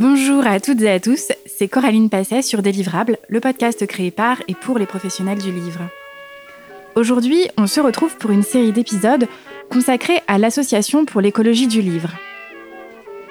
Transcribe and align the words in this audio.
Bonjour 0.00 0.46
à 0.46 0.60
toutes 0.60 0.80
et 0.80 0.90
à 0.90 0.98
tous, 0.98 1.30
c'est 1.44 1.68
Coraline 1.68 2.08
Passet 2.08 2.40
sur 2.40 2.62
Délivrable, 2.62 3.18
le 3.28 3.38
podcast 3.38 3.86
créé 3.86 4.10
par 4.10 4.38
et 4.48 4.54
pour 4.54 4.78
les 4.78 4.86
professionnels 4.86 5.42
du 5.42 5.52
livre. 5.52 5.82
Aujourd'hui, 6.94 7.48
on 7.58 7.66
se 7.66 7.80
retrouve 7.80 8.16
pour 8.16 8.30
une 8.30 8.42
série 8.42 8.72
d'épisodes 8.72 9.26
consacrés 9.70 10.22
à 10.26 10.38
l'Association 10.38 11.04
pour 11.04 11.20
l'écologie 11.20 11.66
du 11.66 11.82
livre. 11.82 12.12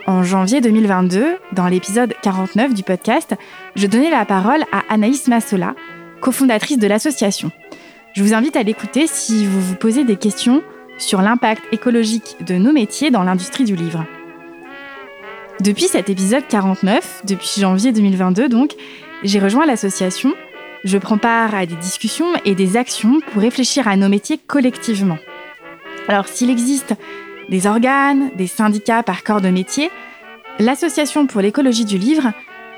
En 0.05 0.21
janvier 0.21 0.61
2022, 0.61 1.37
dans 1.53 1.67
l'épisode 1.67 2.13
49 2.21 2.75
du 2.75 2.83
podcast, 2.83 3.33
je 3.75 3.87
donnais 3.87 4.11
la 4.11 4.25
parole 4.25 4.61
à 4.71 4.83
Anaïs 4.93 5.27
Massola, 5.27 5.73
cofondatrice 6.21 6.77
de 6.77 6.85
l'association. 6.85 7.49
Je 8.13 8.21
vous 8.21 8.35
invite 8.35 8.55
à 8.55 8.61
l'écouter 8.61 9.07
si 9.07 9.47
vous 9.47 9.59
vous 9.59 9.75
posez 9.75 10.03
des 10.03 10.17
questions 10.17 10.61
sur 10.99 11.23
l'impact 11.23 11.63
écologique 11.71 12.35
de 12.45 12.53
nos 12.59 12.73
métiers 12.73 13.09
dans 13.09 13.23
l'industrie 13.23 13.63
du 13.63 13.75
livre. 13.75 14.05
Depuis 15.61 15.89
cet 15.89 16.09
épisode 16.09 16.47
49, 16.47 17.23
depuis 17.25 17.59
janvier 17.59 17.91
2022 17.91 18.47
donc, 18.47 18.75
j'ai 19.23 19.39
rejoint 19.39 19.65
l'association. 19.65 20.33
Je 20.85 20.97
prends 20.97 21.17
part 21.17 21.53
à 21.53 21.65
des 21.65 21.75
discussions 21.75 22.33
et 22.45 22.55
des 22.55 22.77
actions 22.77 23.19
pour 23.19 23.41
réfléchir 23.41 23.85
à 23.89 23.97
nos 23.97 24.07
métiers 24.07 24.37
collectivement. 24.37 25.17
Alors 26.07 26.29
s'il 26.29 26.49
existe 26.49 26.95
des 27.49 27.67
organes, 27.67 28.31
des 28.37 28.47
syndicats 28.47 29.03
par 29.03 29.25
corps 29.25 29.41
de 29.41 29.49
métier, 29.49 29.91
l'Association 30.59 31.27
pour 31.27 31.41
l'écologie 31.41 31.83
du 31.83 31.97
livre 31.97 32.31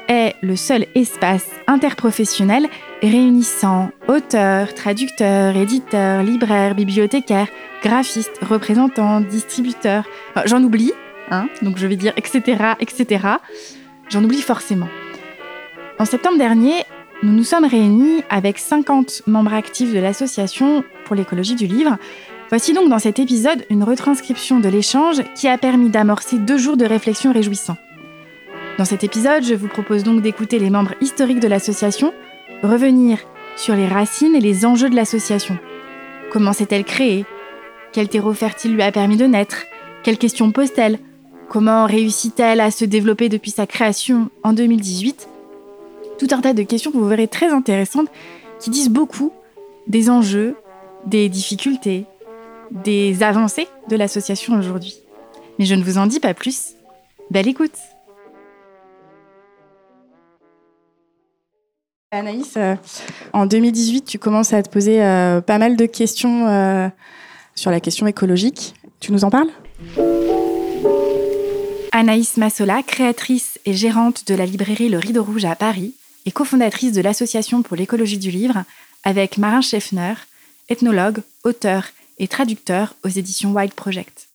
est 0.08 0.34
le 0.41 0.55
seul 0.55 0.88
espace 0.95 1.45
interprofessionnel 1.67 2.67
réunissant 3.03 3.91
auteurs, 4.08 4.73
traducteurs, 4.73 5.55
éditeurs, 5.55 6.23
libraires, 6.23 6.73
bibliothécaires, 6.73 7.48
graphistes, 7.84 8.39
représentants, 8.41 9.22
distributeurs. 9.22 10.05
J'en 10.45 10.63
oublie, 10.63 10.94
hein, 11.30 11.48
donc 11.61 11.77
je 11.77 11.88
vais 11.88 11.95
dire 11.95 12.13
etc., 12.17 12.73
etc. 12.80 13.27
J'en 14.09 14.23
oublie 14.23 14.41
forcément. 14.41 14.89
En 16.00 16.05
septembre 16.05 16.38
dernier, 16.38 16.83
nous 17.23 17.31
nous 17.31 17.44
sommes 17.44 17.66
réunis 17.66 18.23
avec 18.30 18.58
50 18.58 19.23
membres 19.27 19.53
actifs 19.53 19.94
de 19.94 19.99
l'association 19.99 20.83
pour 21.05 21.16
l'écologie 21.16 21.55
du 21.55 21.67
livre. 21.67 21.97
Voici 22.49 22.73
donc 22.73 22.89
dans 22.89 22.99
cet 22.99 23.19
épisode 23.19 23.66
une 23.69 23.83
retranscription 23.83 24.59
de 24.59 24.67
l'échange 24.67 25.22
qui 25.36 25.47
a 25.47 25.58
permis 25.58 25.89
d'amorcer 25.89 26.38
deux 26.38 26.58
jours 26.58 26.77
de 26.77 26.86
réflexion 26.86 27.31
réjouissants. 27.31 27.77
Dans 28.77 28.86
cet 28.86 29.03
épisode, 29.03 29.44
je 29.44 29.53
vous 29.53 29.67
propose 29.67 30.03
donc 30.03 30.22
d'écouter 30.22 30.58
les 30.58 30.69
membres 30.72 30.95
historiques 31.02 31.39
de 31.39 31.47
l'association, 31.47 32.14
revenir 32.64 33.19
sur 33.55 33.75
les 33.75 33.88
racines 33.88 34.36
et 34.36 34.42
les 34.42 34.66
enjeux 34.66 34.89
de 34.89 34.95
l'association. 34.95 35.58
Comment 36.31 36.53
s'est-elle 36.53 36.83
créée? 36.83 37.25
Quel 37.92 38.09
terreau 38.09 38.33
fertile 38.33 38.73
lui 38.73 38.81
a 38.81 38.92
permis 38.92 39.17
de 39.17 39.25
naître? 39.25 39.66
Quelles 40.03 40.17
questions 40.17 40.52
pose-t-elle? 40.52 40.97
Comment 41.52 41.85
réussit-elle 41.85 42.61
à 42.61 42.71
se 42.71 42.85
développer 42.85 43.27
depuis 43.27 43.52
sa 43.52 43.67
création 43.67 44.30
en 44.41 44.53
2018 44.53 45.27
Tout 46.17 46.27
un 46.31 46.39
tas 46.39 46.53
de 46.53 46.63
questions 46.63 46.93
que 46.93 46.97
vous 46.97 47.09
verrez 47.09 47.27
très 47.27 47.49
intéressantes 47.49 48.08
qui 48.61 48.69
disent 48.69 48.88
beaucoup 48.88 49.33
des 49.85 50.09
enjeux, 50.09 50.55
des 51.08 51.27
difficultés, 51.27 52.05
des 52.71 53.21
avancées 53.21 53.67
de 53.89 53.97
l'association 53.97 54.58
aujourd'hui. 54.58 55.02
Mais 55.59 55.66
je 55.66 55.75
ne 55.75 55.83
vous 55.83 55.97
en 55.97 56.05
dis 56.05 56.21
pas 56.21 56.33
plus. 56.33 56.75
Belle 57.31 57.49
écoute 57.49 57.75
Anaïs, 62.11 62.53
euh, 62.55 62.75
en 63.33 63.45
2018, 63.45 64.05
tu 64.05 64.19
commences 64.19 64.53
à 64.53 64.63
te 64.63 64.69
poser 64.69 65.03
euh, 65.03 65.41
pas 65.41 65.58
mal 65.58 65.75
de 65.75 65.86
questions 65.86 66.47
euh, 66.47 66.88
sur 67.55 67.71
la 67.71 67.81
question 67.81 68.08
écologique. 68.08 68.73
Tu 69.02 69.11
nous 69.11 69.25
en 69.25 69.30
parles? 69.30 69.49
Anaïs 72.02 72.38
Massola, 72.38 72.81
créatrice 72.81 73.59
et 73.63 73.73
gérante 73.73 74.25
de 74.27 74.33
la 74.33 74.47
librairie 74.47 74.89
Le 74.89 74.97
Rideau 74.97 75.23
Rouge 75.23 75.45
à 75.45 75.55
Paris 75.55 75.94
et 76.25 76.31
cofondatrice 76.31 76.93
de 76.93 77.02
l'Association 77.02 77.61
pour 77.61 77.77
l'écologie 77.77 78.17
du 78.17 78.31
livre, 78.31 78.64
avec 79.03 79.37
Marin 79.37 79.61
Scheffner, 79.61 80.15
ethnologue, 80.67 81.20
auteur 81.43 81.83
et 82.17 82.27
traducteur 82.27 82.95
aux 83.05 83.09
éditions 83.09 83.53
Wild 83.53 83.73
Project. 83.76 84.30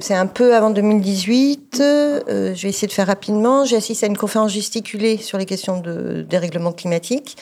C'est 0.00 0.14
un 0.14 0.26
peu 0.26 0.54
avant 0.54 0.70
2018. 0.70 1.76
Euh, 1.78 2.54
je 2.54 2.62
vais 2.62 2.70
essayer 2.70 2.88
de 2.88 2.92
faire 2.94 3.08
rapidement. 3.08 3.66
J'ai 3.66 3.76
assisté 3.76 4.06
à 4.06 4.08
une 4.08 4.16
conférence 4.16 4.54
gesticulée 4.54 5.18
sur 5.18 5.36
les 5.36 5.44
questions 5.44 5.78
de 5.82 6.24
dérèglement 6.26 6.72
climatique. 6.72 7.36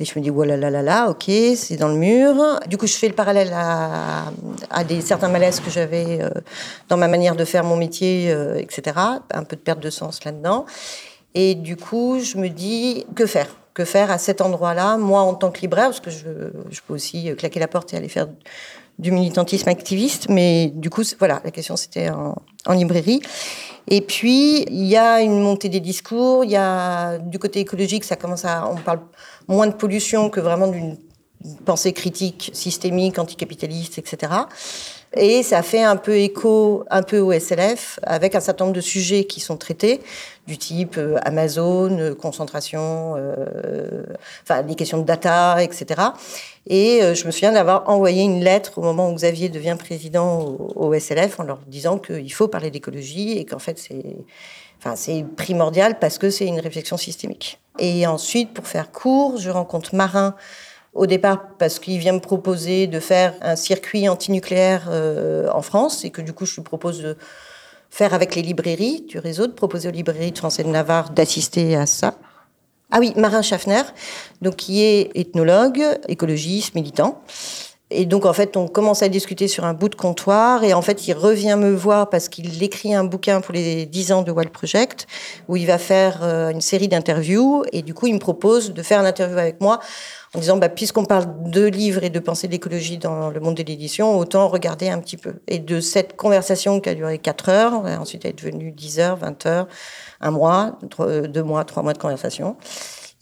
Et 0.00 0.04
je 0.04 0.18
me 0.18 0.24
dis, 0.24 0.30
voilà, 0.30 0.56
là, 0.56 0.70
là, 0.70 0.82
là, 0.82 1.10
ok, 1.10 1.30
c'est 1.54 1.76
dans 1.76 1.88
le 1.88 1.96
mur. 1.96 2.60
Du 2.66 2.76
coup, 2.76 2.86
je 2.86 2.94
fais 2.94 3.08
le 3.08 3.14
parallèle 3.14 3.52
à, 3.54 4.84
des, 4.84 5.00
certains 5.00 5.28
malaises 5.28 5.60
que 5.60 5.70
j'avais 5.70 6.20
euh, 6.20 6.30
dans 6.88 6.96
ma 6.96 7.08
manière 7.08 7.36
de 7.36 7.44
faire 7.44 7.62
mon 7.62 7.76
métier, 7.76 8.32
euh, 8.32 8.56
etc. 8.56 8.96
Un 9.32 9.44
peu 9.44 9.54
de 9.54 9.60
perte 9.60 9.80
de 9.80 9.90
sens 9.90 10.24
là-dedans. 10.24 10.66
Et 11.34 11.54
du 11.54 11.76
coup, 11.76 12.18
je 12.20 12.36
me 12.36 12.48
dis, 12.48 13.06
que 13.14 13.26
faire? 13.26 13.48
Que 13.74 13.84
faire 13.84 14.10
à 14.10 14.18
cet 14.18 14.40
endroit-là, 14.40 14.96
moi 14.96 15.20
en 15.20 15.34
tant 15.34 15.50
que 15.50 15.60
libraire, 15.60 15.86
parce 15.86 16.00
que 16.00 16.10
je, 16.10 16.80
peux 16.86 16.94
aussi 16.94 17.34
claquer 17.36 17.60
la 17.60 17.68
porte 17.68 17.94
et 17.94 17.96
aller 17.96 18.08
faire 18.08 18.28
du 18.98 19.10
militantisme 19.10 19.68
activiste, 19.68 20.28
mais 20.28 20.70
du 20.74 20.90
coup, 20.90 21.02
voilà, 21.18 21.40
la 21.44 21.50
question 21.50 21.76
c'était 21.76 22.10
en, 22.10 22.72
librairie. 22.72 23.22
Et 23.88 24.00
puis, 24.02 24.62
il 24.64 24.84
y 24.84 24.96
a 24.96 25.22
une 25.22 25.40
montée 25.40 25.68
des 25.68 25.80
discours, 25.80 26.44
il 26.44 26.50
y 26.50 26.56
a 26.56 27.18
du 27.18 27.38
côté 27.38 27.60
écologique, 27.60 28.04
ça 28.04 28.16
commence 28.16 28.44
à, 28.44 28.68
on 28.68 28.76
parle 28.76 29.00
moins 29.48 29.66
de 29.66 29.74
pollution 29.74 30.30
que 30.30 30.40
vraiment 30.40 30.68
d'une 30.68 30.96
pensée 31.64 31.92
critique, 31.92 32.50
systémique, 32.54 33.18
anticapitaliste, 33.18 33.98
etc. 33.98 34.32
Et 35.14 35.42
ça 35.42 35.62
fait 35.62 35.82
un 35.82 35.96
peu 35.96 36.16
écho, 36.16 36.84
un 36.90 37.02
peu 37.02 37.18
au 37.18 37.32
SLF, 37.38 38.00
avec 38.02 38.34
un 38.34 38.40
certain 38.40 38.64
nombre 38.64 38.76
de 38.76 38.80
sujets 38.80 39.24
qui 39.24 39.40
sont 39.40 39.58
traités, 39.58 40.00
du 40.46 40.56
type 40.56 40.96
euh, 40.96 41.18
Amazon, 41.22 41.98
euh, 41.98 42.14
concentration, 42.14 43.14
euh, 43.18 44.04
enfin 44.42 44.62
les 44.62 44.74
questions 44.74 44.98
de 44.98 45.04
data, 45.04 45.62
etc. 45.62 46.00
Et 46.66 47.00
je 47.14 47.26
me 47.26 47.32
souviens 47.32 47.52
d'avoir 47.52 47.88
envoyé 47.88 48.22
une 48.22 48.42
lettre 48.42 48.78
au 48.78 48.82
moment 48.82 49.10
où 49.10 49.14
Xavier 49.14 49.48
devient 49.48 49.76
président 49.76 50.56
au 50.76 50.94
SLF 50.94 51.40
en 51.40 51.42
leur 51.42 51.58
disant 51.66 51.98
qu'il 51.98 52.32
faut 52.32 52.46
parler 52.46 52.70
d'écologie 52.70 53.32
et 53.32 53.44
qu'en 53.44 53.58
fait 53.58 53.80
c'est, 53.80 54.04
enfin 54.82 54.96
c'est 54.96 55.24
primordial 55.36 55.98
parce 56.00 56.18
que 56.18 56.30
c'est 56.30 56.46
une 56.46 56.58
réflexion 56.58 56.96
systémique. 56.96 57.60
Et 57.78 58.06
ensuite, 58.06 58.52
pour 58.52 58.66
faire 58.66 58.90
court, 58.90 59.38
je 59.38 59.48
rencontre 59.48 59.94
Marin 59.94 60.34
au 60.92 61.06
départ 61.06 61.40
parce 61.58 61.78
qu'il 61.78 61.98
vient 61.98 62.12
me 62.12 62.20
proposer 62.20 62.86
de 62.86 63.00
faire 63.00 63.34
un 63.40 63.56
circuit 63.56 64.08
antinucléaire 64.08 64.88
euh, 64.90 65.48
en 65.52 65.62
France 65.62 66.04
et 66.04 66.10
que 66.10 66.20
du 66.20 66.32
coup 66.32 66.44
je 66.44 66.56
lui 66.56 66.62
propose 66.62 67.00
de 67.00 67.16
faire 67.90 68.12
avec 68.12 68.34
les 68.34 68.42
librairies 68.42 69.02
du 69.02 69.18
réseau, 69.18 69.46
de 69.46 69.52
proposer 69.52 69.88
aux 69.88 69.92
librairies 69.92 70.32
de 70.32 70.38
Français 70.38 70.64
de 70.64 70.68
Navarre 70.68 71.10
d'assister 71.10 71.76
à 71.76 71.86
ça. 71.86 72.14
Ah 72.90 72.98
oui, 72.98 73.14
Marin 73.16 73.40
Schaffner, 73.40 73.82
donc 74.42 74.56
qui 74.56 74.82
est 74.82 75.10
ethnologue, 75.14 75.82
écologiste, 76.08 76.74
militant. 76.74 77.22
Et 77.92 78.06
donc, 78.06 78.26
en 78.26 78.32
fait, 78.32 78.56
on 78.56 78.68
commence 78.68 79.02
à 79.02 79.08
discuter 79.08 79.48
sur 79.48 79.64
un 79.64 79.74
bout 79.74 79.88
de 79.88 79.94
comptoir. 79.94 80.64
Et 80.64 80.74
en 80.74 80.82
fait, 80.82 81.06
il 81.06 81.14
revient 81.14 81.56
me 81.58 81.72
voir 81.72 82.08
parce 82.08 82.28
qu'il 82.28 82.62
écrit 82.62 82.94
un 82.94 83.04
bouquin 83.04 83.40
pour 83.40 83.54
les 83.54 83.86
10 83.86 84.12
ans 84.12 84.22
de 84.22 84.32
Wild 84.32 84.50
Project, 84.50 85.06
où 85.48 85.56
il 85.56 85.66
va 85.66 85.78
faire 85.78 86.20
euh, 86.22 86.50
une 86.50 86.60
série 86.60 86.88
d'interviews. 86.88 87.64
Et 87.72 87.82
du 87.82 87.94
coup, 87.94 88.06
il 88.06 88.14
me 88.14 88.18
propose 88.18 88.72
de 88.72 88.82
faire 88.82 89.00
une 89.00 89.06
interview 89.06 89.38
avec 89.38 89.60
moi 89.60 89.80
en 90.34 90.38
disant, 90.38 90.56
bah, 90.56 90.70
puisqu'on 90.70 91.04
parle 91.04 91.26
de 91.50 91.66
livres 91.66 92.02
et 92.04 92.10
de 92.10 92.18
pensée 92.18 92.48
d'écologie 92.48 92.96
dans 92.96 93.28
le 93.28 93.38
monde 93.40 93.54
de 93.56 93.62
l'édition, 93.62 94.16
autant 94.18 94.48
regarder 94.48 94.88
un 94.88 94.98
petit 94.98 95.18
peu. 95.18 95.34
Et 95.46 95.58
de 95.58 95.80
cette 95.80 96.16
conversation 96.16 96.80
qui 96.80 96.88
a 96.88 96.94
duré 96.94 97.18
4 97.18 97.48
heures, 97.50 97.72
ensuite 98.00 98.24
elle 98.24 98.30
est 98.30 98.38
devenue 98.38 98.72
10 98.72 99.00
heures, 99.00 99.16
20 99.16 99.46
heures, 99.46 99.68
un 100.22 100.30
mois, 100.30 100.78
deux 101.28 101.42
mois, 101.42 101.64
trois 101.64 101.82
mois 101.82 101.92
de 101.92 101.98
conversation. 101.98 102.56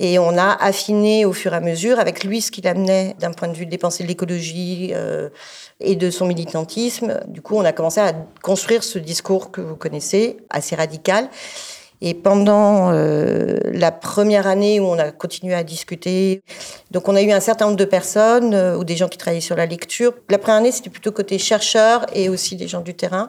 Et 0.03 0.19
on 0.19 0.39
a 0.39 0.57
affiné 0.65 1.27
au 1.27 1.35
fur 1.35 1.53
et 1.53 1.57
à 1.57 1.61
mesure 1.61 2.01
avec 2.01 2.25
lui 2.25 2.41
ce 2.41 2.51
qu'il 2.51 2.67
amenait 2.67 3.15
d'un 3.21 3.33
point 3.33 3.49
de 3.49 3.53
vue 3.53 3.67
des 3.67 3.77
pensées 3.77 4.03
de 4.03 4.09
l'écologie 4.09 4.93
euh, 4.95 5.29
et 5.79 5.95
de 5.95 6.09
son 6.11 6.25
militantisme. 6.27 7.21
Du 7.29 7.43
coup, 7.43 7.57
on 7.57 7.65
a 7.67 7.73
commencé 7.73 8.01
à 8.01 8.15
construire 8.43 8.83
ce 8.83 8.99
discours 8.99 9.51
que 9.51 9.61
vous 9.61 9.77
connaissez, 9.77 10.39
assez 10.49 10.75
radical. 10.75 11.29
Et 12.01 12.15
pendant 12.15 12.93
euh, 12.93 13.59
la 13.75 13.93
première 13.93 14.47
année 14.47 14.81
où 14.81 14.85
on 14.85 14.99
a 14.99 15.11
continué 15.11 15.53
à 15.53 15.65
discuter, 15.65 16.43
donc 16.91 17.07
on 17.09 17.15
a 17.15 17.21
eu 17.21 17.31
un 17.31 17.41
certain 17.41 17.67
nombre 17.67 17.77
de 17.77 17.85
personnes 17.85 18.55
euh, 18.55 18.79
ou 18.79 18.85
des 18.85 18.97
gens 18.97 19.09
qui 19.09 19.19
travaillaient 19.19 19.43
sur 19.43 19.57
la 19.57 19.67
lecture. 19.67 20.15
La 20.31 20.39
première 20.39 20.61
année, 20.61 20.73
c'était 20.73 20.89
plutôt 20.89 21.13
côté 21.13 21.37
chercheurs 21.37 22.07
et 22.15 22.31
aussi 22.31 22.57
des 22.57 22.69
gens 22.69 22.81
du 22.81 22.95
terrain. 22.95 23.29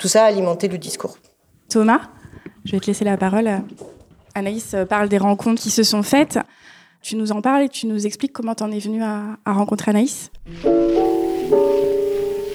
Tout 0.00 0.08
ça 0.08 0.24
a 0.24 0.26
alimenté 0.26 0.66
le 0.66 0.78
discours. 0.78 1.16
Thomas, 1.68 2.00
je 2.64 2.72
vais 2.72 2.80
te 2.80 2.86
laisser 2.86 3.04
la 3.04 3.16
parole. 3.16 3.62
Anaïs 4.38 4.74
parle 4.88 5.08
des 5.08 5.18
rencontres 5.18 5.60
qui 5.60 5.70
se 5.70 5.82
sont 5.82 6.02
faites. 6.02 6.38
Tu 7.02 7.16
nous 7.16 7.32
en 7.32 7.42
parles 7.42 7.64
et 7.64 7.68
tu 7.68 7.86
nous 7.86 8.06
expliques 8.06 8.32
comment 8.32 8.54
tu 8.54 8.62
en 8.62 8.70
es 8.70 8.78
venu 8.78 9.02
à, 9.02 9.36
à 9.44 9.52
rencontrer 9.52 9.90
Anaïs 9.90 10.30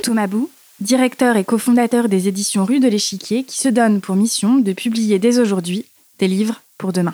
Thomas 0.02 0.28
Bou, 0.28 0.50
directeur 0.80 1.38
et 1.38 1.44
cofondateur 1.44 2.10
des 2.10 2.28
éditions 2.28 2.66
Rue 2.66 2.80
de 2.80 2.88
l'Échiquier, 2.88 3.44
qui 3.44 3.58
se 3.58 3.70
donne 3.70 4.02
pour 4.02 4.16
mission 4.16 4.58
de 4.58 4.74
publier 4.74 5.20
dès 5.20 5.40
aujourd'hui 5.40 5.86
des 6.20 6.28
livres 6.28 6.62
pour 6.78 6.92
demain. 6.92 7.14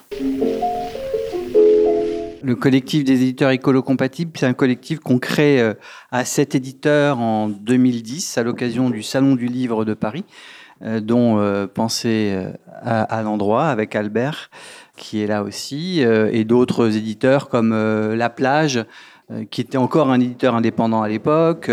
Le 2.42 2.56
collectif 2.56 3.04
des 3.04 3.22
éditeurs 3.22 3.52
écolo-compatibles, 3.52 4.32
c'est 4.36 4.46
un 4.46 4.54
collectif 4.54 5.00
qu'on 5.00 5.20
crée 5.20 5.62
euh, 5.62 5.74
à 6.12 6.26
sept 6.26 6.56
éditeurs 6.56 7.20
en 7.20 7.50
2010 7.50 8.38
à 8.38 8.44
l'occasion 8.44 8.90
du 8.90 9.04
Salon 9.04 9.36
du 9.36 9.48
Livre 9.48 9.84
de 9.84 9.94
Paris. 9.94 10.24
Dont 10.82 11.68
Penser 11.74 12.38
à, 12.82 13.22
l'endroit 13.22 13.68
avec 13.68 13.96
Albert, 13.96 14.50
qui 14.96 15.22
est 15.22 15.28
là 15.28 15.44
aussi, 15.44 16.02
et 16.02 16.46
d'autres 16.46 16.96
éditeurs 16.96 17.50
comme 17.50 17.74
La 17.74 18.30
Plage, 18.30 18.86
qui 19.52 19.62
était 19.62 19.78
encore 19.78 20.10
un 20.10 20.20
éditeur 20.20 20.56
indépendant 20.56 21.02
à 21.02 21.08
l'époque, 21.08 21.70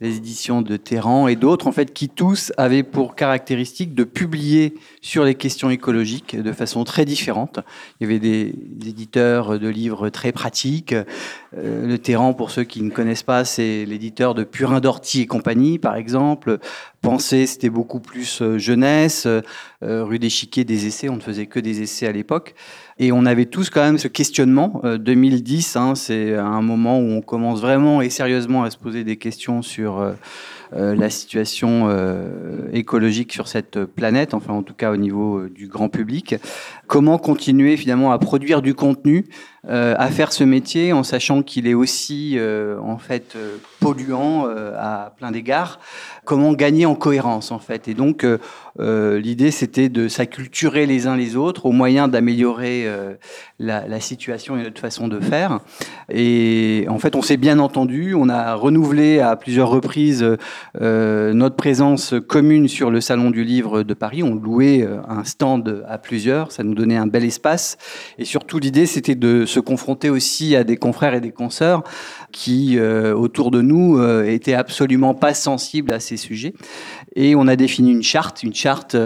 les 0.00 0.16
éditions 0.16 0.62
de 0.62 0.76
Terran 0.76 1.28
et 1.28 1.36
d'autres, 1.36 1.66
en 1.66 1.72
fait, 1.72 1.92
qui 1.92 2.08
tous 2.08 2.52
avaient 2.56 2.82
pour 2.82 3.14
caractéristique 3.14 3.94
de 3.94 4.04
publier 4.04 4.74
sur 5.00 5.24
les 5.24 5.34
questions 5.34 5.70
écologiques 5.70 6.40
de 6.40 6.52
façon 6.52 6.84
très 6.84 7.04
différente. 7.04 7.60
Il 8.00 8.04
y 8.04 8.10
avait 8.10 8.18
des, 8.18 8.54
éditeurs 8.86 9.58
de 9.58 9.68
livres 9.68 10.08
très 10.08 10.32
pratiques. 10.32 10.92
Euh, 10.92 11.86
le 11.86 11.98
Terran, 11.98 12.34
pour 12.34 12.50
ceux 12.50 12.64
qui 12.64 12.82
ne 12.82 12.90
connaissent 12.90 13.22
pas, 13.22 13.44
c'est 13.44 13.84
l'éditeur 13.84 14.34
de 14.34 14.44
Purin 14.44 14.80
d'Orty 14.80 15.22
et 15.22 15.26
compagnie, 15.26 15.78
par 15.78 15.96
exemple. 15.96 16.58
Penser, 17.00 17.46
c'était 17.46 17.70
beaucoup 17.70 18.00
plus 18.00 18.42
euh, 18.42 18.58
jeunesse. 18.58 19.26
Euh, 19.26 20.04
rue 20.04 20.18
des 20.18 20.30
Chiquets, 20.30 20.64
des 20.64 20.86
essais. 20.86 21.08
On 21.08 21.16
ne 21.16 21.20
faisait 21.20 21.46
que 21.46 21.60
des 21.60 21.82
essais 21.82 22.06
à 22.06 22.12
l'époque. 22.12 22.54
Et 22.98 23.12
on 23.12 23.24
avait 23.26 23.46
tous 23.46 23.70
quand 23.70 23.82
même 23.82 23.98
ce 23.98 24.08
questionnement. 24.08 24.82
2010, 24.84 25.76
hein, 25.76 25.94
c'est 25.94 26.36
un 26.36 26.62
moment 26.62 26.98
où 26.98 27.10
on 27.10 27.20
commence 27.20 27.60
vraiment 27.60 28.02
et 28.02 28.10
sérieusement 28.10 28.64
à 28.64 28.70
se 28.70 28.76
poser 28.76 29.04
des 29.04 29.16
questions 29.16 29.62
sur 29.62 29.98
euh, 29.98 30.12
euh, 30.74 30.94
la 30.94 31.10
situation 31.10 31.88
euh, 31.88 32.68
écologique 32.72 33.32
sur 33.32 33.48
cette 33.48 33.84
planète, 33.84 34.32
enfin 34.34 34.54
en 34.54 34.62
tout 34.62 34.74
cas 34.74 34.90
au 34.90 34.96
niveau 34.96 35.48
du 35.48 35.68
grand 35.68 35.88
public. 35.88 36.36
Comment 36.92 37.16
continuer 37.16 37.78
finalement 37.78 38.12
à 38.12 38.18
produire 38.18 38.60
du 38.60 38.74
contenu, 38.74 39.24
à 39.66 40.08
faire 40.10 40.30
ce 40.30 40.44
métier 40.44 40.92
en 40.92 41.04
sachant 41.04 41.42
qu'il 41.42 41.66
est 41.66 41.72
aussi 41.72 42.36
en 42.84 42.98
fait 42.98 43.34
polluant 43.80 44.46
à 44.76 45.14
plein 45.16 45.30
d'égards. 45.30 45.80
Comment 46.24 46.52
gagner 46.52 46.84
en 46.84 46.94
cohérence 46.94 47.50
en 47.50 47.60
fait 47.60 47.88
Et 47.88 47.94
donc 47.94 48.26
l'idée 48.78 49.50
c'était 49.52 49.88
de 49.88 50.08
s'acculturer 50.08 50.84
les 50.84 51.06
uns 51.06 51.16
les 51.16 51.36
autres 51.36 51.64
au 51.64 51.72
moyen 51.72 52.08
d'améliorer 52.08 52.86
la, 53.58 54.00
situation 54.00 54.58
et 54.58 54.62
notre 54.62 54.80
façon 54.80 55.08
de 55.08 55.20
faire. 55.20 55.60
Et 56.10 56.84
en 56.88 56.98
fait 56.98 57.16
on 57.16 57.22
s'est 57.22 57.36
bien 57.38 57.58
entendu, 57.58 58.14
on 58.14 58.28
a 58.28 58.54
renouvelé 58.54 59.20
à 59.20 59.36
plusieurs 59.36 59.70
reprises 59.70 60.26
euh, 60.80 61.32
notre 61.32 61.56
présence 61.56 62.14
commune 62.26 62.68
sur 62.68 62.90
le 62.90 63.00
Salon 63.00 63.30
du 63.30 63.44
Livre 63.44 63.82
de 63.82 63.94
Paris. 63.94 64.22
On 64.22 64.34
louait 64.34 64.82
euh, 64.82 64.98
un 65.08 65.24
stand 65.24 65.84
à 65.88 65.98
plusieurs, 65.98 66.52
ça 66.52 66.62
nous 66.62 66.74
donnait 66.82 66.96
un 66.96 67.06
bel 67.06 67.24
espace. 67.24 67.78
Et 68.18 68.24
surtout, 68.24 68.58
l'idée, 68.58 68.86
c'était 68.86 69.14
de 69.14 69.46
se 69.46 69.60
confronter 69.60 70.10
aussi 70.10 70.56
à 70.56 70.64
des 70.64 70.76
confrères 70.76 71.14
et 71.14 71.20
des 71.20 71.30
consoeurs 71.30 71.84
qui, 72.32 72.78
euh, 72.78 73.14
autour 73.14 73.50
de 73.50 73.60
nous, 73.62 73.98
euh, 73.98 74.24
étaient 74.24 74.54
absolument 74.54 75.14
pas 75.14 75.34
sensibles 75.34 75.92
à 75.92 76.00
ces 76.00 76.16
sujets. 76.16 76.54
Et 77.14 77.34
on 77.34 77.46
a 77.46 77.56
défini 77.56 77.92
une 77.92 78.02
charte, 78.02 78.42
une 78.42 78.54
charte 78.54 78.96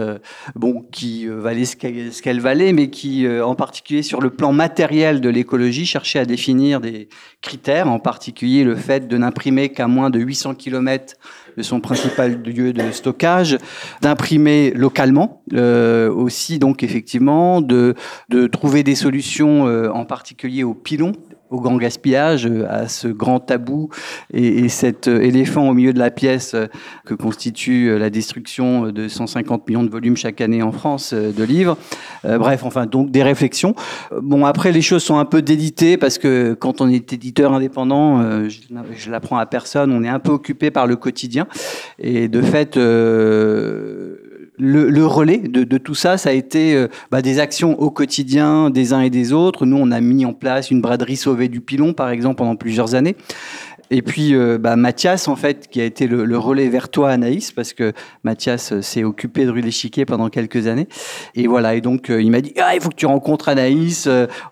bon, 0.55 0.87
qui 0.93 1.26
valait 1.26 1.64
ce 1.64 1.76
qu'elle 2.23 2.40
valait, 2.40 2.73
mais 2.73 2.88
qui, 2.88 3.26
en 3.28 3.55
particulier 3.55 4.02
sur 4.02 4.20
le 4.20 4.31
plan 4.31 4.52
matériel 4.52 5.20
de 5.20 5.28
l'écologie, 5.28 5.87
cherchait 5.87 6.20
à 6.20 6.25
définir 6.25 6.81
des 6.81 7.08
critères, 7.43 7.88
en 7.88 7.99
particulier 7.99 8.64
le 8.64 8.76
fait 8.76 9.08
de 9.08 9.17
n'imprimer 9.17 9.69
qu'à 9.70 9.88
moins 9.88 10.11
de 10.11 10.19
800 10.19 10.55
km 10.55 11.14
de 11.56 11.62
son 11.62 11.81
principal 11.81 12.43
lieu 12.43 12.73
de 12.73 12.91
stockage, 12.91 13.58
d'imprimer 14.03 14.73
localement 14.75 15.43
euh, 15.55 16.11
aussi, 16.11 16.58
donc 16.58 16.82
effectivement, 16.82 17.61
de, 17.61 17.94
de 18.29 18.47
trouver 18.47 18.82
des 18.82 18.94
solutions 18.94 19.67
euh, 19.67 19.88
en 19.91 20.05
particulier 20.05 20.64
aux 20.64 20.75
pilons 20.75 21.12
au 21.51 21.61
grand 21.61 21.77
gaspillage, 21.77 22.47
euh, 22.47 22.67
à 22.69 22.89
ce 22.89 23.09
grand 23.09 23.41
tabou 23.41 23.89
et, 24.33 24.65
et, 24.65 24.69
cet 24.69 25.09
euh, 25.09 25.21
éléphant 25.21 25.69
au 25.69 25.75
milieu 25.75 25.93
de 25.93 25.99
la 25.99 26.11
pièce 26.11 26.55
euh, 26.55 26.67
que 27.05 27.15
constitue 27.15 27.99
la 27.99 28.11
destruction 28.11 28.91
de 28.91 29.09
150 29.09 29.69
millions 29.69 29.85
de 29.85 29.91
volumes 29.91 30.17
chaque 30.17 30.41
année 30.41 30.63
en 30.63 30.73
France 30.73 31.15
de 31.15 31.45
livres. 31.45 31.77
bref, 32.25 32.65
enfin, 32.65 32.87
donc 32.87 33.11
des 33.11 33.23
réflexions. 33.23 33.75
Bon, 34.21 34.45
après, 34.45 34.73
les 34.73 34.83
choses 34.83 35.03
sont 35.03 35.19
un 35.19 35.25
peu 35.25 35.43
déditées 35.43 35.97
parce 35.97 36.19
que 36.19 36.55
quand 36.55 36.81
on 36.81 36.89
est 36.89 37.13
éditeur 37.13 37.53
indépendant, 37.53 38.49
je, 38.49 38.59
je 38.97 39.11
l'apprends 39.11 39.39
à 39.39 39.47
personne, 39.47 39.93
on 39.93 40.03
est 40.03 40.09
un 40.09 40.19
peu 40.19 40.33
occupé 40.33 40.71
par 40.71 40.87
le 40.87 40.97
quotidien. 40.97 41.47
Et 41.99 42.29
de 42.29 42.43
fait, 42.43 42.77
euh, 42.77 44.17
le, 44.58 45.06
relais 45.06 45.38
de, 45.38 45.79
tout 45.79 45.94
ça, 45.94 46.17
ça 46.17 46.31
a 46.31 46.32
été 46.32 46.75
euh, 46.75 46.88
bah, 47.11 47.23
des 47.23 47.38
actions 47.38 47.79
au 47.81 47.91
quotidien 47.91 48.70
des 48.70 48.93
uns 48.93 49.00
et 49.00 49.11
des 49.11 49.32
autres. 49.32 49.67
Nous, 49.67 49.76
on 49.76 49.91
a 49.91 50.00
mis 50.00 50.25
en 50.25 50.32
place 50.32 50.70
une 50.70 50.81
braderie 50.81 51.17
sauvée 51.17 51.49
du 51.49 51.61
pilon, 51.61 51.93
par 51.93 52.11
exemple, 52.11 52.37
pendant 52.37 52.56
plusieurs 52.56 52.94
années. 52.94 53.17
Et 53.91 54.03
puis 54.03 54.35
euh, 54.35 54.59
bah, 54.59 54.77
Mathias, 54.77 55.29
en 55.29 55.37
fait, 55.37 55.69
qui 55.69 55.81
a 55.81 55.85
été 55.85 56.06
le, 56.06 56.38
relais 56.38 56.69
vers 56.69 56.88
toi, 56.88 57.11
Anaïs, 57.11 57.53
parce 57.53 57.73
que 57.73 57.93
Mathias 58.25 58.73
euh, 58.73 58.83
s'est 58.83 59.05
occupé 59.05 59.44
de 59.44 59.50
Rue 59.50 59.71
Chiquets 59.71 60.05
pendant 60.05 60.29
quelques 60.29 60.67
années. 60.67 60.88
Et 61.35 61.47
voilà, 61.47 61.75
et 61.75 61.81
donc 61.81 62.11
euh, 62.11 62.21
il 62.21 62.31
m'a 62.31 62.41
dit, 62.41 62.53
ah, 62.59 62.75
il 62.75 62.81
faut 62.81 62.88
que 62.88 62.97
tu 62.97 63.06
rencontres 63.06 63.49
Anaïs, 63.49 64.09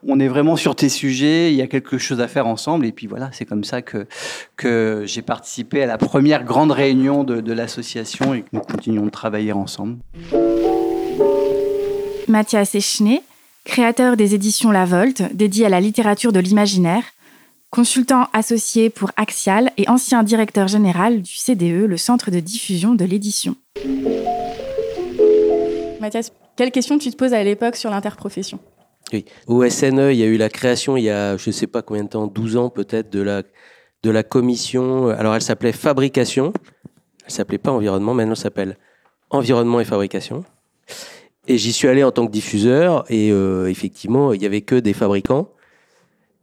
on 0.06 0.20
est 0.20 0.28
vraiment 0.28 0.56
sur 0.56 0.76
tes 0.76 0.88
sujets, 0.88 1.52
il 1.52 1.56
y 1.56 1.62
a 1.62 1.66
quelque 1.66 1.98
chose 1.98 2.20
à 2.20 2.28
faire 2.28 2.46
ensemble. 2.46 2.86
Et 2.86 2.92
puis 2.92 3.06
voilà, 3.06 3.30
c'est 3.32 3.44
comme 3.44 3.64
ça 3.64 3.82
que, 3.82 4.06
que 4.56 5.02
j'ai 5.06 5.22
participé 5.22 5.82
à 5.82 5.86
la 5.86 5.98
première 5.98 6.44
grande 6.44 6.70
réunion 6.70 7.24
de, 7.24 7.40
de 7.40 7.52
l'association 7.52 8.34
et 8.34 8.42
que 8.42 8.48
nous 8.52 8.60
continuons 8.60 9.06
de 9.06 9.10
travailler 9.10 9.52
ensemble. 9.52 9.98
Mathias 12.28 12.74
Echné, 12.74 13.22
créateur 13.64 14.16
des 14.16 14.34
éditions 14.34 14.70
La 14.70 14.84
Volte, 14.84 15.22
dédié 15.34 15.66
à 15.66 15.68
la 15.68 15.80
littérature 15.80 16.32
de 16.32 16.40
l'imaginaire, 16.40 17.02
consultant 17.74 18.28
associé 18.32 18.88
pour 18.88 19.10
Axial 19.16 19.72
et 19.78 19.88
ancien 19.88 20.22
directeur 20.22 20.68
général 20.68 21.22
du 21.22 21.34
CDE, 21.34 21.86
le 21.86 21.96
centre 21.96 22.30
de 22.30 22.38
diffusion 22.38 22.94
de 22.94 23.04
l'édition. 23.04 23.56
Mathias, 26.00 26.32
quelle 26.54 26.70
question 26.70 26.98
tu 26.98 27.10
te 27.10 27.16
poses 27.16 27.34
à 27.34 27.42
l'époque 27.42 27.74
sur 27.74 27.90
l'interprofession? 27.90 28.60
Oui. 29.12 29.24
Au 29.48 29.68
SNE, 29.68 30.12
il 30.12 30.18
y 30.18 30.22
a 30.22 30.26
eu 30.26 30.36
la 30.36 30.50
création, 30.50 30.96
il 30.96 31.02
y 31.02 31.10
a 31.10 31.36
je 31.36 31.48
ne 31.48 31.52
sais 31.52 31.66
pas 31.66 31.82
combien 31.82 32.04
de 32.04 32.10
temps, 32.10 32.28
12 32.28 32.56
ans 32.58 32.70
peut-être, 32.70 33.10
de 33.10 33.20
la, 33.20 33.42
de 34.04 34.10
la 34.10 34.22
commission. 34.22 35.08
Alors 35.08 35.34
elle 35.34 35.42
s'appelait 35.42 35.72
Fabrication. 35.72 36.52
Elle 37.26 37.32
s'appelait 37.32 37.58
pas 37.58 37.72
Environnement, 37.72 38.14
maintenant 38.14 38.34
elle 38.34 38.38
s'appelle 38.38 38.78
Environnement 39.30 39.80
et 39.80 39.84
Fabrication. 39.84 40.44
Et 41.48 41.58
j'y 41.58 41.72
suis 41.72 41.88
allé 41.88 42.04
en 42.04 42.12
tant 42.12 42.24
que 42.24 42.30
diffuseur 42.30 43.04
et 43.08 43.32
euh, 43.32 43.66
effectivement, 43.66 44.32
il 44.32 44.40
y 44.40 44.46
avait 44.46 44.60
que 44.60 44.76
des 44.76 44.92
fabricants 44.92 45.48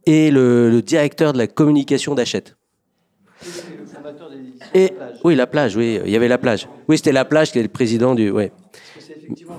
et 0.06 0.30
le, 0.30 0.82
directeur 0.82 1.32
de 1.32 1.38
la 1.38 1.46
communication 1.46 2.14
d'Achète. 2.14 2.56
Et 4.74 4.92
oui, 5.24 5.34
la 5.34 5.46
plage, 5.46 5.76
oui, 5.76 6.00
il 6.04 6.10
y 6.10 6.16
avait 6.16 6.28
la 6.28 6.38
plage. 6.38 6.68
Oui, 6.88 6.96
c'était 6.96 7.12
la 7.12 7.24
plage 7.24 7.52
qui 7.52 7.58
est 7.58 7.62
le 7.62 7.68
président 7.68 8.14
du. 8.14 8.30
Ouais. 8.30 8.52
c'est 8.98 9.16
effectivement 9.16 9.58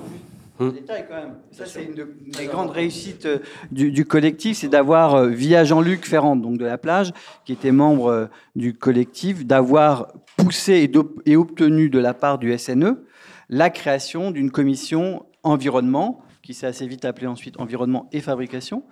hum. 0.58 0.72
détail 0.72 1.04
quand 1.08 1.14
même. 1.14 1.34
Ça, 1.52 1.66
c'est 1.66 1.84
une 1.84 2.06
des 2.32 2.46
grandes 2.46 2.70
réussites 2.70 3.26
euh, 3.26 3.38
du, 3.70 4.04
collectif, 4.06 4.58
c'est 4.58 4.68
d'avoir, 4.68 5.14
euh, 5.14 5.28
via 5.28 5.64
Jean-Luc 5.64 6.04
Ferrand, 6.06 6.34
donc 6.34 6.58
de 6.58 6.64
la 6.64 6.78
plage, 6.78 7.12
qui 7.44 7.52
était 7.52 7.70
membre 7.70 8.06
euh, 8.06 8.26
du 8.56 8.74
collectif, 8.74 9.46
d'avoir 9.46 10.08
poussé 10.36 10.90
et 11.26 11.36
obtenu 11.36 11.90
de 11.90 11.98
la 11.98 12.14
part 12.14 12.38
du 12.38 12.56
SNE 12.58 12.96
la 13.48 13.70
création 13.70 14.30
d'une 14.30 14.50
commission 14.50 15.24
environnement 15.42 16.20
qui 16.44 16.52
s'est 16.54 16.66
assez 16.66 16.86
vite 16.86 17.04
appelé 17.04 17.26
ensuite 17.26 17.58
environnement 17.58 18.08
et 18.12 18.20
fabrication. 18.20 18.84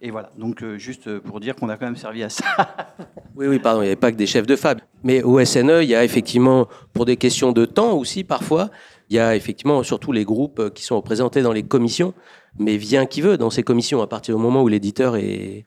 Et 0.00 0.10
voilà, 0.10 0.30
donc 0.38 0.62
euh, 0.62 0.78
juste 0.78 1.18
pour 1.18 1.38
dire 1.38 1.54
qu'on 1.54 1.68
a 1.68 1.76
quand 1.76 1.84
même 1.84 1.96
servi 1.96 2.22
à 2.22 2.30
ça. 2.30 2.44
oui, 3.36 3.46
oui, 3.46 3.58
pardon, 3.58 3.82
il 3.82 3.84
n'y 3.84 3.88
avait 3.88 3.96
pas 3.96 4.10
que 4.10 4.16
des 4.16 4.26
chefs 4.26 4.46
de 4.46 4.56
fab. 4.56 4.80
Mais 5.02 5.22
au 5.22 5.42
SNE, 5.44 5.82
il 5.82 5.88
y 5.88 5.94
a 5.94 6.02
effectivement, 6.02 6.66
pour 6.92 7.04
des 7.04 7.16
questions 7.16 7.52
de 7.52 7.66
temps 7.66 7.92
aussi 7.92 8.24
parfois, 8.24 8.70
il 9.10 9.16
y 9.16 9.18
a 9.18 9.36
effectivement 9.36 9.82
surtout 9.82 10.12
les 10.12 10.24
groupes 10.24 10.72
qui 10.74 10.82
sont 10.82 10.96
représentés 10.96 11.42
dans 11.42 11.52
les 11.52 11.62
commissions, 11.62 12.14
mais 12.58 12.78
vient 12.78 13.04
qui 13.04 13.20
veut 13.20 13.36
dans 13.36 13.50
ces 13.50 13.62
commissions 13.62 14.00
à 14.00 14.06
partir 14.06 14.34
du 14.36 14.42
moment 14.42 14.62
où 14.62 14.68
l'éditeur 14.68 15.16
est, 15.16 15.66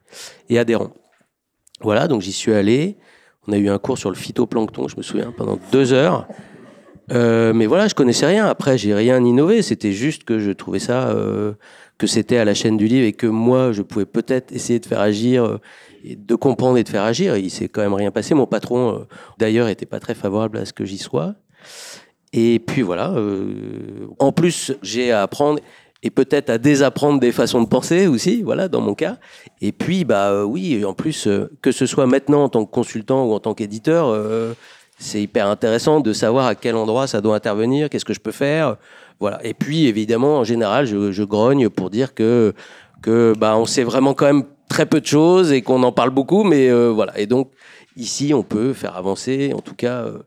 est 0.49 0.57
adhérent. 0.57 0.91
Voilà, 1.81 2.07
donc 2.07 2.21
j'y 2.21 2.31
suis 2.31 2.53
allé. 2.53 2.97
On 3.47 3.53
a 3.53 3.57
eu 3.57 3.69
un 3.69 3.77
cours 3.77 3.97
sur 3.97 4.09
le 4.09 4.15
phytoplancton, 4.15 4.87
je 4.87 4.97
me 4.97 5.03
souviens, 5.03 5.31
pendant 5.37 5.59
deux 5.71 5.93
heures. 5.93 6.27
Euh, 7.11 7.53
mais 7.53 7.65
voilà, 7.65 7.87
je 7.87 7.95
connaissais 7.95 8.25
rien. 8.25 8.47
Après, 8.47 8.77
j'ai 8.77 8.93
rien 8.93 9.23
innové. 9.23 9.61
C'était 9.61 9.91
juste 9.91 10.23
que 10.23 10.39
je 10.39 10.51
trouvais 10.51 10.79
ça, 10.79 11.09
euh, 11.09 11.53
que 11.97 12.07
c'était 12.07 12.37
à 12.37 12.45
la 12.45 12.53
chaîne 12.53 12.77
du 12.77 12.87
livre 12.87 13.05
et 13.05 13.13
que 13.13 13.27
moi, 13.27 13.71
je 13.71 13.81
pouvais 13.81 14.05
peut-être 14.05 14.51
essayer 14.51 14.79
de 14.79 14.85
faire 14.85 14.99
agir, 14.99 15.45
euh, 15.45 15.57
de 16.03 16.35
comprendre 16.35 16.77
et 16.77 16.83
de 16.83 16.89
faire 16.89 17.03
agir. 17.03 17.37
il 17.37 17.49
s'est 17.49 17.69
quand 17.69 17.81
même 17.81 17.93
rien 17.93 18.11
passé. 18.11 18.33
Mon 18.33 18.47
patron, 18.47 18.93
euh, 18.93 18.99
d'ailleurs, 19.37 19.67
était 19.69 19.85
pas 19.85 19.99
très 19.99 20.15
favorable 20.15 20.57
à 20.57 20.65
ce 20.65 20.73
que 20.73 20.85
j'y 20.85 20.97
sois. 20.97 21.35
Et 22.33 22.59
puis 22.59 22.81
voilà. 22.81 23.15
en 24.19 24.31
plus, 24.33 24.73
j'ai 24.83 25.13
à 25.13 25.21
apprendre 25.21 25.59
et 26.03 26.09
peut-être 26.09 26.49
à 26.49 26.57
désapprendre 26.57 27.21
des 27.21 27.31
façons 27.31 27.61
de 27.61 27.67
penser 27.67 28.05
aussi, 28.05 28.43
voilà, 28.43 28.67
dans 28.67 28.81
mon 28.81 28.95
cas. 28.95 29.17
Et 29.61 29.71
puis, 29.71 30.03
bah 30.03 30.45
oui, 30.45 30.83
en 30.83 30.93
plus, 30.93 31.27
que 31.61 31.71
ce 31.71 31.85
soit 31.85 32.05
maintenant 32.05 32.43
en 32.43 32.49
tant 32.49 32.65
que 32.65 32.69
consultant 32.69 33.25
ou 33.25 33.31
en 33.31 33.39
tant 33.39 33.53
qu'éditeur, 33.53 34.13
c'est 34.97 35.21
hyper 35.21 35.47
intéressant 35.47 35.99
de 35.99 36.11
savoir 36.13 36.47
à 36.47 36.55
quel 36.55 36.75
endroit 36.75 37.07
ça 37.07 37.21
doit 37.21 37.35
intervenir, 37.35 37.89
qu'est-ce 37.89 38.05
que 38.05 38.13
je 38.13 38.19
peux 38.19 38.31
faire. 38.31 38.77
Voilà. 39.19 39.39
Et 39.45 39.53
puis, 39.53 39.87
évidemment, 39.87 40.37
en 40.37 40.43
général, 40.43 40.85
je, 40.85 41.23
grogne 41.23 41.69
pour 41.69 41.89
dire 41.89 42.13
que, 42.13 42.53
que 43.01 43.33
bah, 43.37 43.57
on 43.57 43.65
sait 43.65 43.83
vraiment 43.83 44.13
quand 44.13 44.25
même 44.25 44.43
très 44.69 44.85
peu 44.85 44.99
de 44.99 45.05
choses 45.05 45.51
et 45.51 45.61
qu'on 45.61 45.83
en 45.83 45.91
parle 45.91 46.09
beaucoup, 46.09 46.43
mais 46.43 46.69
euh, 46.69 46.89
voilà. 46.89 47.17
Et 47.19 47.25
donc, 47.25 47.51
ici, 47.95 48.33
on 48.33 48.43
peut 48.43 48.73
faire 48.73 48.95
avancer, 48.95 49.53
en 49.55 49.61
tout 49.61 49.75
cas, 49.75 50.03
euh, 50.03 50.19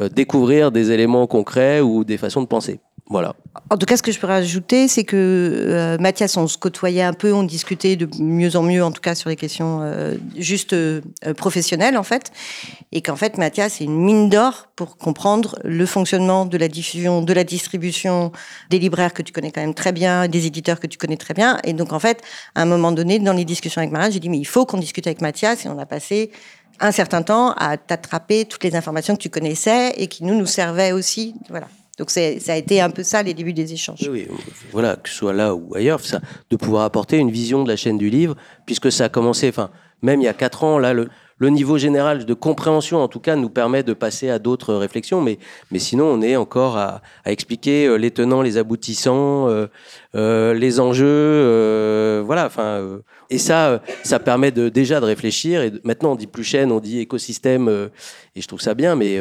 euh, 0.00 0.08
découvrir 0.08 0.72
des 0.72 0.90
éléments 0.90 1.26
concrets 1.26 1.80
ou 1.80 2.04
des 2.04 2.16
façons 2.16 2.42
de 2.42 2.46
penser. 2.46 2.80
Voilà. 3.10 3.34
En 3.70 3.78
tout 3.78 3.86
cas, 3.86 3.96
ce 3.96 4.02
que 4.02 4.12
je 4.12 4.20
peux 4.20 4.26
rajouter, 4.26 4.86
c'est 4.86 5.04
que 5.04 5.16
euh, 5.16 5.96
Mathias, 5.98 6.36
on 6.36 6.46
se 6.46 6.58
côtoyait 6.58 7.02
un 7.02 7.14
peu, 7.14 7.32
on 7.32 7.42
discutait 7.42 7.96
de 7.96 8.06
mieux 8.22 8.54
en 8.54 8.62
mieux, 8.62 8.84
en 8.84 8.92
tout 8.92 9.00
cas 9.00 9.14
sur 9.14 9.30
les 9.30 9.36
questions 9.36 9.80
euh, 9.82 10.16
juste 10.36 10.74
euh, 10.74 11.00
professionnelles, 11.36 11.96
en 11.96 12.02
fait. 12.02 12.30
Et 12.92 13.00
qu'en 13.00 13.16
fait, 13.16 13.38
Mathias 13.38 13.80
est 13.80 13.84
une 13.84 13.98
mine 13.98 14.28
d'or 14.28 14.68
pour 14.76 14.98
comprendre 14.98 15.58
le 15.64 15.86
fonctionnement 15.86 16.44
de 16.44 16.58
la 16.58 16.68
diffusion, 16.68 17.22
de 17.22 17.32
la 17.32 17.44
distribution 17.44 18.30
des 18.68 18.78
libraires 18.78 19.14
que 19.14 19.22
tu 19.22 19.32
connais 19.32 19.52
quand 19.52 19.62
même 19.62 19.74
très 19.74 19.92
bien, 19.92 20.28
des 20.28 20.46
éditeurs 20.46 20.78
que 20.78 20.86
tu 20.86 20.98
connais 20.98 21.16
très 21.16 21.32
bien. 21.32 21.58
Et 21.64 21.72
donc, 21.72 21.94
en 21.94 21.98
fait, 21.98 22.22
à 22.54 22.62
un 22.62 22.66
moment 22.66 22.92
donné, 22.92 23.18
dans 23.18 23.32
les 23.32 23.46
discussions 23.46 23.80
avec 23.80 23.90
Marin, 23.90 24.10
j'ai 24.10 24.20
dit, 24.20 24.28
mais 24.28 24.38
il 24.38 24.46
faut 24.46 24.66
qu'on 24.66 24.78
discute 24.78 25.06
avec 25.06 25.22
Mathias. 25.22 25.64
Et 25.64 25.68
on 25.70 25.78
a 25.78 25.86
passé 25.86 26.30
un 26.78 26.92
certain 26.92 27.22
temps 27.22 27.52
à 27.52 27.78
t'attraper 27.78 28.44
toutes 28.44 28.64
les 28.64 28.76
informations 28.76 29.16
que 29.16 29.22
tu 29.22 29.30
connaissais 29.30 29.94
et 29.96 30.08
qui 30.08 30.24
nous, 30.24 30.34
nous 30.34 30.46
servaient 30.46 30.92
aussi. 30.92 31.34
Voilà. 31.48 31.68
Donc 31.98 32.10
ça 32.10 32.20
a 32.20 32.56
été 32.56 32.80
un 32.80 32.90
peu 32.90 33.02
ça 33.02 33.22
les 33.22 33.34
débuts 33.34 33.52
des 33.52 33.72
échanges. 33.72 34.08
Oui, 34.08 34.28
voilà, 34.70 34.96
que 34.96 35.08
ce 35.08 35.16
soit 35.16 35.32
là 35.32 35.54
ou 35.54 35.74
ailleurs, 35.74 36.00
ça, 36.00 36.20
de 36.48 36.56
pouvoir 36.56 36.84
apporter 36.84 37.16
une 37.16 37.30
vision 37.30 37.64
de 37.64 37.68
la 37.68 37.76
chaîne 37.76 37.98
du 37.98 38.08
livre, 38.08 38.36
puisque 38.66 38.92
ça 38.92 39.06
a 39.06 39.08
commencé, 39.08 39.52
même 40.02 40.20
il 40.20 40.24
y 40.24 40.28
a 40.28 40.34
quatre 40.34 40.64
ans, 40.64 40.78
là, 40.78 40.92
le, 40.92 41.08
niveau 41.40 41.78
général 41.78 42.24
de 42.24 42.34
compréhension, 42.34 42.98
en 42.98 43.08
tout 43.08 43.20
cas, 43.20 43.36
nous 43.36 43.48
permet 43.48 43.82
de 43.82 43.92
passer 43.92 44.28
à 44.28 44.38
d'autres 44.38 44.74
réflexions. 44.74 45.20
Mais, 45.20 45.38
mais 45.70 45.78
sinon, 45.78 46.06
on 46.06 46.22
est 46.22 46.36
encore 46.36 46.76
à, 46.76 47.02
expliquer 47.26 47.86
euh, 47.86 47.96
les 47.96 48.10
tenants, 48.10 48.42
les 48.42 48.58
aboutissants, 48.58 49.48
euh, 49.48 49.66
euh, 50.14 50.54
les 50.54 50.80
enjeux. 50.80 52.22
Voilà. 52.24 52.46
Enfin, 52.46 53.00
et 53.30 53.38
ça, 53.38 53.82
ça 54.02 54.18
permet 54.18 54.50
de, 54.50 54.68
déjà 54.68 55.00
de 55.00 55.06
réfléchir. 55.06 55.62
Et 55.62 55.72
maintenant, 55.84 56.12
on 56.12 56.16
dit 56.16 56.26
plus 56.26 56.44
chaîne, 56.44 56.72
on 56.72 56.80
dit 56.80 56.98
écosystème. 57.00 57.68
et 58.34 58.40
je 58.40 58.46
trouve 58.48 58.60
ça 58.60 58.74
bien. 58.74 58.96
Mais 58.96 59.20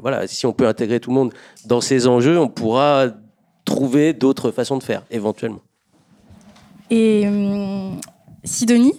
voilà, 0.00 0.26
si 0.26 0.46
on 0.46 0.52
peut 0.52 0.66
intégrer 0.66 1.00
tout 1.00 1.10
le 1.10 1.16
monde 1.16 1.32
dans 1.66 1.80
ces 1.80 2.06
enjeux, 2.06 2.38
on 2.38 2.48
pourra 2.48 3.08
trouver 3.64 4.12
d'autres 4.12 4.50
façons 4.50 4.78
de 4.78 4.82
faire, 4.82 5.02
éventuellement. 5.10 5.60
Et 6.90 7.24
hum, 7.26 8.00
Sidonie, 8.42 8.94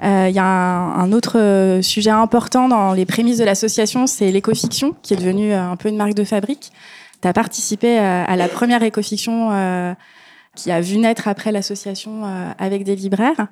il 0.00 0.34
y 0.34 0.38
a 0.38 0.44
un, 0.44 1.12
autre 1.12 1.38
euh, 1.38 1.82
sujet 1.82 2.10
important 2.10 2.68
dans 2.68 2.92
les 2.92 3.06
prémices 3.06 3.38
de 3.38 3.44
l'association, 3.44 4.06
c'est 4.06 4.30
l'écofiction, 4.30 4.94
qui 5.02 5.14
est 5.14 5.16
devenue 5.16 5.52
euh, 5.52 5.70
un 5.70 5.76
peu 5.76 5.88
une 5.88 5.96
marque 5.96 6.14
de 6.14 6.24
fabrique. 6.24 6.72
Tu 7.20 7.28
as 7.28 7.32
participé 7.32 7.98
à, 7.98 8.34
la 8.34 8.48
première 8.48 8.82
écofiction 8.82 9.94
qui 10.56 10.72
a 10.72 10.80
vu 10.80 10.98
naître 10.98 11.28
après 11.28 11.52
l'association 11.52 12.24
avec 12.58 12.82
des 12.82 12.96
libraires. 12.96 13.46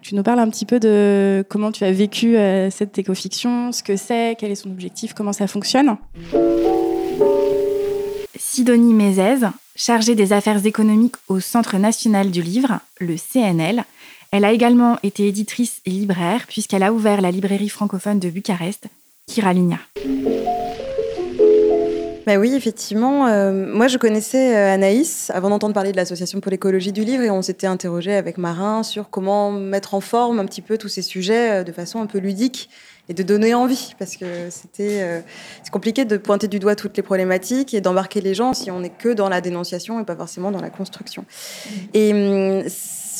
Tu 0.00 0.14
nous 0.14 0.22
parles 0.22 0.38
un 0.38 0.48
petit 0.48 0.64
peu 0.64 0.78
de 0.78 1.44
comment 1.48 1.72
tu 1.72 1.82
as 1.82 1.90
vécu 1.90 2.36
cette 2.70 3.00
écofiction, 3.00 3.72
ce 3.72 3.82
que 3.82 3.96
c'est, 3.96 4.36
quel 4.38 4.52
est 4.52 4.54
son 4.54 4.70
objectif, 4.70 5.12
comment 5.12 5.32
ça 5.32 5.48
fonctionne? 5.48 5.96
Sidonie 8.36 8.94
Mézès, 8.94 9.40
chargée 9.74 10.14
des 10.14 10.32
affaires 10.32 10.64
économiques 10.64 11.16
au 11.26 11.40
Centre 11.40 11.78
national 11.78 12.30
du 12.30 12.42
livre, 12.42 12.78
le 13.00 13.16
CNL, 13.16 13.84
elle 14.32 14.44
a 14.44 14.52
également 14.52 14.98
été 15.02 15.28
éditrice 15.28 15.80
et 15.84 15.90
libraire 15.90 16.46
puisqu'elle 16.48 16.82
a 16.82 16.92
ouvert 16.92 17.20
la 17.20 17.30
librairie 17.30 17.68
francophone 17.68 18.18
de 18.18 18.30
Bucarest, 18.30 18.86
Kiraligna. 19.26 19.78
Bah 22.26 22.38
oui, 22.38 22.52
effectivement. 22.54 23.28
Euh, 23.28 23.52
moi, 23.52 23.86
je 23.86 23.98
connaissais 23.98 24.56
euh, 24.56 24.74
Anaïs 24.74 25.30
avant 25.30 25.48
d'entendre 25.48 25.74
parler 25.74 25.92
de 25.92 25.96
l'Association 25.96 26.40
pour 26.40 26.50
l'écologie 26.50 26.90
du 26.90 27.04
livre 27.04 27.22
et 27.22 27.30
on 27.30 27.40
s'était 27.40 27.68
interrogé 27.68 28.14
avec 28.14 28.36
Marin 28.36 28.82
sur 28.82 29.10
comment 29.10 29.52
mettre 29.52 29.94
en 29.94 30.00
forme 30.00 30.40
un 30.40 30.44
petit 30.44 30.60
peu 30.60 30.76
tous 30.76 30.88
ces 30.88 31.02
sujets 31.02 31.60
euh, 31.60 31.64
de 31.64 31.70
façon 31.70 32.00
un 32.00 32.06
peu 32.06 32.18
ludique 32.18 32.68
et 33.08 33.14
de 33.14 33.22
donner 33.22 33.54
envie 33.54 33.94
parce 34.00 34.16
que 34.16 34.50
c'était 34.50 35.22
compliqué 35.70 36.04
de 36.04 36.16
pointer 36.16 36.48
du 36.48 36.58
doigt 36.58 36.74
toutes 36.74 36.96
les 36.96 37.04
problématiques 37.04 37.72
et 37.72 37.80
d'embarquer 37.80 38.20
les 38.20 38.34
gens 38.34 38.52
si 38.52 38.68
on 38.72 38.80
n'est 38.80 38.90
que 38.90 39.10
dans 39.10 39.28
la 39.28 39.40
dénonciation 39.40 40.00
et 40.00 40.04
pas 40.04 40.16
forcément 40.16 40.50
dans 40.50 40.60
la 40.60 40.70
construction. 40.70 41.24
Hum, 41.94 42.64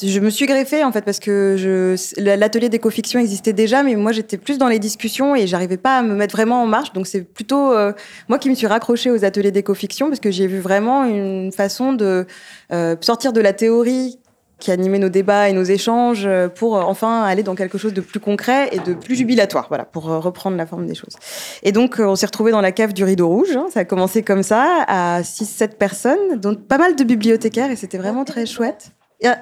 je 0.03 0.21
me 0.21 0.31
suis 0.31 0.47
greffée 0.47 0.85
en 0.85 0.93
fait 0.93 1.03
parce 1.03 1.19
que 1.19 1.57
je, 1.57 2.21
l'atelier 2.21 2.69
d'éco-fiction 2.69 3.21
existait 3.21 3.53
déjà, 3.53 3.83
mais 3.83 3.95
moi 3.95 4.13
j'étais 4.13 4.37
plus 4.37 4.59
dans 4.59 4.69
les 4.69 4.79
discussions 4.79 5.35
et 5.35 5.47
j'arrivais 5.47 5.77
pas 5.77 5.99
à 5.99 6.03
me 6.03 6.15
mettre 6.15 6.35
vraiment 6.37 6.63
en 6.63 6.67
marche. 6.67 6.93
Donc 6.93 7.07
c'est 7.07 7.23
plutôt 7.23 7.73
euh, 7.73 7.93
moi 8.29 8.39
qui 8.39 8.51
me 8.51 8.55
suis 8.55 8.67
raccrochée 8.67 9.11
aux 9.11 9.25
ateliers 9.25 9.53
d'éco-fiction 9.53 10.09
parce 10.09 10.21
que 10.21 10.31
j'ai 10.31 10.47
vu 10.47 10.59
vraiment 10.59 11.05
une 11.05 11.53
façon 11.53 11.93
de 11.93 12.27
euh, 12.73 12.97
sortir 13.01 13.33
de 13.33 13.41
la 13.41 13.53
théorie 13.53 14.19
qui 14.59 14.71
animait 14.71 14.99
nos 14.99 15.11
débats 15.11 15.51
et 15.51 15.53
nos 15.53 15.65
échanges 15.65 16.25
euh, 16.27 16.49
pour 16.49 16.75
enfin 16.75 17.23
aller 17.23 17.43
dans 17.43 17.55
quelque 17.55 17.77
chose 17.77 17.93
de 17.93 18.01
plus 18.01 18.21
concret 18.21 18.71
et 18.73 18.79
de 18.79 18.95
plus 18.95 19.15
jubilatoire, 19.15 19.67
voilà, 19.69 19.85
pour 19.85 20.05
reprendre 20.05 20.57
la 20.57 20.67
forme 20.67 20.87
des 20.87 20.95
choses. 20.95 21.15
Et 21.63 21.73
donc, 21.73 21.97
on 21.99 22.17
s'est 22.17 22.27
retrouvé 22.27 22.53
dans 22.53 22.63
la 22.63 22.73
cave 22.73 22.95
du 22.95 23.05
Rideau 23.05 23.29
Rouge. 23.29 23.55
Hein. 23.55 23.67
ça 23.71 23.81
a 23.81 23.85
commencé 23.85 24.23
comme 24.23 24.43
ça, 24.43 24.85
à 24.89 25.21
6-7 25.21 25.77
personnes, 25.77 26.41
dont 26.41 26.55
pas 26.55 26.79
mal 26.79 26.97
de 26.97 27.05
bibliothécaires, 27.05 27.71
et 27.71 27.77
c'était 27.77 27.99
vraiment 27.99 28.25
très 28.25 28.47
chouette. 28.47 28.96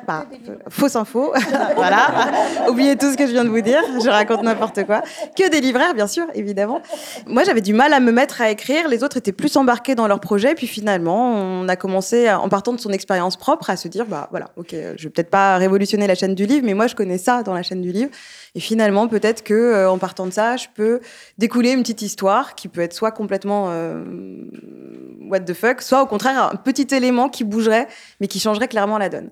Bah, 0.06 0.26
fausse 0.68 0.94
info, 0.94 1.32
voilà. 1.76 2.30
Oubliez 2.68 2.96
tout 2.96 3.10
ce 3.10 3.16
que 3.16 3.26
je 3.26 3.32
viens 3.32 3.44
de 3.44 3.48
vous 3.48 3.60
dire, 3.60 3.80
je 4.02 4.08
raconte 4.08 4.42
n'importe 4.44 4.84
quoi. 4.84 5.02
Que 5.36 5.50
des 5.50 5.60
libraires, 5.60 5.94
bien 5.94 6.06
sûr, 6.06 6.26
évidemment. 6.34 6.80
Moi, 7.26 7.42
j'avais 7.42 7.60
du 7.60 7.74
mal 7.74 7.92
à 7.92 7.98
me 7.98 8.12
mettre 8.12 8.40
à 8.40 8.50
écrire, 8.50 8.88
les 8.88 9.02
autres 9.02 9.16
étaient 9.16 9.32
plus 9.32 9.56
embarqués 9.56 9.96
dans 9.96 10.06
leur 10.06 10.20
projet, 10.20 10.54
puis 10.54 10.68
finalement, 10.68 11.32
on 11.34 11.68
a 11.68 11.74
commencé, 11.74 12.30
en 12.30 12.48
partant 12.48 12.72
de 12.72 12.78
son 12.78 12.90
expérience 12.90 13.36
propre, 13.36 13.68
à 13.68 13.76
se 13.76 13.88
dire, 13.88 14.06
bah 14.06 14.28
voilà, 14.30 14.50
ok, 14.56 14.70
je 14.70 15.04
vais 15.04 15.10
peut-être 15.10 15.30
pas 15.30 15.56
révolutionner 15.56 16.06
la 16.06 16.14
chaîne 16.14 16.36
du 16.36 16.46
livre, 16.46 16.64
mais 16.64 16.74
moi, 16.74 16.86
je 16.86 16.94
connais 16.94 17.18
ça 17.18 17.42
dans 17.42 17.54
la 17.54 17.62
chaîne 17.62 17.82
du 17.82 17.90
livre. 17.90 18.10
Et 18.54 18.60
finalement, 18.60 19.08
peut-être 19.08 19.42
que 19.42 19.54
euh, 19.54 19.90
en 19.90 19.98
partant 19.98 20.26
de 20.26 20.32
ça, 20.32 20.56
je 20.56 20.66
peux 20.74 21.00
découler 21.38 21.72
une 21.72 21.80
petite 21.80 22.02
histoire 22.02 22.54
qui 22.54 22.68
peut 22.68 22.80
être 22.80 22.92
soit 22.92 23.10
complètement 23.10 23.66
euh, 23.70 24.04
what 25.28 25.40
the 25.40 25.54
fuck, 25.54 25.82
soit 25.82 26.02
au 26.02 26.06
contraire 26.06 26.50
un 26.52 26.56
petit 26.56 26.94
élément 26.94 27.28
qui 27.28 27.42
bougerait, 27.42 27.88
mais 28.20 28.28
qui 28.28 28.38
changerait 28.38 28.68
clairement 28.68 28.98
la 28.98 29.08
donne. 29.08 29.30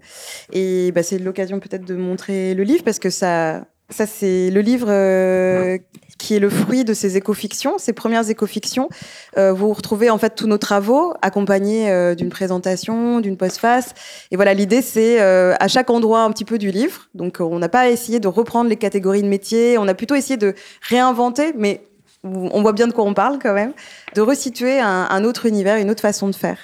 Et 0.52 0.90
bah, 0.92 1.02
c'est 1.02 1.18
l'occasion 1.18 1.60
peut-être 1.60 1.84
de 1.84 1.94
montrer 1.94 2.54
le 2.54 2.64
livre 2.64 2.82
parce 2.82 2.98
que 2.98 3.10
ça, 3.10 3.64
ça 3.92 4.06
c'est 4.06 4.50
le 4.50 4.60
livre 4.60 4.88
euh, 4.90 5.78
qui 6.22 6.36
est 6.36 6.38
le 6.38 6.48
fruit 6.48 6.84
de 6.84 6.94
ces 6.94 7.16
écofictions, 7.16 7.78
ces 7.78 7.92
premières 7.92 8.30
écofictions. 8.30 8.88
Euh, 9.36 9.52
vous 9.52 9.72
retrouvez 9.72 10.08
en 10.08 10.18
fait 10.18 10.34
tous 10.34 10.46
nos 10.46 10.56
travaux 10.56 11.14
accompagnés 11.20 11.90
euh, 11.90 12.14
d'une 12.14 12.30
présentation, 12.30 13.20
d'une 13.20 13.36
postface. 13.36 13.92
Et 14.30 14.36
voilà, 14.36 14.54
l'idée 14.54 14.82
c'est 14.82 15.20
euh, 15.20 15.54
à 15.58 15.66
chaque 15.66 15.90
endroit 15.90 16.20
un 16.20 16.30
petit 16.30 16.44
peu 16.44 16.58
du 16.58 16.70
livre. 16.70 17.08
Donc 17.14 17.38
on 17.40 17.58
n'a 17.58 17.68
pas 17.68 17.90
essayé 17.90 18.20
de 18.20 18.28
reprendre 18.28 18.70
les 18.70 18.76
catégories 18.76 19.22
de 19.22 19.28
métiers, 19.28 19.76
on 19.78 19.88
a 19.88 19.94
plutôt 19.94 20.14
essayé 20.14 20.36
de 20.36 20.54
réinventer, 20.88 21.52
mais 21.56 21.82
on 22.24 22.62
voit 22.62 22.72
bien 22.72 22.86
de 22.86 22.92
quoi 22.92 23.04
on 23.04 23.14
parle 23.14 23.40
quand 23.42 23.52
même, 23.52 23.72
de 24.14 24.20
resituer 24.20 24.78
un, 24.78 25.24
autre 25.24 25.46
univers, 25.46 25.78
une 25.78 25.90
autre 25.90 26.02
façon 26.02 26.28
de 26.28 26.36
faire. 26.36 26.56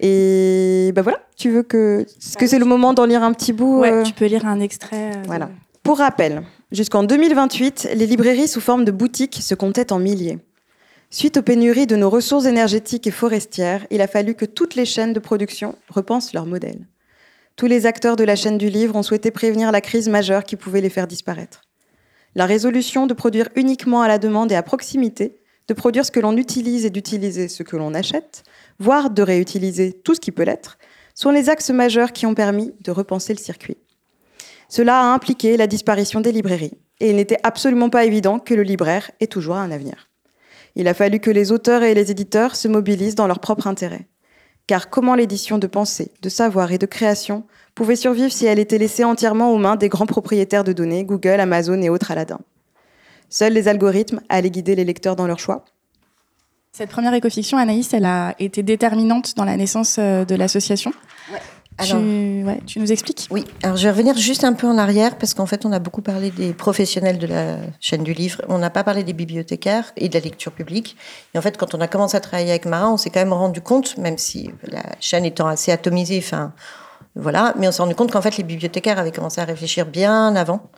Et 0.00 0.90
ben 0.94 1.02
voilà, 1.02 1.20
tu 1.36 1.50
veux 1.50 1.62
que, 1.62 2.00
est-ce 2.00 2.38
que 2.38 2.46
c'est 2.46 2.58
le 2.58 2.64
moment 2.64 2.94
d'en 2.94 3.04
lire 3.04 3.22
un 3.22 3.34
petit 3.34 3.52
bout 3.52 3.80
Ouais, 3.80 4.04
tu 4.04 4.14
peux 4.14 4.24
lire 4.24 4.46
un 4.46 4.58
extrait. 4.58 5.10
Voilà. 5.26 5.50
Pour 5.82 5.98
rappel, 5.98 6.42
jusqu'en 6.72 7.02
2028, 7.02 7.90
les 7.94 8.06
librairies 8.06 8.48
sous 8.48 8.60
forme 8.60 8.84
de 8.84 8.90
boutiques 8.90 9.38
se 9.40 9.54
comptaient 9.54 9.92
en 9.92 9.98
milliers. 9.98 10.38
Suite 11.10 11.36
aux 11.36 11.42
pénuries 11.42 11.86
de 11.86 11.96
nos 11.96 12.10
ressources 12.10 12.46
énergétiques 12.46 13.06
et 13.06 13.12
forestières, 13.12 13.86
il 13.90 14.00
a 14.00 14.08
fallu 14.08 14.34
que 14.34 14.44
toutes 14.44 14.74
les 14.74 14.84
chaînes 14.84 15.12
de 15.12 15.20
production 15.20 15.76
repensent 15.88 16.32
leur 16.34 16.46
modèle. 16.46 16.86
Tous 17.54 17.66
les 17.66 17.86
acteurs 17.86 18.16
de 18.16 18.24
la 18.24 18.36
chaîne 18.36 18.58
du 18.58 18.68
livre 18.68 18.96
ont 18.96 19.02
souhaité 19.02 19.30
prévenir 19.30 19.72
la 19.72 19.80
crise 19.80 20.08
majeure 20.08 20.44
qui 20.44 20.56
pouvait 20.56 20.80
les 20.80 20.90
faire 20.90 21.06
disparaître. 21.06 21.62
La 22.34 22.44
résolution 22.44 23.06
de 23.06 23.14
produire 23.14 23.48
uniquement 23.54 24.02
à 24.02 24.08
la 24.08 24.18
demande 24.18 24.52
et 24.52 24.56
à 24.56 24.62
proximité, 24.62 25.40
de 25.68 25.74
produire 25.74 26.04
ce 26.04 26.10
que 26.10 26.20
l'on 26.20 26.36
utilise 26.36 26.84
et 26.84 26.90
d'utiliser 26.90 27.48
ce 27.48 27.62
que 27.62 27.76
l'on 27.76 27.94
achète, 27.94 28.42
voire 28.78 29.08
de 29.08 29.22
réutiliser 29.22 29.92
tout 29.92 30.14
ce 30.14 30.20
qui 30.20 30.32
peut 30.32 30.42
l'être, 30.42 30.76
sont 31.14 31.30
les 31.30 31.48
axes 31.48 31.70
majeurs 31.70 32.12
qui 32.12 32.26
ont 32.26 32.34
permis 32.34 32.74
de 32.82 32.90
repenser 32.90 33.32
le 33.32 33.38
circuit. 33.38 33.78
Cela 34.68 35.00
a 35.00 35.14
impliqué 35.14 35.56
la 35.56 35.66
disparition 35.66 36.20
des 36.20 36.32
librairies, 36.32 36.78
et 37.00 37.10
il 37.10 37.16
n'était 37.16 37.38
absolument 37.42 37.90
pas 37.90 38.04
évident 38.04 38.38
que 38.38 38.54
le 38.54 38.62
libraire 38.62 39.10
ait 39.20 39.26
toujours 39.26 39.56
un 39.56 39.70
avenir. 39.70 40.08
Il 40.74 40.88
a 40.88 40.94
fallu 40.94 41.20
que 41.20 41.30
les 41.30 41.52
auteurs 41.52 41.82
et 41.82 41.94
les 41.94 42.10
éditeurs 42.10 42.56
se 42.56 42.68
mobilisent 42.68 43.14
dans 43.14 43.26
leur 43.26 43.40
propre 43.40 43.66
intérêt. 43.66 44.08
Car 44.66 44.90
comment 44.90 45.14
l'édition 45.14 45.58
de 45.58 45.66
pensée, 45.68 46.10
de 46.22 46.28
savoir 46.28 46.72
et 46.72 46.78
de 46.78 46.86
création 46.86 47.44
pouvait 47.74 47.96
survivre 47.96 48.32
si 48.32 48.46
elle 48.46 48.58
était 48.58 48.78
laissée 48.78 49.04
entièrement 49.04 49.52
aux 49.52 49.58
mains 49.58 49.76
des 49.76 49.88
grands 49.88 50.06
propriétaires 50.06 50.64
de 50.64 50.72
données, 50.72 51.04
Google, 51.04 51.40
Amazon 51.40 51.80
et 51.82 51.88
autres 51.88 52.10
Aladdin? 52.10 52.40
Seuls 53.28 53.52
les 53.52 53.68
algorithmes 53.68 54.20
allaient 54.28 54.50
guider 54.50 54.74
les 54.74 54.84
lecteurs 54.84 55.16
dans 55.16 55.26
leur 55.26 55.38
choix? 55.38 55.64
Cette 56.72 56.90
première 56.90 57.14
écofiction, 57.14 57.56
Anaïs, 57.56 57.94
elle 57.94 58.04
a 58.04 58.34
été 58.38 58.62
déterminante 58.62 59.34
dans 59.36 59.44
la 59.44 59.56
naissance 59.56 59.96
euh, 59.98 60.24
de 60.24 60.34
l'association? 60.34 60.92
Tu, 61.84 62.78
nous 62.78 62.92
expliques? 62.92 63.28
Oui, 63.30 63.44
alors 63.62 63.76
je 63.76 63.84
vais 63.84 63.90
revenir 63.90 64.16
juste 64.16 64.44
un 64.44 64.52
peu 64.52 64.66
en 64.66 64.78
arrière 64.78 65.18
parce 65.18 65.34
qu'en 65.34 65.46
fait, 65.46 65.66
on 65.66 65.72
a 65.72 65.78
beaucoup 65.78 66.02
parlé 66.02 66.30
des 66.30 66.52
professionnels 66.52 67.18
de 67.18 67.26
la 67.26 67.56
chaîne 67.80 68.02
du 68.02 68.12
livre. 68.12 68.42
On 68.48 68.58
n'a 68.58 68.70
pas 68.70 68.84
parlé 68.84 69.04
des 69.04 69.12
bibliothécaires 69.12 69.92
et 69.96 70.08
de 70.08 70.14
la 70.14 70.20
lecture 70.20 70.52
publique. 70.52 70.96
Et 71.34 71.38
en 71.38 71.42
fait, 71.42 71.56
quand 71.56 71.74
on 71.74 71.80
a 71.80 71.88
commencé 71.88 72.16
à 72.16 72.20
travailler 72.20 72.50
avec 72.50 72.64
Marin, 72.64 72.92
on 72.92 72.96
s'est 72.96 73.10
quand 73.10 73.20
même 73.20 73.32
rendu 73.32 73.60
compte, 73.60 73.96
même 73.98 74.18
si 74.18 74.50
la 74.64 74.82
chaîne 75.00 75.24
étant 75.24 75.46
assez 75.48 75.72
atomisée, 75.72 76.18
enfin, 76.18 76.52
voilà, 77.14 77.54
mais 77.58 77.68
on 77.68 77.72
s'est 77.72 77.82
rendu 77.82 77.94
compte 77.94 78.12
qu'en 78.12 78.22
fait, 78.22 78.36
les 78.36 78.44
bibliothécaires 78.44 78.98
avaient 78.98 79.12
commencé 79.12 79.40
à 79.40 79.44
réfléchir 79.44 79.86
bien 79.86 80.34
avant 80.36 80.70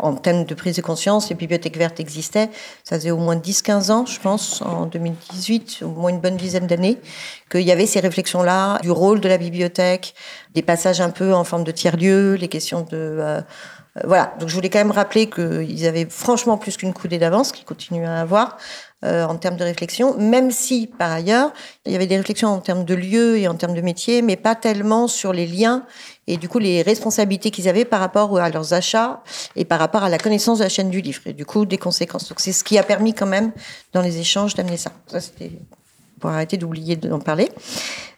en 0.00 0.14
termes 0.14 0.44
de 0.44 0.54
prise 0.54 0.76
de 0.76 0.82
conscience, 0.82 1.28
les 1.28 1.36
bibliothèques 1.36 1.76
vertes 1.76 2.00
existaient. 2.00 2.50
Ça 2.82 2.96
faisait 2.96 3.12
au 3.12 3.16
moins 3.16 3.36
10-15 3.36 3.92
ans, 3.92 4.06
je 4.06 4.18
pense, 4.18 4.60
en 4.62 4.86
2018, 4.86 5.80
au 5.82 5.88
moins 5.88 6.10
une 6.10 6.20
bonne 6.20 6.36
dizaine 6.36 6.66
d'années, 6.66 6.98
qu'il 7.50 7.62
y 7.62 7.70
avait 7.70 7.86
ces 7.86 8.00
réflexions-là, 8.00 8.80
du 8.82 8.90
rôle 8.90 9.20
de 9.20 9.28
la 9.28 9.38
bibliothèque, 9.38 10.14
des 10.54 10.62
passages 10.62 11.00
un 11.00 11.10
peu 11.10 11.32
en 11.32 11.44
forme 11.44 11.64
de 11.64 11.70
tiers-lieu, 11.70 12.34
les 12.34 12.48
questions 12.48 12.80
de... 12.80 12.88
Euh, 12.92 13.40
euh, 13.96 14.00
voilà, 14.04 14.34
donc 14.40 14.48
je 14.48 14.54
voulais 14.54 14.70
quand 14.70 14.80
même 14.80 14.90
rappeler 14.90 15.30
qu'ils 15.30 15.86
avaient 15.86 16.06
franchement 16.10 16.58
plus 16.58 16.76
qu'une 16.76 16.92
coudée 16.92 17.18
d'avance, 17.18 17.52
qu'ils 17.52 17.64
continuent 17.64 18.06
à 18.06 18.20
avoir, 18.20 18.58
euh, 19.04 19.24
en 19.24 19.36
termes 19.36 19.56
de 19.56 19.64
réflexion, 19.64 20.16
même 20.18 20.50
si, 20.50 20.86
par 20.86 21.12
ailleurs, 21.12 21.52
il 21.86 21.92
y 21.92 21.96
avait 21.96 22.06
des 22.06 22.16
réflexions 22.16 22.48
en 22.48 22.58
termes 22.58 22.84
de 22.84 22.94
lieu 22.94 23.38
et 23.38 23.48
en 23.48 23.54
termes 23.54 23.74
de 23.74 23.80
métier, 23.80 24.22
mais 24.22 24.36
pas 24.36 24.54
tellement 24.54 25.08
sur 25.08 25.32
les 25.32 25.46
liens 25.46 25.84
et 26.26 26.36
du 26.38 26.48
coup 26.48 26.58
les 26.58 26.80
responsabilités 26.82 27.50
qu'ils 27.50 27.68
avaient 27.68 27.84
par 27.84 28.00
rapport 28.00 28.38
à 28.38 28.48
leurs 28.48 28.72
achats 28.72 29.22
et 29.56 29.64
par 29.64 29.78
rapport 29.78 30.02
à 30.04 30.08
la 30.08 30.18
connaissance 30.18 30.58
de 30.58 30.64
la 30.64 30.70
chaîne 30.70 30.90
du 30.90 31.00
livre, 31.00 31.20
et 31.26 31.32
du 31.32 31.44
coup 31.44 31.66
des 31.66 31.78
conséquences. 31.78 32.28
Donc 32.28 32.40
c'est 32.40 32.52
ce 32.52 32.64
qui 32.64 32.78
a 32.78 32.82
permis 32.82 33.14
quand 33.14 33.26
même, 33.26 33.52
dans 33.92 34.00
les 34.00 34.18
échanges, 34.18 34.54
d'amener 34.54 34.78
ça. 34.78 34.90
Ça, 35.06 35.20
c'était 35.20 35.52
pour 36.20 36.30
arrêter 36.30 36.56
d'oublier 36.56 36.96
d'en 36.96 37.18
parler. 37.18 37.50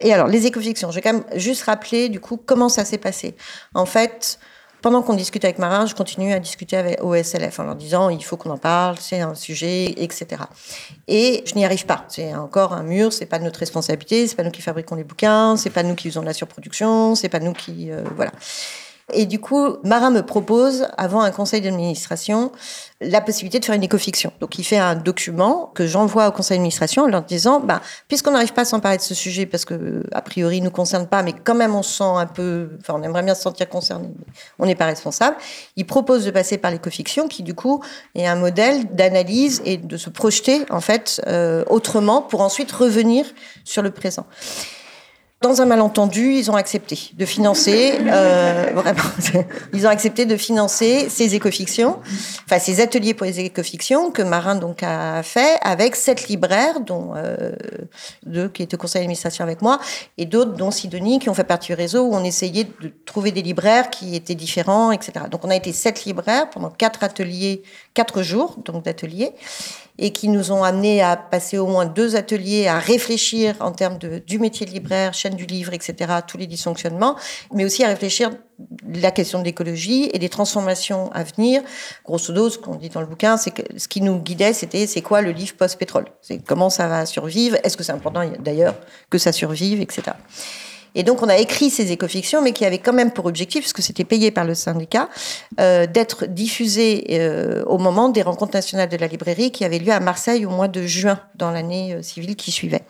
Et 0.00 0.12
alors, 0.12 0.28
les 0.28 0.46
écofictions, 0.46 0.90
je 0.90 0.96
vais 0.96 1.02
quand 1.02 1.14
même 1.14 1.24
juste 1.34 1.64
rappeler, 1.64 2.08
du 2.08 2.20
coup, 2.20 2.36
comment 2.36 2.68
ça 2.68 2.84
s'est 2.84 2.98
passé. 2.98 3.34
En 3.74 3.86
fait, 3.86 4.38
pendant 4.86 5.02
qu'on 5.02 5.14
discute 5.14 5.44
avec 5.44 5.58
Marin, 5.58 5.86
je 5.86 5.96
continue 5.96 6.32
à 6.32 6.38
discuter 6.38 6.76
avec 6.76 7.02
OSLF 7.02 7.58
en 7.58 7.64
leur 7.64 7.74
disant 7.74 8.08
il 8.08 8.22
faut 8.22 8.36
qu'on 8.36 8.50
en 8.50 8.56
parle, 8.56 8.94
c'est 9.00 9.20
un 9.20 9.34
sujet, 9.34 9.86
etc. 9.96 10.42
Et 11.08 11.42
je 11.44 11.56
n'y 11.56 11.64
arrive 11.64 11.86
pas. 11.86 12.04
C'est 12.06 12.32
encore 12.36 12.72
un 12.72 12.84
mur, 12.84 13.12
c'est 13.12 13.26
pas 13.26 13.40
notre 13.40 13.58
responsabilité, 13.58 14.28
c'est 14.28 14.36
pas 14.36 14.44
nous 14.44 14.52
qui 14.52 14.62
fabriquons 14.62 14.94
les 14.94 15.02
bouquins, 15.02 15.56
c'est 15.56 15.70
pas 15.70 15.82
nous 15.82 15.96
qui 15.96 16.08
faisons 16.08 16.20
de 16.20 16.26
la 16.26 16.34
surproduction, 16.34 17.16
c'est 17.16 17.28
pas 17.28 17.40
nous 17.40 17.52
qui 17.52 17.90
euh, 17.90 18.04
voilà. 18.14 18.30
Et 19.12 19.26
du 19.26 19.38
coup, 19.38 19.76
Marin 19.84 20.10
me 20.10 20.22
propose, 20.22 20.88
avant 20.98 21.20
un 21.20 21.30
conseil 21.30 21.60
d'administration, 21.60 22.50
la 23.00 23.20
possibilité 23.20 23.60
de 23.60 23.64
faire 23.64 23.76
une 23.76 23.84
écofiction. 23.84 24.32
Donc, 24.40 24.58
il 24.58 24.64
fait 24.64 24.78
un 24.78 24.96
document 24.96 25.70
que 25.76 25.86
j'envoie 25.86 26.26
au 26.26 26.32
conseil 26.32 26.56
d'administration 26.56 27.04
en 27.04 27.06
leur 27.06 27.22
disant, 27.22 27.60
bah, 27.60 27.80
puisqu'on 28.08 28.32
n'arrive 28.32 28.52
pas 28.52 28.62
à 28.62 28.64
s'emparer 28.64 28.96
de 28.96 29.02
ce 29.02 29.14
sujet, 29.14 29.46
parce 29.46 29.64
que, 29.64 30.02
a 30.10 30.22
priori, 30.22 30.56
il 30.56 30.64
nous 30.64 30.72
concerne 30.72 31.06
pas, 31.06 31.22
mais 31.22 31.32
quand 31.32 31.54
même, 31.54 31.76
on 31.76 31.84
se 31.84 31.98
sent 31.98 32.04
un 32.04 32.26
peu, 32.26 32.70
enfin, 32.80 32.94
on 32.98 33.02
aimerait 33.04 33.22
bien 33.22 33.36
se 33.36 33.42
sentir 33.42 33.68
concerné, 33.68 34.08
mais 34.18 34.25
on 34.58 34.66
n'est 34.66 34.75
pas 34.75 34.86
responsable. 34.86 35.36
Il 35.76 35.86
propose 35.86 36.25
de 36.25 36.32
passer 36.32 36.58
par 36.58 36.72
l'écofiction, 36.72 37.28
qui, 37.28 37.44
du 37.44 37.54
coup, 37.54 37.80
est 38.16 38.26
un 38.26 38.36
modèle 38.36 38.86
d'analyse 38.92 39.62
et 39.64 39.76
de 39.76 39.96
se 39.96 40.10
projeter, 40.10 40.64
en 40.68 40.80
fait, 40.80 41.22
euh, 41.28 41.62
autrement 41.68 42.22
pour 42.22 42.40
ensuite 42.40 42.72
revenir 42.72 43.25
sur 43.64 43.82
le 43.82 43.92
présent. 43.92 44.26
Dans 45.42 45.60
un 45.60 45.66
malentendu, 45.66 46.32
ils 46.32 46.50
ont 46.50 46.56
accepté 46.56 46.98
de 47.12 47.26
financer, 47.26 47.98
euh, 48.00 48.70
vraiment, 48.74 49.02
ils 49.74 49.86
ont 49.86 49.90
accepté 49.90 50.24
de 50.24 50.34
financer 50.34 51.10
ces 51.10 51.34
écofictions, 51.34 51.98
enfin 52.46 52.58
ces 52.58 52.80
ateliers 52.80 53.12
pour 53.12 53.26
les 53.26 53.40
écofictions 53.40 54.10
que 54.10 54.22
Marin 54.22 54.54
donc 54.54 54.82
a 54.82 55.22
fait 55.22 55.58
avec 55.60 55.94
sept 55.94 56.28
libraires, 56.28 56.80
dont 56.80 57.12
euh, 57.16 57.52
deux 58.24 58.48
qui 58.48 58.62
étaient 58.62 58.76
au 58.76 58.78
conseil 58.78 59.02
d'administration 59.02 59.44
avec 59.44 59.60
moi, 59.60 59.78
et 60.16 60.24
d'autres 60.24 60.54
dont 60.54 60.70
Sidonie 60.70 61.18
qui 61.18 61.28
ont 61.28 61.34
fait 61.34 61.44
partie 61.44 61.66
du 61.66 61.74
réseau 61.74 62.04
où 62.04 62.14
on 62.14 62.24
essayait 62.24 62.64
de 62.80 62.90
trouver 63.04 63.30
des 63.30 63.42
libraires 63.42 63.90
qui 63.90 64.16
étaient 64.16 64.34
différents, 64.34 64.90
etc. 64.90 65.26
Donc 65.30 65.44
on 65.44 65.50
a 65.50 65.56
été 65.56 65.74
sept 65.74 66.06
libraires 66.06 66.48
pendant 66.48 66.70
quatre 66.70 67.04
ateliers, 67.04 67.62
quatre 67.96 68.22
jours 68.22 68.56
donc 68.64 68.84
d'ateliers 68.84 69.32
et 69.98 70.12
qui 70.12 70.28
nous 70.28 70.52
ont 70.52 70.62
amené 70.62 71.02
à 71.02 71.16
passer 71.16 71.56
au 71.56 71.66
moins 71.66 71.86
deux 71.86 72.16
ateliers, 72.16 72.68
à 72.68 72.78
réfléchir 72.78 73.56
en 73.60 73.72
termes 73.72 73.96
de, 73.96 74.18
du 74.18 74.38
métier 74.38 74.66
de 74.66 74.70
libraire, 74.70 75.14
chaîne 75.14 75.34
du 75.34 75.46
livre, 75.46 75.72
etc., 75.72 76.12
tous 76.26 76.36
les 76.36 76.46
dysfonctionnements, 76.46 77.16
mais 77.54 77.64
aussi 77.64 77.82
à 77.82 77.88
réfléchir 77.88 78.30
la 78.94 79.10
question 79.10 79.38
de 79.38 79.44
l'écologie 79.44 80.10
et 80.12 80.18
des 80.18 80.28
transformations 80.28 81.10
à 81.12 81.24
venir. 81.24 81.62
Grosso 82.04 82.30
modo, 82.32 82.50
ce 82.50 82.58
qu'on 82.58 82.74
dit 82.74 82.90
dans 82.90 83.00
le 83.00 83.06
bouquin, 83.06 83.38
c'est 83.38 83.52
que 83.52 83.62
ce 83.78 83.88
qui 83.88 84.02
nous 84.02 84.18
guidait, 84.18 84.52
c'était 84.52 84.86
c'est 84.86 85.00
quoi 85.00 85.22
le 85.22 85.30
livre 85.30 85.54
post-pétrole? 85.56 86.04
C'est 86.20 86.44
comment 86.44 86.68
ça 86.68 86.88
va 86.88 87.06
survivre? 87.06 87.56
Est-ce 87.64 87.78
que 87.78 87.82
c'est 87.82 87.92
important 87.92 88.22
d'ailleurs 88.38 88.74
que 89.08 89.16
ça 89.16 89.32
survive, 89.32 89.80
etc. 89.80 90.12
Et 90.96 91.02
donc, 91.02 91.22
on 91.22 91.28
a 91.28 91.36
écrit 91.36 91.68
ces 91.68 91.92
écofictions, 91.92 92.40
mais 92.40 92.52
qui 92.52 92.64
avaient 92.64 92.78
quand 92.78 92.94
même 92.94 93.10
pour 93.10 93.26
objectif, 93.26 93.60
puisque 93.60 93.82
c'était 93.82 94.04
payé 94.04 94.30
par 94.30 94.47
le 94.47 94.54
syndicat, 94.54 95.10
euh, 95.60 95.86
d'être 95.86 96.25
diffusées 96.25 97.06
euh, 97.10 97.62
au 97.66 97.76
moment 97.76 98.08
des 98.08 98.23
rencontres 98.23 98.54
nationales 98.54 98.88
de 98.88 98.97
la 98.97 99.06
librairie 99.06 99.52
qui 99.52 99.66
avaient 99.66 99.78
lieu 99.78 99.92
à 99.92 100.00
Marseille 100.00 100.47
au 100.47 100.50
mois 100.50 100.68
de 100.68 100.82
juin, 100.86 101.21
dans 101.34 101.50
l'année 101.50 101.92
euh, 101.92 102.02
civile 102.02 102.34
qui 102.34 102.50
suivait. 102.50 102.82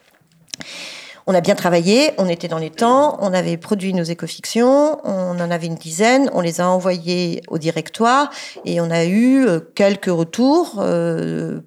On 1.26 1.34
a 1.34 1.40
bien 1.40 1.56
travaillé, 1.56 2.12
on 2.18 2.28
était 2.28 2.46
dans 2.46 2.58
les 2.58 2.70
temps, 2.70 3.18
on 3.20 3.32
avait 3.32 3.56
produit 3.56 3.92
nos 3.92 4.04
écofictions, 4.04 5.00
on 5.04 5.40
en 5.40 5.50
avait 5.50 5.66
une 5.66 5.74
dizaine, 5.74 6.30
on 6.32 6.40
les 6.40 6.60
a 6.60 6.68
envoyées 6.68 7.42
au 7.48 7.58
directoire 7.58 8.30
et 8.64 8.80
on 8.80 8.92
a 8.92 9.04
eu 9.06 9.44
quelques 9.74 10.06
retours, 10.06 10.76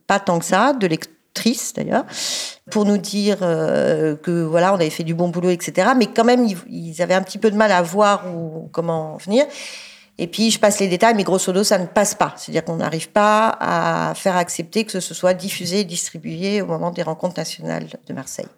pas 0.08 0.20
tant 0.22 0.40
que 0.40 0.46
ça, 0.46 0.72
de 0.72 0.88
lecteurs 0.88 1.19
triste 1.34 1.76
d'ailleurs, 1.78 2.06
pour 2.72 2.86
nous 2.86 2.98
dire 2.98 3.38
euh, 3.42 4.16
que 4.16 4.44
voilà, 4.44 4.72
on 4.74 4.76
avait 4.76 4.90
fait 4.90 5.04
du 5.04 5.14
bon 5.14 5.30
boulot, 5.30 5.50
etc. 5.50 5.90
Mais 5.98 6.08
quand 6.08 6.24
même, 6.24 6.48
ils, 6.70 7.02
avaient 7.02 7.14
un 7.14 7.22
petit 7.22 7.38
peu 7.38 7.52
de 7.52 7.56
mal 7.56 7.72
à 7.72 7.82
voir 7.82 8.26
où, 8.34 8.70
comment 8.72 9.18
venir. 9.18 9.46
Et 10.18 10.28
puis, 10.28 10.52
je 10.52 10.60
passe 10.60 10.80
les 10.80 10.90
détails, 10.90 11.16
mais 11.16 11.24
grosso 11.24 11.52
modo, 11.52 11.64
ça 11.64 11.78
ne 11.78 11.86
passe 11.86 12.14
pas. 12.14 12.34
C'est-à-dire 12.36 12.66
qu'on 12.66 12.76
n'arrive 12.76 13.10
pas 13.10 13.58
à 13.60 14.14
faire 14.16 14.36
accepter 14.36 14.84
que 14.84 15.00
ce 15.00 15.14
soit 15.14 15.34
diffusé 15.34 15.80
et 15.80 15.84
distribué 15.86 16.62
au 16.62 16.66
moment 16.66 16.92
des 16.92 17.04
rencontres 17.04 17.38
nationales 17.38 17.88
de 18.06 18.14
Marseille. 18.14 18.50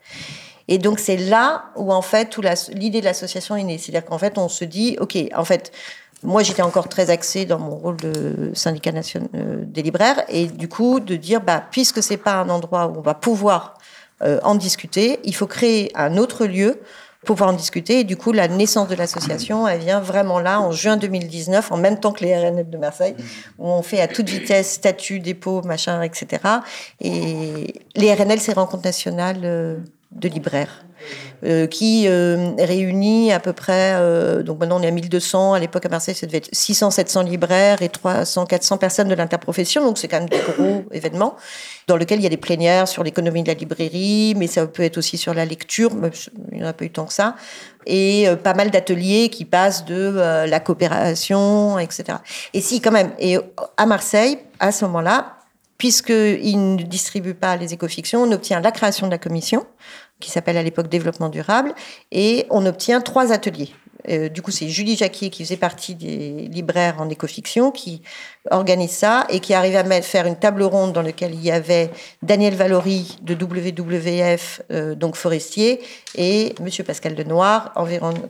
Et 0.67 0.79
donc, 0.79 0.99
c'est 0.99 1.17
là 1.17 1.65
où, 1.75 1.93
en 1.93 2.01
fait, 2.01 2.39
l'idée 2.73 3.01
de 3.01 3.05
l'association 3.05 3.55
est 3.55 3.63
née. 3.63 3.77
C'est-à-dire 3.77 4.05
qu'en 4.05 4.17
fait, 4.17 4.39
on 4.39 4.49
se 4.49 4.65
dit, 4.65 4.97
OK, 4.99 5.17
en 5.36 5.45
fait, 5.45 5.71
moi, 6.23 6.43
j'étais 6.43 6.62
encore 6.62 6.88
très 6.88 7.10
axée 7.10 7.45
dans 7.45 7.60
mon 7.60 7.75
rôle 7.75 7.97
de 7.97 8.51
syndicat 8.53 8.91
national 8.91 9.29
euh, 9.36 9.63
des 9.65 9.81
libraires, 9.81 10.23
et 10.29 10.47
du 10.47 10.67
coup, 10.67 10.99
de 10.99 11.15
dire, 11.15 11.41
bah, 11.41 11.63
puisque 11.71 12.03
c'est 12.03 12.17
pas 12.17 12.36
un 12.36 12.49
endroit 12.49 12.88
où 12.88 12.97
on 12.97 13.01
va 13.01 13.13
pouvoir 13.13 13.75
euh, 14.21 14.39
en 14.43 14.55
discuter, 14.55 15.19
il 15.23 15.36
faut 15.36 15.47
créer 15.47 15.91
un 15.95 16.17
autre 16.17 16.45
lieu 16.45 16.79
pour 17.25 17.36
pouvoir 17.36 17.51
en 17.51 17.57
discuter. 17.57 17.99
Et 17.99 18.03
du 18.03 18.17
coup, 18.17 18.31
la 18.31 18.47
naissance 18.47 18.88
de 18.88 18.95
l'association, 18.95 19.67
elle 19.67 19.79
vient 19.79 19.99
vraiment 19.99 20.39
là, 20.39 20.60
en 20.60 20.71
juin 20.71 20.97
2019, 20.97 21.71
en 21.71 21.77
même 21.77 21.99
temps 21.99 22.12
que 22.12 22.23
les 22.23 22.36
RNL 22.36 22.69
de 22.69 22.77
Marseille, 22.77 23.15
où 23.57 23.67
on 23.67 23.81
fait 23.81 24.01
à 24.01 24.07
toute 24.07 24.29
vitesse 24.29 24.73
statut, 24.73 25.19
dépôt, 25.19 25.62
machin, 25.63 26.01
etc. 26.01 26.43
Et 26.99 27.73
les 27.95 28.13
RNL, 28.13 28.39
c'est 28.39 28.53
Rencontre 28.53 28.84
nationale 28.84 29.41
euh, 29.43 29.77
de 30.12 30.29
libraires. 30.29 30.84
Euh, 31.43 31.65
qui 31.65 32.05
euh, 32.07 32.51
réunit 32.59 33.31
à 33.31 33.39
peu 33.39 33.51
près, 33.51 33.93
euh, 33.95 34.43
donc 34.43 34.59
maintenant 34.59 34.79
on 34.79 34.83
est 34.83 34.87
à 34.87 34.91
1200, 34.91 35.53
à 35.53 35.59
l'époque 35.59 35.83
à 35.87 35.89
Marseille 35.89 36.13
ça 36.13 36.27
devait 36.27 36.37
être 36.37 36.51
600-700 36.51 37.25
libraires 37.27 37.81
et 37.81 37.87
300-400 37.87 38.77
personnes 38.77 39.07
de 39.07 39.15
l'interprofession, 39.15 39.83
donc 39.83 39.97
c'est 39.97 40.07
quand 40.07 40.19
même 40.19 40.29
des 40.29 40.37
gros 40.37 40.83
événements 40.91 41.35
dans 41.87 41.97
lesquels 41.97 42.19
il 42.19 42.23
y 42.23 42.27
a 42.27 42.29
des 42.29 42.37
plénières 42.37 42.87
sur 42.87 43.03
l'économie 43.03 43.41
de 43.41 43.47
la 43.47 43.55
librairie, 43.55 44.35
mais 44.37 44.45
ça 44.45 44.67
peut 44.67 44.83
être 44.83 44.99
aussi 44.99 45.17
sur 45.17 45.33
la 45.33 45.45
lecture, 45.45 45.89
il 46.51 46.59
n'y 46.59 46.63
en 46.63 46.67
a 46.67 46.73
pas 46.73 46.85
eu 46.85 46.91
tant 46.91 47.05
que 47.05 47.13
ça, 47.13 47.35
et 47.87 48.27
pas 48.43 48.53
mal 48.53 48.69
d'ateliers 48.69 49.29
qui 49.29 49.45
passent 49.45 49.83
de 49.85 50.45
la 50.47 50.59
coopération, 50.59 51.79
etc. 51.79 52.19
Et 52.53 52.61
si 52.61 52.81
quand 52.81 52.91
même, 52.91 53.13
et 53.17 53.39
à 53.77 53.87
Marseille, 53.87 54.37
à 54.59 54.71
ce 54.71 54.85
moment-là, 54.85 55.37
puisqu'ils 55.79 56.75
ne 56.75 56.83
distribuent 56.83 57.33
pas 57.33 57.55
les 57.55 57.73
écofictions, 57.73 58.21
on 58.21 58.31
obtient 58.31 58.59
la 58.59 58.71
création 58.71 59.07
de 59.07 59.11
la 59.11 59.17
commission, 59.17 59.65
qui 60.21 60.31
s'appelle 60.31 60.57
à 60.57 60.63
l'époque 60.63 60.88
Développement 60.88 61.29
durable, 61.29 61.73
et 62.12 62.45
on 62.49 62.65
obtient 62.65 63.01
trois 63.01 63.34
ateliers. 63.34 63.71
Euh, 64.10 64.29
du 64.29 64.41
coup, 64.41 64.51
c'est 64.51 64.69
Julie 64.69 64.95
Jacquier 64.95 65.29
qui 65.29 65.43
faisait 65.43 65.57
partie 65.57 65.95
des 65.95 66.47
libraires 66.47 66.95
en 66.99 67.10
écofiction 67.10 67.71
qui 67.71 68.01
organise 68.49 68.91
ça 68.91 69.27
et 69.29 69.39
qui 69.39 69.53
arrive 69.53 69.75
à 69.75 70.01
faire 70.01 70.25
une 70.25 70.38
table 70.38 70.63
ronde 70.63 70.93
dans 70.93 71.01
laquelle 71.01 71.34
il 71.36 71.43
y 71.43 71.51
avait 71.51 71.91
Daniel 72.21 72.55
Valory 72.55 73.17
de 73.21 73.36
WWF, 73.36 74.62
euh, 74.71 74.95
donc 74.95 75.15
forestier, 75.15 75.81
et 76.15 76.55
Monsieur 76.62 76.84
Pascal 76.84 77.15
Lenoir, 77.15 77.73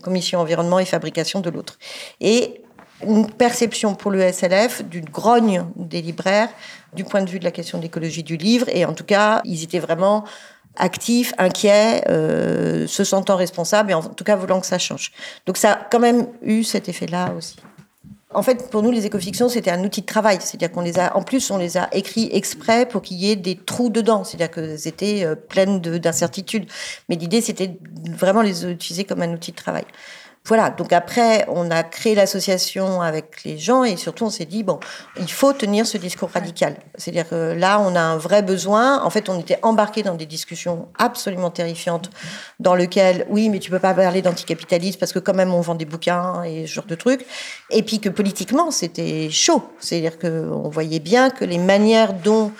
commission 0.01 0.39
environnement 0.39 0.79
et 0.79 0.85
fabrication 0.85 1.39
de 1.39 1.49
l'autre. 1.49 1.77
Et 2.19 2.61
une 3.05 3.31
perception 3.31 3.95
pour 3.95 4.11
le 4.11 4.31
SLF 4.31 4.83
d'une 4.83 5.05
grogne 5.05 5.65
des 5.75 6.01
libraires 6.01 6.49
du 6.93 7.03
point 7.03 7.23
de 7.23 7.29
vue 7.29 7.39
de 7.39 7.43
la 7.43 7.51
question 7.51 7.77
de 7.77 7.83
l'écologie 7.83 8.21
du 8.21 8.37
livre. 8.37 8.67
Et 8.69 8.85
en 8.85 8.93
tout 8.93 9.03
cas, 9.03 9.41
ils 9.43 9.63
étaient 9.63 9.79
vraiment 9.79 10.23
actifs, 10.77 11.33
inquiets, 11.37 12.03
euh, 12.09 12.87
se 12.87 13.03
sentant 13.03 13.35
responsables 13.35 13.91
et 13.91 13.93
en 13.93 14.03
tout 14.03 14.23
cas 14.23 14.35
voulant 14.35 14.59
que 14.59 14.65
ça 14.65 14.79
change. 14.79 15.11
Donc 15.45 15.57
ça 15.57 15.73
a 15.73 15.75
quand 15.91 15.99
même 15.99 16.27
eu 16.41 16.63
cet 16.63 16.89
effet-là 16.89 17.33
aussi. 17.37 17.55
En 18.33 18.43
fait, 18.43 18.69
pour 18.69 18.81
nous, 18.81 18.91
les 18.91 19.05
écofictions, 19.05 19.49
c'était 19.49 19.71
un 19.71 19.83
outil 19.83 20.01
de 20.01 20.05
travail. 20.05 20.37
C'est-à-dire 20.39 20.71
qu'on 20.71 20.81
les 20.81 20.99
a, 20.99 21.17
en 21.17 21.21
plus, 21.21 21.51
on 21.51 21.57
les 21.57 21.77
a 21.77 21.89
écrits 21.93 22.29
exprès 22.31 22.85
pour 22.85 23.01
qu'il 23.01 23.17
y 23.17 23.29
ait 23.29 23.35
des 23.35 23.57
trous 23.57 23.89
dedans. 23.89 24.23
C'est-à-dire 24.23 24.51
qu'elles 24.51 24.87
étaient 24.87 25.25
euh, 25.25 25.35
pleines 25.35 25.81
d'incertitudes. 25.81 26.65
Mais 27.09 27.17
l'idée, 27.17 27.41
c'était 27.41 27.77
vraiment 28.09 28.41
les 28.41 28.65
utiliser 28.65 29.03
comme 29.03 29.21
un 29.21 29.33
outil 29.33 29.51
de 29.51 29.57
travail. 29.57 29.83
Voilà, 30.43 30.71
donc 30.71 30.91
après, 30.91 31.45
on 31.49 31.69
a 31.69 31.83
créé 31.83 32.15
l'association 32.15 32.99
avec 33.01 33.43
les 33.43 33.59
gens 33.59 33.83
et 33.83 33.95
surtout 33.95 34.25
on 34.25 34.31
s'est 34.31 34.45
dit, 34.45 34.63
bon, 34.63 34.79
il 35.19 35.31
faut 35.31 35.53
tenir 35.53 35.85
ce 35.85 35.97
discours 35.97 36.31
radical. 36.31 36.77
C'est-à-dire 36.95 37.29
que 37.29 37.53
là, 37.53 37.79
on 37.79 37.95
a 37.95 38.01
un 38.01 38.17
vrai 38.17 38.41
besoin. 38.41 39.03
En 39.03 39.11
fait, 39.11 39.29
on 39.29 39.39
était 39.39 39.59
embarqué 39.61 40.01
dans 40.01 40.15
des 40.15 40.25
discussions 40.25 40.87
absolument 40.97 41.51
terrifiantes 41.51 42.09
dans 42.59 42.73
lesquelles, 42.73 43.27
oui, 43.29 43.49
mais 43.49 43.59
tu 43.59 43.69
peux 43.69 43.79
pas 43.79 43.93
parler 43.93 44.23
d'anticapitalisme 44.23 44.97
parce 44.99 45.13
que 45.13 45.19
quand 45.19 45.35
même 45.35 45.53
on 45.53 45.61
vend 45.61 45.75
des 45.75 45.85
bouquins 45.85 46.41
et 46.43 46.65
ce 46.65 46.73
genre 46.73 46.85
de 46.85 46.95
trucs. 46.95 47.23
Et 47.69 47.83
puis 47.83 47.99
que 47.99 48.09
politiquement, 48.09 48.71
c'était 48.71 49.29
chaud. 49.29 49.63
C'est-à-dire 49.79 50.17
qu'on 50.17 50.69
voyait 50.69 50.99
bien 50.99 51.29
que 51.29 51.45
les 51.45 51.59
manières 51.59 52.13
dont 52.13 52.51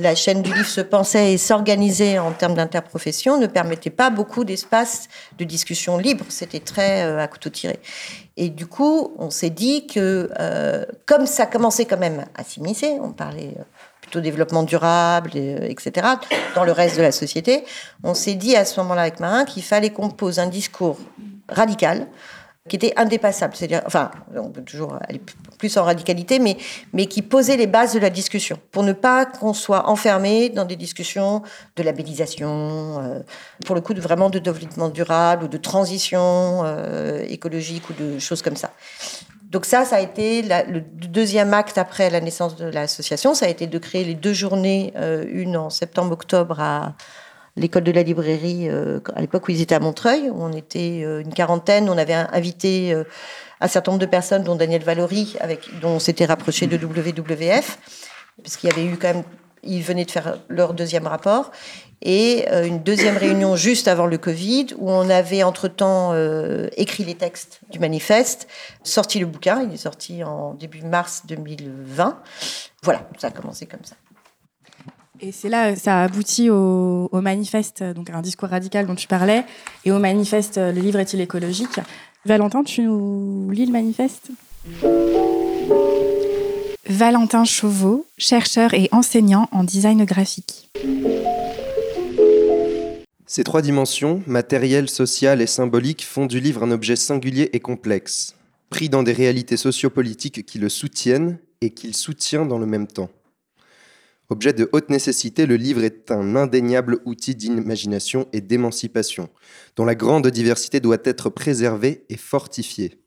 la 0.00 0.14
chaîne 0.14 0.42
du 0.42 0.52
livre 0.52 0.68
se 0.68 0.80
pensait 0.80 1.32
et 1.32 1.38
s'organisait 1.38 2.18
en 2.18 2.32
termes 2.32 2.54
d'interprofession 2.54 3.38
ne 3.38 3.46
permettait 3.46 3.90
pas 3.90 4.10
beaucoup 4.10 4.44
d'espace 4.44 5.08
de 5.38 5.44
discussion 5.44 5.98
libre. 5.98 6.24
C'était 6.28 6.60
très 6.60 7.04
euh, 7.04 7.18
à 7.18 7.28
couteau 7.28 7.50
tiré. 7.50 7.78
Et 8.36 8.48
du 8.48 8.66
coup, 8.66 9.14
on 9.18 9.30
s'est 9.30 9.50
dit 9.50 9.86
que, 9.86 10.30
euh, 10.38 10.84
comme 11.06 11.26
ça 11.26 11.46
commençait 11.46 11.84
quand 11.84 11.98
même 11.98 12.24
à 12.34 12.44
s'immiscer, 12.44 12.98
on 13.00 13.12
parlait 13.12 13.54
euh, 13.58 13.62
plutôt 14.00 14.20
développement 14.20 14.62
durable, 14.62 15.32
etc., 15.34 16.06
dans 16.54 16.64
le 16.64 16.72
reste 16.72 16.96
de 16.96 17.02
la 17.02 17.12
société, 17.12 17.64
on 18.02 18.14
s'est 18.14 18.34
dit 18.34 18.56
à 18.56 18.64
ce 18.64 18.80
moment-là 18.80 19.02
avec 19.02 19.20
Marin 19.20 19.44
qu'il 19.44 19.62
fallait 19.62 19.90
qu'on 19.90 20.08
pose 20.08 20.38
un 20.38 20.46
discours 20.46 20.98
radical 21.48 22.06
qui 22.68 22.76
était 22.76 22.92
indépassable. 22.96 23.56
C'est-à-dire, 23.56 23.82
enfin, 23.86 24.10
on 24.36 24.50
peut 24.50 24.62
toujours 24.62 24.98
aller 25.08 25.20
plus 25.58 25.76
en 25.78 25.84
radicalité, 25.84 26.38
mais, 26.38 26.56
mais 26.92 27.06
qui 27.06 27.22
posait 27.22 27.56
les 27.56 27.66
bases 27.66 27.94
de 27.94 27.98
la 27.98 28.10
discussion, 28.10 28.58
pour 28.70 28.82
ne 28.82 28.92
pas 28.92 29.24
qu'on 29.24 29.54
soit 29.54 29.88
enfermé 29.88 30.50
dans 30.50 30.66
des 30.66 30.76
discussions 30.76 31.42
de 31.76 31.82
labellisation, 31.82 33.00
euh, 33.00 33.20
pour 33.64 33.74
le 33.74 33.80
coup, 33.80 33.94
de, 33.94 34.00
vraiment 34.00 34.28
de 34.28 34.38
développement 34.38 34.90
durable 34.90 35.44
ou 35.44 35.48
de 35.48 35.56
transition 35.56 36.62
euh, 36.64 37.24
écologique 37.28 37.88
ou 37.88 37.94
de 37.94 38.18
choses 38.18 38.42
comme 38.42 38.56
ça. 38.56 38.70
Donc 39.50 39.64
ça, 39.64 39.84
ça 39.84 39.96
a 39.96 40.00
été 40.00 40.42
le 40.42 40.80
deuxième 40.80 41.54
acte 41.54 41.76
après 41.76 42.08
la 42.08 42.20
naissance 42.20 42.54
de 42.54 42.66
l'association, 42.66 43.34
ça 43.34 43.46
a 43.46 43.48
été 43.48 43.66
de 43.66 43.78
créer 43.78 44.04
les 44.04 44.14
deux 44.14 44.32
journées, 44.32 44.92
euh, 44.96 45.24
une 45.28 45.56
en 45.56 45.70
septembre-octobre 45.70 46.60
à 46.60 46.94
l'école 47.56 47.84
de 47.84 47.92
la 47.92 48.02
librairie, 48.02 48.68
euh, 48.68 49.00
à 49.14 49.20
l'époque 49.20 49.48
où 49.48 49.50
ils 49.50 49.60
étaient 49.60 49.74
à 49.74 49.80
Montreuil. 49.80 50.30
On 50.34 50.52
était 50.52 51.02
euh, 51.04 51.20
une 51.20 51.32
quarantaine. 51.32 51.88
On 51.88 51.98
avait 51.98 52.14
invité 52.14 52.92
euh, 52.92 53.04
un 53.60 53.68
certain 53.68 53.92
nombre 53.92 54.00
de 54.00 54.06
personnes, 54.06 54.42
dont 54.42 54.56
Daniel 54.56 54.82
Valory, 54.82 55.36
avec, 55.40 55.80
dont 55.80 55.90
on 55.90 55.98
s'était 55.98 56.24
rapproché 56.26 56.66
de 56.66 56.76
WWF, 56.76 57.78
parce 58.42 58.56
qu'il 58.56 58.70
y 58.70 58.72
avait 58.72 58.84
eu 58.84 58.96
quand 58.96 59.14
même, 59.14 59.22
ils 59.62 59.82
venaient 59.82 60.06
de 60.06 60.10
faire 60.10 60.38
leur 60.48 60.72
deuxième 60.72 61.06
rapport, 61.06 61.50
et 62.00 62.48
une 62.50 62.82
deuxième 62.82 63.18
réunion 63.18 63.56
juste 63.56 63.86
avant 63.86 64.06
le 64.06 64.16
Covid, 64.16 64.68
où 64.78 64.90
on 64.90 65.10
avait 65.10 65.42
entre-temps 65.42 66.14
écrit 66.78 67.04
les 67.04 67.16
textes 67.16 67.60
du 67.70 67.78
manifeste, 67.78 68.48
sorti 68.82 69.18
le 69.18 69.26
bouquin, 69.26 69.62
il 69.62 69.74
est 69.74 69.76
sorti 69.76 70.24
en 70.24 70.54
début 70.54 70.80
mars 70.80 71.24
2020. 71.26 72.18
Voilà, 72.82 73.06
ça 73.18 73.26
a 73.26 73.30
commencé 73.30 73.66
comme 73.66 73.84
ça. 73.84 73.96
Et 75.22 75.32
c'est 75.32 75.50
là, 75.50 75.76
ça 75.76 76.02
aboutit 76.02 76.48
au, 76.48 77.08
manifeste, 77.12 77.82
donc 77.82 78.08
un 78.08 78.22
discours 78.22 78.48
radical 78.48 78.86
dont 78.86 78.94
tu 78.94 79.06
parlais, 79.06 79.44
et 79.84 79.92
au 79.92 79.98
manifeste 79.98 80.56
Le 80.56 80.80
livre 80.80 80.98
est-il 80.98 81.20
écologique? 81.20 81.78
Valentin, 82.24 82.64
tu 82.64 82.82
nous 82.82 83.50
lis 83.50 83.66
le 83.66 83.72
manifeste? 83.72 84.30
Valentin 86.88 87.44
Chauveau, 87.44 88.06
chercheur 88.16 88.72
et 88.72 88.88
enseignant 88.92 89.48
en 89.52 89.62
design 89.62 90.04
graphique. 90.04 90.70
Ces 93.26 93.44
trois 93.44 93.62
dimensions, 93.62 94.22
matérielle, 94.26 94.88
sociale 94.88 95.42
et 95.42 95.46
symbolique, 95.46 96.04
font 96.04 96.26
du 96.26 96.40
livre 96.40 96.62
un 96.62 96.70
objet 96.70 96.96
singulier 96.96 97.50
et 97.52 97.60
complexe, 97.60 98.34
pris 98.70 98.88
dans 98.88 99.02
des 99.02 99.12
réalités 99.12 99.58
sociopolitiques 99.58 100.46
qui 100.46 100.58
le 100.58 100.70
soutiennent 100.70 101.38
et 101.60 101.70
qu'il 101.70 101.94
soutient 101.94 102.46
dans 102.46 102.58
le 102.58 102.66
même 102.66 102.86
temps. 102.86 103.10
Objet 104.30 104.52
de 104.52 104.68
haute 104.72 104.90
nécessité, 104.90 105.44
le 105.44 105.56
livre 105.56 105.82
est 105.82 106.12
un 106.12 106.36
indéniable 106.36 107.00
outil 107.04 107.34
d'imagination 107.34 108.28
et 108.32 108.40
d'émancipation, 108.40 109.28
dont 109.74 109.84
la 109.84 109.96
grande 109.96 110.28
diversité 110.28 110.78
doit 110.78 110.98
être 111.02 111.30
préservée 111.30 112.04
et 112.08 112.16
fortifiée. 112.16 113.02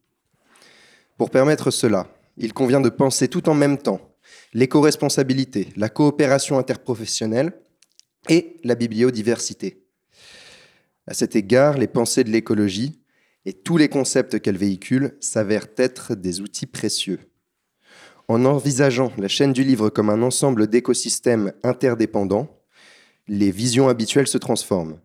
Pour 1.18 1.30
permettre 1.30 1.72
cela, 1.72 2.14
il 2.36 2.52
convient 2.52 2.82
de 2.82 2.90
penser 2.90 3.30
tout 3.30 3.48
en 3.48 3.54
même 3.54 3.78
temps 3.78 4.02
l'éco-responsabilité, 4.54 5.70
la 5.78 5.88
coopération 5.88 6.60
interprofessionnelle 6.60 7.54
et 8.28 8.60
la 8.66 8.76
bibliodiversité. 8.76 9.86
À 11.08 11.14
cet 11.14 11.38
égard, 11.38 11.78
les 11.78 11.88
pensées 11.88 12.26
de 12.26 12.32
l'écologie 12.32 13.02
et 13.46 13.54
tous 13.54 13.78
les 13.78 13.88
concepts 13.88 14.42
qu'elle 14.42 14.58
véhicule 14.58 15.16
s'avèrent 15.22 15.68
être 15.78 16.16
des 16.16 16.42
outils 16.42 16.66
précieux. 16.66 17.20
En 18.30 18.46
envisageant 18.46 19.12
la 19.18 19.28
chaîne 19.28 19.52
du 19.52 19.64
livre 19.64 19.90
comme 19.90 20.10
un 20.10 20.22
ensemble 20.22 20.68
d'écosystèmes 20.68 21.52
interdépendants, 21.62 22.48
les 23.28 23.52
visions 23.52 23.90
habituelles 23.90 24.28
se 24.28 24.38
transforment. 24.38 24.98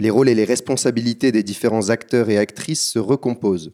Les 0.00 0.10
rôles 0.10 0.28
et 0.28 0.34
les 0.34 0.44
responsabilités 0.44 1.30
des 1.30 1.44
différents 1.44 1.90
acteurs 1.90 2.28
et 2.28 2.38
actrices 2.38 2.90
se 2.90 2.98
recomposent, 2.98 3.72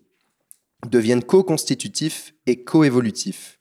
deviennent 0.90 1.24
co-constitutifs 1.24 2.34
et 2.46 2.64
co-évolutifs. 2.64 3.58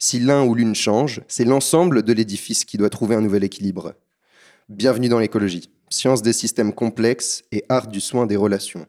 Si 0.00 0.18
l'un 0.18 0.44
ou 0.44 0.54
l'une 0.54 0.74
change, 0.74 1.22
c'est 1.28 1.44
l'ensemble 1.44 2.02
de 2.02 2.12
l'édifice 2.12 2.64
qui 2.64 2.76
doit 2.76 2.90
trouver 2.90 3.14
un 3.14 3.20
nouvel 3.20 3.44
équilibre. 3.44 3.94
Bienvenue 4.68 5.08
dans 5.08 5.20
l'écologie, 5.20 5.70
science 5.90 6.22
des 6.22 6.32
systèmes 6.32 6.72
complexes 6.72 7.44
et 7.52 7.64
art 7.68 7.86
du 7.86 8.00
soin 8.00 8.26
des 8.26 8.36
relations. 8.36 8.86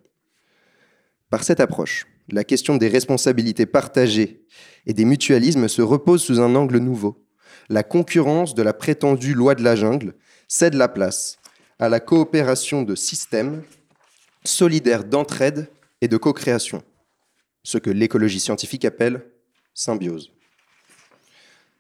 Par 1.30 1.44
cette 1.44 1.60
approche, 1.60 2.08
la 2.30 2.44
question 2.44 2.78
des 2.78 2.88
responsabilités 2.88 3.66
partagées 3.66 4.46
et 4.88 4.94
des 4.94 5.06
mutualismes 5.06 5.68
se 5.68 5.82
repose 5.84 6.24
sous 6.24 6.40
un 6.40 6.56
angle 6.56 6.80
nouveau. 6.80 7.24
La 7.70 7.84
concurrence 7.84 8.56
de 8.56 8.64
la 8.64 8.74
prétendue 8.74 9.34
loi 9.34 9.54
de 9.54 9.64
la 9.64 9.76
jungle 9.76 10.16
cède 10.48 10.74
la 10.74 10.88
place 10.88 11.38
à 11.78 11.90
la 11.90 12.00
coopération 12.00 12.82
de 12.82 12.96
systèmes 12.96 13.62
solidaires 14.44 15.04
d'entraide 15.04 15.70
et 16.02 16.08
de 16.08 16.18
co-création, 16.18 16.82
ce 17.64 17.78
que 17.78 17.90
l'écologie 17.90 18.40
scientifique 18.40 18.86
appelle 18.86 19.26
symbiose. 19.74 20.32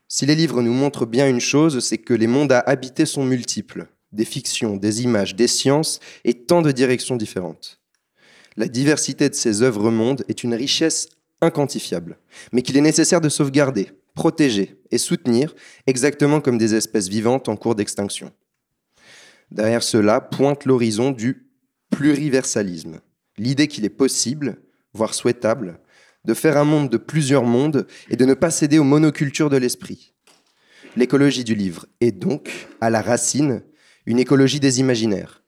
Si 0.10 0.26
les 0.26 0.36
livres 0.36 0.62
nous 0.62 0.74
montrent 0.74 1.06
bien 1.06 1.28
une 1.28 1.39
chose, 1.39 1.80
c'est 1.80 1.98
que 1.98 2.13
les 2.13 2.28
mondes 2.28 2.52
à 2.52 2.60
habiter 2.60 3.06
sont 3.06 3.26
multiples, 3.26 3.88
des 4.12 4.26
fictions, 4.26 4.76
des 4.76 5.04
images, 5.04 5.36
des 5.36 5.48
sciences 5.48 6.00
et 6.26 6.34
tant 6.34 6.62
de 6.62 6.72
directions 6.72 7.15
différentes. 7.15 7.80
La 8.56 8.67
diversité 8.67 9.30
de 9.30 9.36
ces 9.36 9.62
œuvres 9.62 9.91
mondes 9.91 10.24
est 10.28 10.43
une 10.43 10.54
richesse 10.54 11.10
inquantifiable, 11.41 12.17
mais 12.52 12.62
qu'il 12.62 12.78
est 12.78 12.82
nécessaire 12.82 13.21
de 13.21 13.30
sauvegarder, 13.30 13.91
protéger 14.15 14.82
et 14.91 14.97
soutenir, 14.97 15.54
exactement 15.86 16.41
comme 16.41 16.58
des 16.58 16.76
espèces 16.76 17.08
vivantes 17.08 17.50
en 17.50 17.56
cours 17.56 17.76
d'extinction. 17.76 18.32
Derrière 19.52 19.84
cela 19.84 20.19
pointe 20.19 20.65
l'horizon 20.65 21.12
du 21.12 21.47
pluriversalisme, 21.91 23.00
l'idée 23.38 23.67
qu'il 23.67 23.86
est 23.86 23.89
possible, 23.89 24.58
voire 24.93 25.13
souhaitable, 25.13 25.80
de 26.26 26.34
faire 26.34 26.58
un 26.58 26.65
monde 26.65 26.89
de 26.89 26.97
plusieurs 26.97 27.43
mondes 27.43 27.88
et 28.10 28.17
de 28.17 28.26
ne 28.26 28.34
pas 28.34 28.52
céder 28.52 28.80
aux 28.80 28.84
monocultures 28.84 29.50
de 29.50 29.58
l'esprit. 29.58 30.13
L'écologie 30.95 31.43
du 31.43 31.56
livre 31.56 31.86
est 32.02 32.12
donc, 32.12 32.67
à 32.82 32.89
la 32.89 33.02
racine, 33.02 33.63
une 34.06 34.19
écologie 34.19 34.60
des 34.60 34.80
imaginaires, 34.80 35.43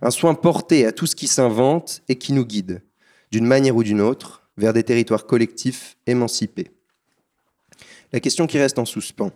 un 0.00 0.10
soin 0.10 0.34
porté 0.34 0.86
à 0.86 0.92
tout 0.92 1.06
ce 1.06 1.16
qui 1.16 1.26
s'invente 1.26 2.02
et 2.08 2.16
qui 2.16 2.32
nous 2.32 2.46
guide, 2.46 2.82
d'une 3.30 3.46
manière 3.46 3.76
ou 3.76 3.82
d'une 3.82 4.00
autre, 4.00 4.43
vers 4.56 4.72
des 4.72 4.84
territoires 4.84 5.26
collectifs 5.26 5.96
émancipés. 6.06 6.70
La 8.12 8.20
question 8.20 8.46
qui 8.46 8.58
reste 8.58 8.78
en 8.78 8.84
suspens 8.84 9.32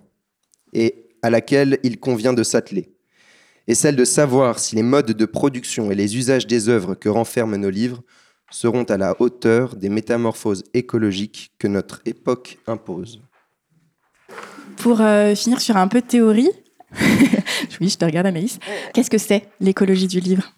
et 0.73 1.07
à 1.23 1.31
laquelle 1.31 1.79
il 1.83 1.99
convient 1.99 2.33
de 2.33 2.43
s'atteler 2.43 2.95
est 3.67 3.75
celle 3.75 3.97
de 3.97 4.05
savoir 4.05 4.59
si 4.59 4.77
les 4.77 4.83
modes 4.83 5.13
de 5.13 5.27
production 5.27 5.91
et 5.91 5.95
les 5.95 6.17
usages 6.17 6.47
des 6.47 6.69
œuvres 6.69 6.95
que 6.95 7.09
renferment 7.09 7.57
nos 7.57 7.71
livres 7.71 8.03
seront 8.51 8.85
à 8.85 8.97
la 8.97 9.21
hauteur 9.21 9.77
des 9.77 9.91
métamorphoses 9.91 10.65
écologiques 10.73 11.53
que 11.59 11.69
notre 11.69 12.01
époque 12.07 12.59
impose. 12.67 13.21
Pour 14.79 15.01
euh, 15.01 15.35
finir 15.35 15.61
sur 15.61 15.77
un 15.77 15.89
peu 15.89 16.01
de 16.01 16.07
théorie, 16.07 16.51
oui, 17.81 17.89
je 17.89 17.99
te 17.99 18.05
regarde, 18.05 18.27
Anaïs. 18.27 18.59
Qu'est-ce 18.95 19.11
que 19.11 19.19
c'est 19.19 19.49
l'écologie 19.61 20.07
du 20.07 20.21
livre? 20.21 20.51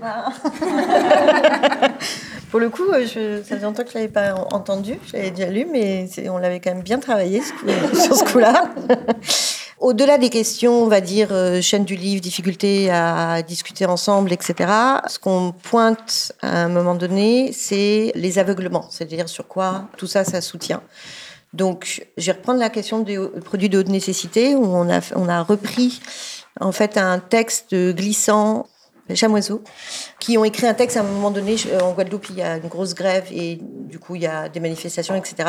Pour 2.50 2.60
le 2.60 2.70
coup, 2.70 2.86
je, 2.94 3.42
ça 3.42 3.56
fait 3.56 3.62
longtemps 3.62 3.82
que 3.82 3.90
je 3.90 3.94
l'avais 3.94 4.08
pas 4.08 4.34
entendu, 4.52 4.98
je 5.06 5.12
l'avais 5.14 5.30
déjà 5.30 5.50
lu, 5.50 5.66
mais 5.70 6.08
on 6.28 6.38
l'avait 6.38 6.60
quand 6.60 6.72
même 6.72 6.82
bien 6.82 6.98
travaillé 6.98 7.42
sur 7.92 8.16
ce 8.16 8.24
coup-là. 8.24 8.70
Au-delà 9.80 10.18
des 10.18 10.30
questions, 10.30 10.82
on 10.82 10.88
va 10.88 11.00
dire, 11.00 11.28
euh, 11.30 11.60
chaîne 11.60 11.84
du 11.84 11.94
livre, 11.94 12.20
difficulté 12.20 12.90
à 12.90 13.42
discuter 13.42 13.86
ensemble, 13.86 14.32
etc., 14.32 14.68
ce 15.06 15.20
qu'on 15.20 15.52
pointe 15.52 16.32
à 16.42 16.64
un 16.64 16.68
moment 16.68 16.96
donné, 16.96 17.52
c'est 17.52 18.10
les 18.14 18.40
aveuglements, 18.40 18.88
c'est-à-dire 18.90 19.28
sur 19.28 19.46
quoi 19.46 19.84
tout 19.96 20.08
ça, 20.08 20.24
ça 20.24 20.40
soutient. 20.40 20.82
Donc, 21.52 22.04
je 22.16 22.26
vais 22.26 22.32
reprendre 22.32 22.58
la 22.58 22.70
question 22.70 22.98
des 23.00 23.18
produits 23.44 23.68
de 23.68 23.78
haute 23.78 23.88
nécessité, 23.88 24.56
où 24.56 24.64
on 24.64 24.90
a, 24.90 24.98
on 25.14 25.28
a 25.28 25.42
repris 25.42 26.00
en 26.60 26.72
fait 26.72 26.98
un 26.98 27.20
texte 27.20 27.72
glissant 27.74 28.66
Chamoiseau, 29.14 29.62
qui 30.20 30.36
ont 30.38 30.44
écrit 30.44 30.66
un 30.66 30.74
texte 30.74 30.96
à 30.96 31.00
un 31.00 31.04
moment 31.04 31.30
donné. 31.30 31.56
euh, 31.68 31.80
En 31.80 31.92
Guadeloupe, 31.92 32.26
il 32.30 32.36
y 32.36 32.42
a 32.42 32.56
une 32.56 32.68
grosse 32.68 32.94
grève 32.94 33.26
et 33.30 33.58
du 33.62 33.98
coup, 33.98 34.14
il 34.16 34.22
y 34.22 34.26
a 34.26 34.48
des 34.48 34.60
manifestations, 34.60 35.14
etc. 35.14 35.48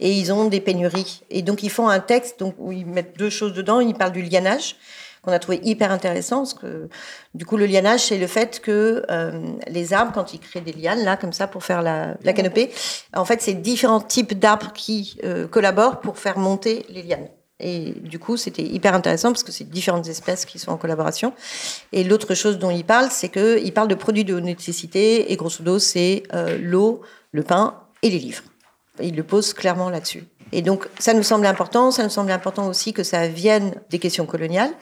Et 0.00 0.12
ils 0.12 0.32
ont 0.32 0.46
des 0.46 0.60
pénuries. 0.60 1.22
Et 1.30 1.42
donc, 1.42 1.62
ils 1.62 1.70
font 1.70 1.88
un 1.88 2.00
texte 2.00 2.40
donc, 2.40 2.54
où 2.58 2.72
ils 2.72 2.86
mettent 2.86 3.16
deux 3.18 3.30
choses 3.30 3.52
dedans. 3.54 3.80
Ils 3.80 3.94
parlent 3.94 4.12
du 4.12 4.22
lianage 4.22 4.76
qu'on 5.22 5.30
a 5.30 5.38
trouvé 5.38 5.60
hyper 5.62 5.92
intéressant, 5.92 6.38
parce 6.38 6.54
que 6.54 6.88
du 7.32 7.46
coup, 7.46 7.56
le 7.56 7.66
lianage, 7.66 8.00
c'est 8.00 8.18
le 8.18 8.26
fait 8.26 8.58
que 8.60 9.04
euh, 9.08 9.30
les 9.68 9.92
arbres, 9.92 10.10
quand 10.12 10.34
ils 10.34 10.40
créent 10.40 10.60
des 10.60 10.72
lianes, 10.72 11.04
là, 11.04 11.16
comme 11.16 11.32
ça, 11.32 11.46
pour 11.46 11.62
faire 11.62 11.80
la, 11.80 12.16
la 12.24 12.32
canopée, 12.32 12.72
en 13.14 13.24
fait, 13.24 13.40
c'est 13.40 13.54
différents 13.54 14.00
types 14.00 14.36
d'arbres 14.36 14.72
qui 14.72 15.16
euh, 15.22 15.46
collaborent 15.46 16.00
pour 16.00 16.18
faire 16.18 16.38
monter 16.38 16.84
les 16.88 17.04
lianes. 17.04 17.28
Et 17.60 17.92
du 18.00 18.18
coup, 18.18 18.36
c'était 18.36 18.62
hyper 18.62 18.94
intéressant 18.94 19.30
parce 19.30 19.44
que 19.44 19.52
c'est 19.52 19.68
différentes 19.68 20.08
espèces 20.08 20.44
qui 20.44 20.58
sont 20.58 20.72
en 20.72 20.76
collaboration. 20.76 21.32
Et 21.92 22.02
l'autre 22.02 22.34
chose 22.34 22.58
dont 22.58 22.70
il 22.70 22.84
parle, 22.84 23.08
c'est 23.10 23.28
qu'il 23.28 23.72
parle 23.72 23.88
de 23.88 23.94
produits 23.94 24.24
de 24.24 24.34
haute 24.34 24.42
nécessité, 24.42 25.32
et 25.32 25.36
grosso 25.36 25.58
modo, 25.60 25.78
c'est 25.78 26.24
euh, 26.34 26.58
l'eau, 26.60 27.02
le 27.30 27.42
pain 27.42 27.78
et 28.02 28.10
les 28.10 28.18
livres. 28.18 28.42
Il 29.00 29.14
le 29.14 29.22
pose 29.22 29.54
clairement 29.54 29.90
là-dessus. 29.90 30.24
Et 30.52 30.60
donc, 30.60 30.86
ça 30.98 31.14
nous 31.14 31.22
semble 31.22 31.46
important. 31.46 31.90
Ça 31.90 32.02
nous 32.02 32.10
semble 32.10 32.30
important 32.30 32.68
aussi 32.68 32.92
que 32.92 33.02
ça 33.02 33.26
vienne 33.26 33.74
des 33.90 33.98
questions 33.98 34.26
coloniales 34.26 34.72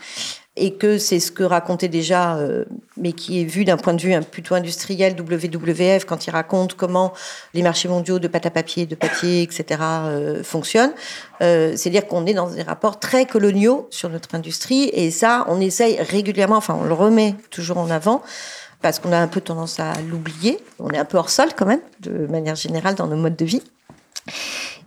et 0.57 0.75
que 0.75 0.99
c'est 0.99 1.21
ce 1.21 1.31
que 1.31 1.45
racontait 1.45 1.89
déjà, 1.89 2.37
euh, 2.37 2.65
mais 2.97 3.13
qui 3.13 3.41
est 3.41 3.45
vu 3.45 3.65
d'un 3.65 3.77
point 3.77 3.95
de 3.95 4.03
vue 4.03 4.19
plutôt 4.21 4.55
industriel, 4.57 5.15
WWF, 5.19 6.05
quand 6.05 6.27
il 6.27 6.31
raconte 6.31 6.75
comment 6.75 7.13
les 7.55 7.63
marchés 7.63 7.89
mondiaux 7.89 8.19
de 8.19 8.27
pâte 8.27 8.47
à 8.47 8.51
papier, 8.51 8.85
de 8.87 8.97
papier, 8.97 9.43
etc. 9.43 9.81
Euh, 9.81 10.43
fonctionnent. 10.43 10.93
Euh, 11.41 11.75
C'est-à-dire 11.77 12.07
qu'on 12.07 12.27
est 12.27 12.35
dans 12.35 12.51
des 12.51 12.63
rapports 12.63 12.99
très 12.99 13.27
coloniaux 13.27 13.87
sur 13.91 14.11
notre 14.11 14.35
industrie 14.35 14.91
et 14.93 15.11
ça, 15.13 15.47
on 15.49 15.61
essaye 15.61 16.01
régulièrement, 16.03 16.57
enfin, 16.57 16.77
on 16.79 16.85
le 16.85 16.95
remet 16.95 17.37
toujours 17.51 17.79
en 17.79 17.89
avant 17.89 18.23
parce 18.83 18.99
qu'on 18.99 19.13
a 19.13 19.19
un 19.19 19.29
peu 19.29 19.41
tendance 19.41 19.79
à 19.79 19.93
l'oublier. 20.09 20.59
On 20.79 20.91
est 20.91 20.99
un 20.99 21.05
peu 21.05 21.19
hors 21.19 21.31
sol 21.31 21.51
quand 21.57 21.67
même, 21.67 21.83
de 22.01 22.27
manière 22.27 22.57
générale, 22.57 22.97
dans 22.97 23.07
nos 23.07 23.17
modes 23.17 23.37
de 23.37 23.45
vie. 23.45 23.63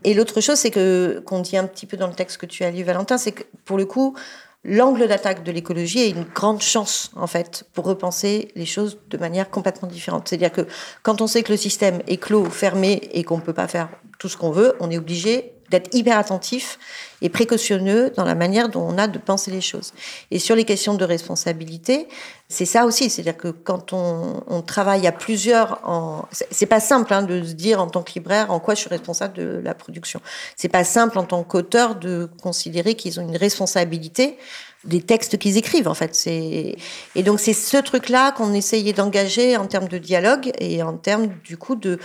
Et 0.04 0.14
l'autre 0.14 0.42
chose, 0.42 0.58
c'est 0.58 0.72
que 0.72 1.24
qu'on 1.26 1.40
dit 1.40 1.58
un 1.58 1.66
petit 1.66 1.86
peu 1.86 1.96
dans 1.96 2.08
le 2.08 2.14
texte 2.14 2.38
que 2.38 2.46
tu 2.46 2.64
as 2.64 2.72
lu, 2.72 2.84
Valentin, 2.84 3.18
c'est 3.18 3.32
que 3.32 3.44
pour 3.66 3.78
le 3.78 3.86
coup, 3.86 4.16
l'angle 4.64 5.08
d'attaque 5.08 5.44
de 5.44 5.52
l'écologie 5.52 6.00
est 6.00 6.10
une 6.10 6.24
grande 6.24 6.62
chance 6.62 7.12
en 7.16 7.28
fait 7.28 7.66
pour 7.74 7.86
repenser 7.86 8.50
les 8.56 8.66
choses 8.66 9.00
de 9.10 9.18
manière 9.18 9.50
complètement 9.50 9.88
différente. 9.88 10.28
C'est-à-dire 10.28 10.52
que 10.52 10.68
quand 11.02 11.22
on 11.22 11.28
sait 11.28 11.44
que 11.44 11.52
le 11.52 11.58
système 11.58 12.02
est 12.08 12.18
clos, 12.18 12.46
fermé 12.46 13.10
et 13.12 13.24
qu'on 13.24 13.38
ne 13.38 13.42
peut 13.42 13.54
pas 13.54 13.68
faire 13.68 13.90
tout 14.20 14.30
ce 14.30 14.38
qu'on 14.38 14.52
veut, 14.52 14.76
on 14.80 14.90
est 14.90 14.98
obligé 14.98 15.53
d'être 15.74 15.94
hyper 15.96 16.20
attentif 16.20 16.78
et 17.24 17.30
précautionneux 17.30 18.12
dans 18.16 18.26
la 18.26 18.36
manière 18.36 18.70
dont 18.70 18.84
on 18.88 19.00
a 19.00 19.08
de 19.08 19.18
penser 19.18 19.50
les 19.50 19.62
choses. 19.62 19.92
Et 20.30 20.38
sur 20.38 20.56
les 20.56 20.66
questions 20.66 20.94
de 20.94 21.04
responsabilité, 21.04 22.08
c'est 22.48 22.66
ça 22.66 22.86
aussi, 22.86 23.10
c'est-à-dire 23.10 23.38
que 23.38 23.48
quand 23.48 23.92
on, 23.92 24.62
travaille 24.62 25.08
à 25.08 25.12
plusieurs, 25.12 25.80
en... 25.84 26.26
c'est 26.52 26.68
pas 26.68 26.80
simple 26.80 27.12
hein, 27.12 27.24
de 27.24 27.44
se 27.44 27.54
dire 27.54 27.82
en 27.82 27.88
tant 27.88 28.04
que 28.04 28.14
libraire 28.14 28.52
en 28.52 28.60
quoi 28.60 28.76
je 28.76 28.82
suis 28.82 28.90
responsable 28.90 29.34
de 29.34 29.62
la 29.64 29.74
production. 29.74 30.22
C'est 30.56 30.70
pas 30.70 30.84
simple 30.84 31.18
en 31.18 31.24
tant 31.24 31.42
qu'auteur 31.44 31.96
de 31.96 32.30
considérer 32.44 32.94
qu'ils 32.94 33.20
ont 33.20 33.24
une 33.24 33.38
responsabilité 33.38 34.38
des 34.84 35.02
textes 35.02 35.40
qu'ils 35.40 35.58
écrivent 35.58 35.88
en 35.88 35.96
fait. 35.96 36.14
C'est 36.14 36.76
et 37.16 37.24
donc 37.24 37.40
c'est 37.40 37.54
ce 37.54 37.78
truc-là 37.78 38.32
qu'on 38.34 38.54
essayait 38.54 38.94
d'engager 38.94 39.58
en 39.58 39.66
termes 39.66 39.88
de 39.88 39.98
dialogue 39.98 40.52
et 40.60 40.84
en 40.84 40.98
termes 40.98 41.30
du 41.44 41.58
coup 41.58 41.76
de 41.76 41.98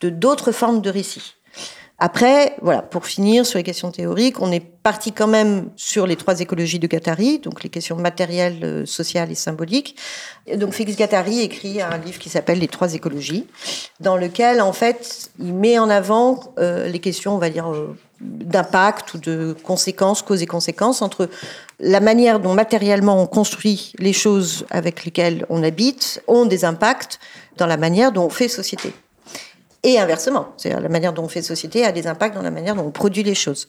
de 0.00 0.10
d'autres 0.10 0.50
formes 0.50 0.80
de 0.80 0.90
récits. 0.90 1.36
Après, 2.04 2.56
voilà, 2.62 2.82
pour 2.82 3.06
finir 3.06 3.46
sur 3.46 3.58
les 3.58 3.62
questions 3.62 3.92
théoriques, 3.92 4.42
on 4.42 4.50
est 4.50 4.58
parti 4.58 5.12
quand 5.12 5.28
même 5.28 5.68
sur 5.76 6.04
les 6.04 6.16
trois 6.16 6.40
écologies 6.40 6.80
de 6.80 6.88
Guattari, 6.88 7.38
donc 7.38 7.62
les 7.62 7.68
questions 7.68 7.94
matérielles, 7.94 8.82
sociales 8.86 9.30
et 9.30 9.36
symboliques. 9.36 9.94
Donc 10.52 10.72
Félix 10.72 10.98
Guattari 10.98 11.42
écrit 11.42 11.80
un 11.80 11.98
livre 11.98 12.18
qui 12.18 12.28
s'appelle 12.28 12.58
Les 12.58 12.66
trois 12.66 12.94
écologies, 12.94 13.46
dans 14.00 14.16
lequel 14.16 14.60
en 14.60 14.72
fait 14.72 15.30
il 15.38 15.54
met 15.54 15.78
en 15.78 15.88
avant 15.88 16.52
euh, 16.58 16.88
les 16.88 16.98
questions, 16.98 17.36
on 17.36 17.38
va 17.38 17.50
dire, 17.50 17.72
euh, 17.72 17.96
d'impact 18.20 19.14
ou 19.14 19.18
de 19.18 19.54
conséquences, 19.62 20.22
causes 20.22 20.42
et 20.42 20.46
conséquences 20.46 21.02
entre 21.02 21.28
la 21.78 22.00
manière 22.00 22.40
dont 22.40 22.52
matériellement 22.52 23.22
on 23.22 23.28
construit 23.28 23.92
les 24.00 24.12
choses 24.12 24.66
avec 24.70 25.04
lesquelles 25.04 25.46
on 25.50 25.62
habite 25.62 26.20
ont 26.26 26.46
des 26.46 26.64
impacts 26.64 27.20
dans 27.58 27.68
la 27.68 27.76
manière 27.76 28.10
dont 28.10 28.24
on 28.24 28.28
fait 28.28 28.48
société 28.48 28.92
et 29.82 29.98
inversement. 29.98 30.48
C'est-à-dire 30.56 30.80
la 30.80 30.88
manière 30.88 31.12
dont 31.12 31.24
on 31.24 31.28
fait 31.28 31.42
société 31.42 31.84
a 31.84 31.92
des 31.92 32.06
impacts 32.06 32.34
dans 32.34 32.42
la 32.42 32.50
manière 32.50 32.74
dont 32.76 32.86
on 32.86 32.90
produit 32.90 33.22
les 33.22 33.34
choses. 33.34 33.66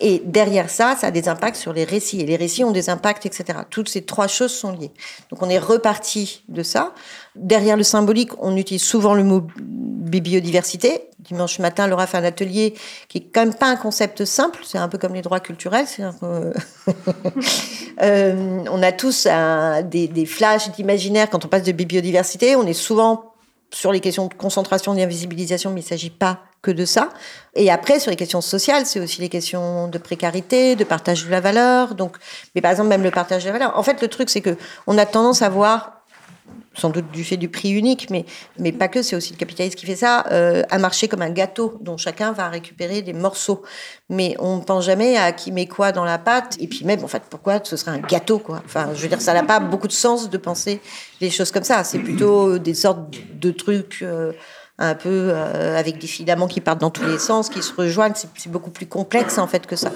Et 0.00 0.20
derrière 0.26 0.68
ça, 0.68 0.94
ça 1.00 1.06
a 1.06 1.10
des 1.10 1.28
impacts 1.28 1.56
sur 1.56 1.72
les 1.72 1.84
récits. 1.84 2.20
Et 2.20 2.26
les 2.26 2.36
récits 2.36 2.64
ont 2.64 2.70
des 2.70 2.90
impacts, 2.90 3.24
etc. 3.24 3.60
Toutes 3.70 3.88
ces 3.88 4.02
trois 4.02 4.26
choses 4.26 4.52
sont 4.52 4.72
liées. 4.72 4.90
Donc 5.30 5.42
on 5.42 5.48
est 5.48 5.58
reparti 5.58 6.44
de 6.48 6.62
ça. 6.62 6.92
Derrière 7.34 7.78
le 7.78 7.82
symbolique, 7.82 8.30
on 8.38 8.56
utilise 8.56 8.82
souvent 8.82 9.14
le 9.14 9.24
mot 9.24 9.46
bibliodiversité. 9.58 11.08
Dimanche 11.20 11.58
matin, 11.58 11.86
Laura 11.86 12.06
fait 12.06 12.18
un 12.18 12.24
atelier 12.24 12.74
qui 13.08 13.18
est 13.18 13.28
quand 13.32 13.40
même 13.40 13.54
pas 13.54 13.68
un 13.68 13.76
concept 13.76 14.26
simple. 14.26 14.60
C'est 14.64 14.78
un 14.78 14.88
peu 14.88 14.98
comme 14.98 15.14
les 15.14 15.22
droits 15.22 15.40
culturels. 15.40 15.86
Euh... 18.02 18.62
on 18.70 18.82
a 18.82 18.92
tous 18.92 19.26
des, 19.84 20.06
des 20.06 20.26
flashs 20.26 20.70
d'imaginaire 20.72 21.30
quand 21.30 21.46
on 21.46 21.48
passe 21.48 21.62
de 21.62 21.72
bibliodiversité. 21.72 22.54
On 22.54 22.66
est 22.66 22.74
souvent 22.74 23.32
sur 23.70 23.92
les 23.92 24.00
questions 24.00 24.26
de 24.26 24.34
concentration, 24.34 24.94
d'invisibilisation, 24.94 25.70
mais 25.70 25.80
il 25.80 25.84
ne 25.84 25.88
s'agit 25.88 26.10
pas 26.10 26.40
que 26.62 26.70
de 26.70 26.84
ça. 26.84 27.10
Et 27.54 27.70
après, 27.70 28.00
sur 28.00 28.10
les 28.10 28.16
questions 28.16 28.40
sociales, 28.40 28.86
c'est 28.86 29.00
aussi 29.00 29.20
les 29.20 29.28
questions 29.28 29.88
de 29.88 29.98
précarité, 29.98 30.76
de 30.76 30.84
partage 30.84 31.24
de 31.24 31.30
la 31.30 31.40
valeur. 31.40 31.94
Donc, 31.94 32.16
mais 32.54 32.60
par 32.60 32.70
exemple, 32.70 32.88
même 32.88 33.02
le 33.02 33.10
partage 33.10 33.44
de 33.44 33.48
la 33.48 33.52
valeur. 33.52 33.78
En 33.78 33.82
fait, 33.82 34.00
le 34.02 34.08
truc, 34.08 34.30
c'est 34.30 34.40
que 34.40 34.56
on 34.86 34.98
a 34.98 35.06
tendance 35.06 35.42
à 35.42 35.48
voir, 35.48 35.95
sans 36.74 36.90
doute 36.90 37.10
du 37.10 37.24
fait 37.24 37.36
du 37.36 37.48
prix 37.48 37.70
unique, 37.70 38.08
mais, 38.10 38.24
mais 38.58 38.72
pas 38.72 38.88
que, 38.88 39.02
c'est 39.02 39.16
aussi 39.16 39.32
le 39.32 39.38
capitalisme 39.38 39.76
qui 39.76 39.86
fait 39.86 39.96
ça, 39.96 40.24
euh, 40.30 40.62
un 40.70 40.78
marché 40.78 41.08
comme 41.08 41.22
un 41.22 41.30
gâteau 41.30 41.78
dont 41.80 41.96
chacun 41.96 42.32
va 42.32 42.48
récupérer 42.48 43.02
des 43.02 43.12
morceaux. 43.12 43.62
Mais 44.10 44.36
on 44.38 44.56
ne 44.56 44.62
pense 44.62 44.84
jamais 44.84 45.16
à 45.16 45.32
qui 45.32 45.52
met 45.52 45.66
quoi 45.66 45.92
dans 45.92 46.04
la 46.04 46.18
pâte. 46.18 46.56
Et 46.60 46.66
puis 46.66 46.84
même, 46.84 47.02
en 47.02 47.08
fait, 47.08 47.22
pourquoi 47.30 47.60
ce 47.64 47.76
serait 47.76 47.92
un 47.92 48.00
gâteau, 48.00 48.38
quoi 48.38 48.62
Enfin, 48.64 48.90
je 48.94 49.00
veux 49.00 49.08
dire, 49.08 49.20
ça 49.20 49.32
n'a 49.32 49.42
pas 49.42 49.60
beaucoup 49.60 49.88
de 49.88 49.92
sens 49.92 50.28
de 50.28 50.36
penser 50.36 50.80
les 51.20 51.30
choses 51.30 51.50
comme 51.50 51.64
ça. 51.64 51.82
C'est 51.82 51.98
plutôt 51.98 52.58
des 52.58 52.74
sortes 52.74 53.16
de 53.40 53.50
trucs... 53.50 54.00
Euh, 54.02 54.32
un 54.78 54.94
peu 54.94 55.30
euh, 55.32 55.78
avec 55.78 55.98
des 55.98 56.06
filaments 56.06 56.48
qui 56.48 56.60
partent 56.60 56.80
dans 56.80 56.90
tous 56.90 57.04
les 57.04 57.18
sens, 57.18 57.48
qui 57.48 57.62
se 57.62 57.72
rejoignent. 57.72 58.12
C'est 58.14 58.50
beaucoup 58.50 58.70
plus 58.70 58.86
complexe 58.86 59.38
en 59.38 59.46
fait 59.46 59.66
que 59.66 59.76
ça. 59.76 59.90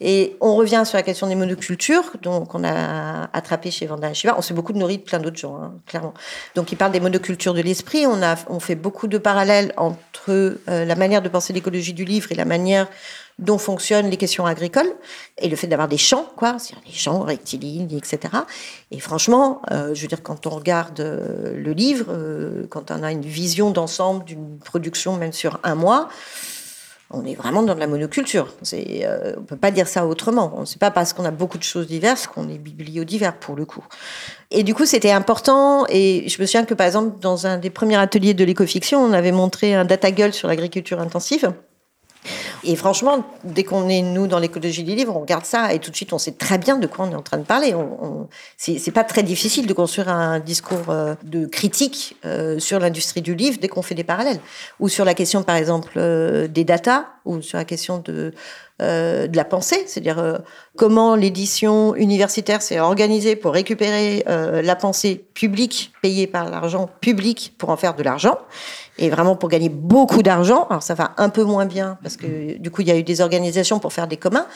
Et 0.00 0.36
on 0.40 0.54
revient 0.54 0.82
sur 0.84 0.96
la 0.96 1.02
question 1.02 1.26
des 1.26 1.34
monocultures, 1.34 2.12
donc 2.22 2.54
on 2.54 2.64
a 2.64 3.28
attrapé 3.32 3.70
chez 3.70 3.86
Vanda 3.86 4.12
Shiva. 4.12 4.36
On 4.38 4.42
s'est 4.42 4.54
beaucoup 4.54 4.72
nourri 4.72 4.98
de 4.98 5.02
plein 5.02 5.18
d'autres 5.18 5.38
gens, 5.38 5.56
hein, 5.56 5.74
clairement. 5.86 6.14
Donc 6.54 6.72
il 6.72 6.76
parle 6.76 6.92
des 6.92 7.00
monocultures 7.00 7.54
de 7.54 7.62
l'esprit. 7.62 8.06
On 8.06 8.22
a, 8.22 8.36
on 8.48 8.60
fait 8.60 8.76
beaucoup 8.76 9.08
de 9.08 9.18
parallèles 9.18 9.72
entre 9.76 10.30
euh, 10.30 10.84
la 10.84 10.94
manière 10.94 11.22
de 11.22 11.28
penser 11.28 11.52
l'écologie 11.52 11.94
du 11.94 12.04
livre 12.04 12.30
et 12.30 12.34
la 12.34 12.44
manière 12.44 12.86
dont 13.38 13.58
fonctionnent 13.58 14.10
les 14.10 14.16
questions 14.16 14.46
agricoles 14.46 14.92
et 15.38 15.48
le 15.48 15.54
fait 15.56 15.68
d'avoir 15.68 15.88
des 15.88 15.96
champs, 15.96 16.26
quoi, 16.36 16.58
c'est-à-dire 16.58 16.90
des 16.90 16.96
champs 16.96 17.20
rectilignes, 17.20 17.96
etc. 17.96 18.34
Et 18.90 18.98
franchement, 18.98 19.62
euh, 19.70 19.94
je 19.94 20.02
veux 20.02 20.08
dire, 20.08 20.22
quand 20.22 20.46
on 20.46 20.50
regarde 20.50 21.00
euh, 21.00 21.54
le 21.56 21.72
livre, 21.72 22.06
euh, 22.08 22.66
quand 22.68 22.90
on 22.90 23.02
a 23.02 23.12
une 23.12 23.22
vision 23.22 23.70
d'ensemble 23.70 24.24
d'une 24.24 24.58
production, 24.58 25.16
même 25.16 25.32
sur 25.32 25.60
un 25.62 25.76
mois, 25.76 26.08
on 27.10 27.24
est 27.24 27.34
vraiment 27.34 27.62
dans 27.62 27.74
de 27.74 27.80
la 27.80 27.86
monoculture. 27.86 28.54
Euh, 28.74 29.32
on 29.38 29.42
peut 29.42 29.56
pas 29.56 29.70
dire 29.70 29.88
ça 29.88 30.06
autrement. 30.06 30.64
C'est 30.66 30.78
pas 30.78 30.90
parce 30.90 31.14
qu'on 31.14 31.24
a 31.24 31.30
beaucoup 31.30 31.56
de 31.56 31.62
choses 31.62 31.86
diverses 31.86 32.26
qu'on 32.26 32.48
est 32.48 32.58
bibliodivers 32.58 33.38
pour 33.38 33.56
le 33.56 33.64
coup. 33.64 33.84
Et 34.50 34.62
du 34.62 34.74
coup, 34.74 34.84
c'était 34.84 35.10
important. 35.10 35.86
Et 35.88 36.28
je 36.28 36.40
me 36.40 36.46
souviens 36.46 36.64
que 36.64 36.74
par 36.74 36.86
exemple, 36.86 37.18
dans 37.20 37.46
un 37.46 37.56
des 37.56 37.70
premiers 37.70 37.96
ateliers 37.96 38.34
de 38.34 38.44
l'écofiction, 38.44 39.02
on 39.02 39.12
avait 39.12 39.32
montré 39.32 39.74
un 39.74 39.86
data 39.86 40.10
gueule 40.10 40.34
sur 40.34 40.48
l'agriculture 40.48 41.00
intensive. 41.00 41.52
Et 42.64 42.76
franchement, 42.76 43.24
dès 43.44 43.64
qu'on 43.64 43.88
est, 43.88 44.02
nous, 44.02 44.26
dans 44.26 44.38
l'écologie 44.38 44.82
du 44.82 44.94
livre, 44.94 45.16
on 45.16 45.20
regarde 45.20 45.44
ça 45.44 45.72
et 45.72 45.78
tout 45.78 45.90
de 45.90 45.96
suite, 45.96 46.12
on 46.12 46.18
sait 46.18 46.32
très 46.32 46.58
bien 46.58 46.76
de 46.76 46.86
quoi 46.86 47.06
on 47.06 47.10
est 47.10 47.14
en 47.14 47.22
train 47.22 47.38
de 47.38 47.44
parler. 47.44 47.74
C'est 48.56 48.90
pas 48.90 49.04
très 49.04 49.22
difficile 49.22 49.66
de 49.66 49.72
construire 49.72 50.08
un 50.08 50.40
discours 50.40 50.90
euh, 50.90 51.14
de 51.22 51.46
critique 51.46 52.16
euh, 52.24 52.58
sur 52.58 52.78
l'industrie 52.80 53.22
du 53.22 53.34
livre 53.34 53.58
dès 53.60 53.68
qu'on 53.68 53.82
fait 53.82 53.94
des 53.94 54.04
parallèles. 54.04 54.40
Ou 54.80 54.88
sur 54.88 55.04
la 55.04 55.14
question, 55.14 55.42
par 55.42 55.56
exemple, 55.56 55.92
euh, 55.96 56.48
des 56.48 56.64
datas, 56.64 57.06
ou 57.24 57.42
sur 57.42 57.58
la 57.58 57.64
question 57.64 58.02
de, 58.04 58.32
la 58.80 59.44
pensée, 59.44 59.82
c'est-à-dire 59.86 60.40
comment 60.76 61.16
l'édition 61.16 61.96
universitaire 61.96 62.62
s'est 62.62 62.78
organisée 62.78 63.34
pour 63.34 63.52
récupérer 63.52 64.24
la 64.26 64.76
pensée 64.76 65.26
publique 65.34 65.92
payée 66.00 66.28
par 66.28 66.48
l'argent 66.48 66.88
public 67.00 67.54
pour 67.58 67.70
en 67.70 67.76
faire 67.76 67.96
de 67.96 68.04
l'argent 68.04 68.38
et 68.98 69.10
vraiment 69.10 69.36
pour 69.36 69.48
gagner 69.48 69.68
beaucoup 69.68 70.22
d'argent. 70.22 70.66
Alors 70.70 70.82
ça 70.82 70.94
va 70.94 71.12
un 71.16 71.28
peu 71.28 71.44
moins 71.44 71.66
bien 71.66 71.98
parce 72.02 72.16
que 72.16 72.58
du 72.58 72.70
coup 72.70 72.82
il 72.82 72.88
y 72.88 72.90
a 72.90 72.96
eu 72.96 73.02
des 73.02 73.20
organisations 73.20 73.78
pour 73.78 73.92
faire 73.92 74.08
des 74.08 74.16
communs, 74.16 74.46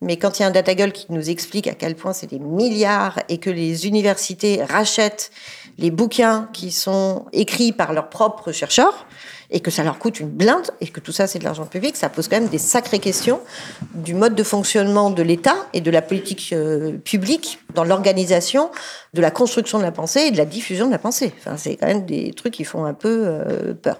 mais 0.00 0.16
quand 0.16 0.38
il 0.38 0.42
y 0.42 0.44
a 0.44 0.48
un 0.48 0.52
data 0.52 0.74
qui 0.74 1.06
nous 1.08 1.30
explique 1.30 1.66
à 1.66 1.74
quel 1.74 1.94
point 1.94 2.12
c'est 2.12 2.28
des 2.28 2.38
milliards 2.38 3.18
et 3.28 3.38
que 3.38 3.50
les 3.50 3.86
universités 3.86 4.62
rachètent 4.62 5.30
les 5.78 5.90
bouquins 5.90 6.48
qui 6.52 6.70
sont 6.70 7.26
écrits 7.32 7.72
par 7.72 7.92
leurs 7.92 8.10
propres 8.10 8.52
chercheurs 8.52 9.06
et 9.50 9.60
que 9.60 9.70
ça 9.70 9.82
leur 9.82 9.98
coûte 9.98 10.20
une 10.20 10.28
blinde 10.28 10.70
et 10.80 10.88
que 10.88 11.00
tout 11.00 11.12
ça 11.12 11.26
c'est 11.26 11.38
de 11.38 11.44
l'argent 11.44 11.64
public, 11.64 11.96
ça 11.96 12.08
pose 12.08 12.28
quand 12.28 12.38
même 12.38 12.48
des 12.48 12.58
sacrées 12.58 12.98
questions 12.98 13.40
du 13.94 14.14
mode 14.14 14.34
de 14.34 14.42
fonctionnement 14.42 15.10
de 15.10 15.22
l'État 15.22 15.56
et 15.72 15.80
de 15.80 15.90
la 15.90 16.02
politique 16.02 16.50
euh, 16.52 16.98
publique 16.98 17.58
dans 17.74 17.84
l'organisation 17.84 18.70
de 19.14 19.20
la 19.20 19.30
construction 19.30 19.78
de 19.78 19.84
la 19.84 19.92
pensée 19.92 20.20
et 20.20 20.30
de 20.30 20.36
la 20.36 20.44
diffusion 20.44 20.86
de 20.86 20.92
la 20.92 20.98
pensée. 20.98 21.32
Enfin, 21.38 21.56
c'est 21.56 21.76
quand 21.76 21.86
même 21.86 22.04
des 22.04 22.32
trucs 22.32 22.54
qui 22.54 22.64
font 22.64 22.84
un 22.84 22.94
peu 22.94 23.22
euh, 23.26 23.74
peur. 23.74 23.98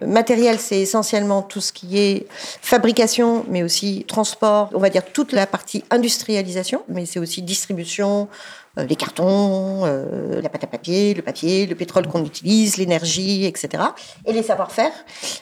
Matériel, 0.00 0.58
c'est 0.60 0.80
essentiellement 0.80 1.42
tout 1.42 1.60
ce 1.60 1.72
qui 1.72 1.98
est 1.98 2.26
fabrication, 2.30 3.44
mais 3.48 3.62
aussi 3.64 4.04
transport, 4.06 4.70
on 4.74 4.78
va 4.78 4.90
dire 4.90 5.04
toute 5.12 5.32
la 5.32 5.46
partie 5.46 5.84
industrialisation, 5.90 6.84
mais 6.88 7.04
c'est 7.04 7.18
aussi 7.18 7.42
distribution, 7.42 8.28
les 8.86 8.96
cartons, 8.96 9.84
euh, 9.84 10.40
la 10.40 10.48
pâte 10.48 10.64
à 10.64 10.66
papier, 10.66 11.14
le 11.14 11.22
papier, 11.22 11.66
le 11.66 11.74
pétrole 11.74 12.06
qu'on 12.06 12.24
utilise, 12.24 12.76
l'énergie, 12.76 13.44
etc. 13.44 13.82
Et 14.26 14.32
les 14.32 14.42
savoir-faire. 14.42 14.92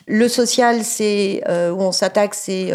Le 0.06 0.28
social, 0.28 0.84
c'est 0.84 1.42
euh, 1.48 1.70
où 1.70 1.80
on 1.80 1.92
s'attaque, 1.92 2.34
c'est 2.34 2.72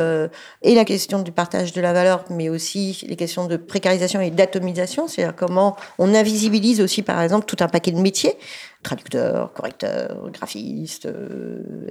et 0.61 0.75
la 0.75 0.85
question 0.85 1.21
du 1.21 1.31
partage 1.31 1.73
de 1.73 1.81
la 1.81 1.93
valeur, 1.93 2.25
mais 2.29 2.49
aussi 2.49 3.03
les 3.07 3.15
questions 3.15 3.47
de 3.47 3.57
précarisation 3.57 4.21
et 4.21 4.29
d'atomisation, 4.29 5.07
c'est-à-dire 5.07 5.35
comment 5.35 5.75
on 5.97 6.13
invisibilise 6.13 6.81
aussi, 6.81 7.01
par 7.01 7.21
exemple, 7.21 7.45
tout 7.45 7.57
un 7.59 7.67
paquet 7.67 7.91
de 7.91 7.99
métiers 7.99 8.37
traducteur, 8.83 9.53
correcteur, 9.53 10.31
graphiste, 10.31 11.07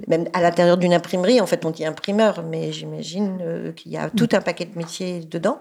même 0.09 0.25
à 0.33 0.41
l'intérieur 0.41 0.75
d'une 0.75 0.93
imprimerie, 0.93 1.39
en 1.39 1.45
fait 1.45 1.63
on 1.63 1.69
dit 1.69 1.85
imprimeur, 1.85 2.43
mais 2.43 2.73
j'imagine 2.73 3.73
qu'il 3.77 3.93
y 3.93 3.97
a 3.97 4.09
tout 4.09 4.27
un 4.33 4.41
paquet 4.41 4.65
de 4.65 4.77
métiers 4.77 5.21
dedans. 5.21 5.59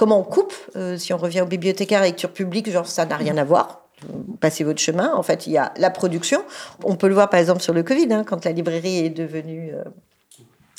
Comment 0.00 0.18
on 0.18 0.22
coupe 0.22 0.54
euh, 0.76 0.96
Si 0.96 1.12
on 1.12 1.18
revient 1.18 1.42
aux 1.42 1.46
bibliothécaires 1.46 2.02
et 2.02 2.06
lecture 2.06 2.32
publique, 2.32 2.70
genre 2.70 2.86
ça 2.86 3.04
n'a 3.04 3.18
rien 3.18 3.36
à 3.36 3.44
voir. 3.44 3.82
Passez 4.40 4.64
votre 4.64 4.80
chemin. 4.80 5.12
En 5.14 5.22
fait, 5.22 5.46
il 5.46 5.52
y 5.52 5.58
a 5.58 5.74
la 5.76 5.90
production. 5.90 6.42
On 6.84 6.96
peut 6.96 7.06
le 7.06 7.12
voir 7.12 7.28
par 7.28 7.38
exemple 7.38 7.60
sur 7.60 7.74
le 7.74 7.82
Covid, 7.82 8.10
hein, 8.10 8.24
quand 8.26 8.46
la 8.46 8.52
librairie 8.52 9.04
est 9.04 9.10
devenue 9.10 9.72
euh, 9.74 9.84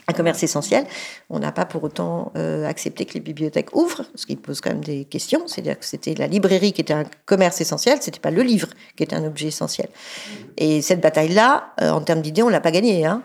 un 0.08 0.14
commerce 0.14 0.42
essentiel. 0.42 0.86
On 1.30 1.38
n'a 1.38 1.52
pas 1.52 1.66
pour 1.66 1.84
autant 1.84 2.32
euh, 2.36 2.66
accepté 2.66 3.06
que 3.06 3.14
les 3.14 3.20
bibliothèques 3.20 3.76
ouvrent, 3.76 4.06
ce 4.16 4.26
qui 4.26 4.36
pose 4.38 4.60
quand 4.60 4.72
même 4.72 4.84
des 4.84 5.06
questions. 5.06 5.44
C'est-à-dire 5.46 5.78
que 5.78 5.86
c'était 5.86 6.16
la 6.16 6.26
librairie 6.26 6.74
qui 6.74 6.82
était 6.82 6.96
un 6.96 7.04
commerce 7.28 7.62
essentiel, 7.62 8.00
c'était 8.02 8.20
pas 8.20 8.32
le 8.32 8.42
livre 8.42 8.70
qui 8.98 9.04
était 9.04 9.16
un 9.16 9.24
objet 9.24 9.50
essentiel. 9.50 9.90
Et 10.58 10.82
cette 10.82 11.00
bataille-là, 11.00 11.76
en 11.80 12.02
termes 12.02 12.24
d'idées, 12.24 12.42
on 12.42 12.50
l'a 12.50 12.60
pas 12.60 12.72
gagnée. 12.72 13.06
Hein. 13.06 13.22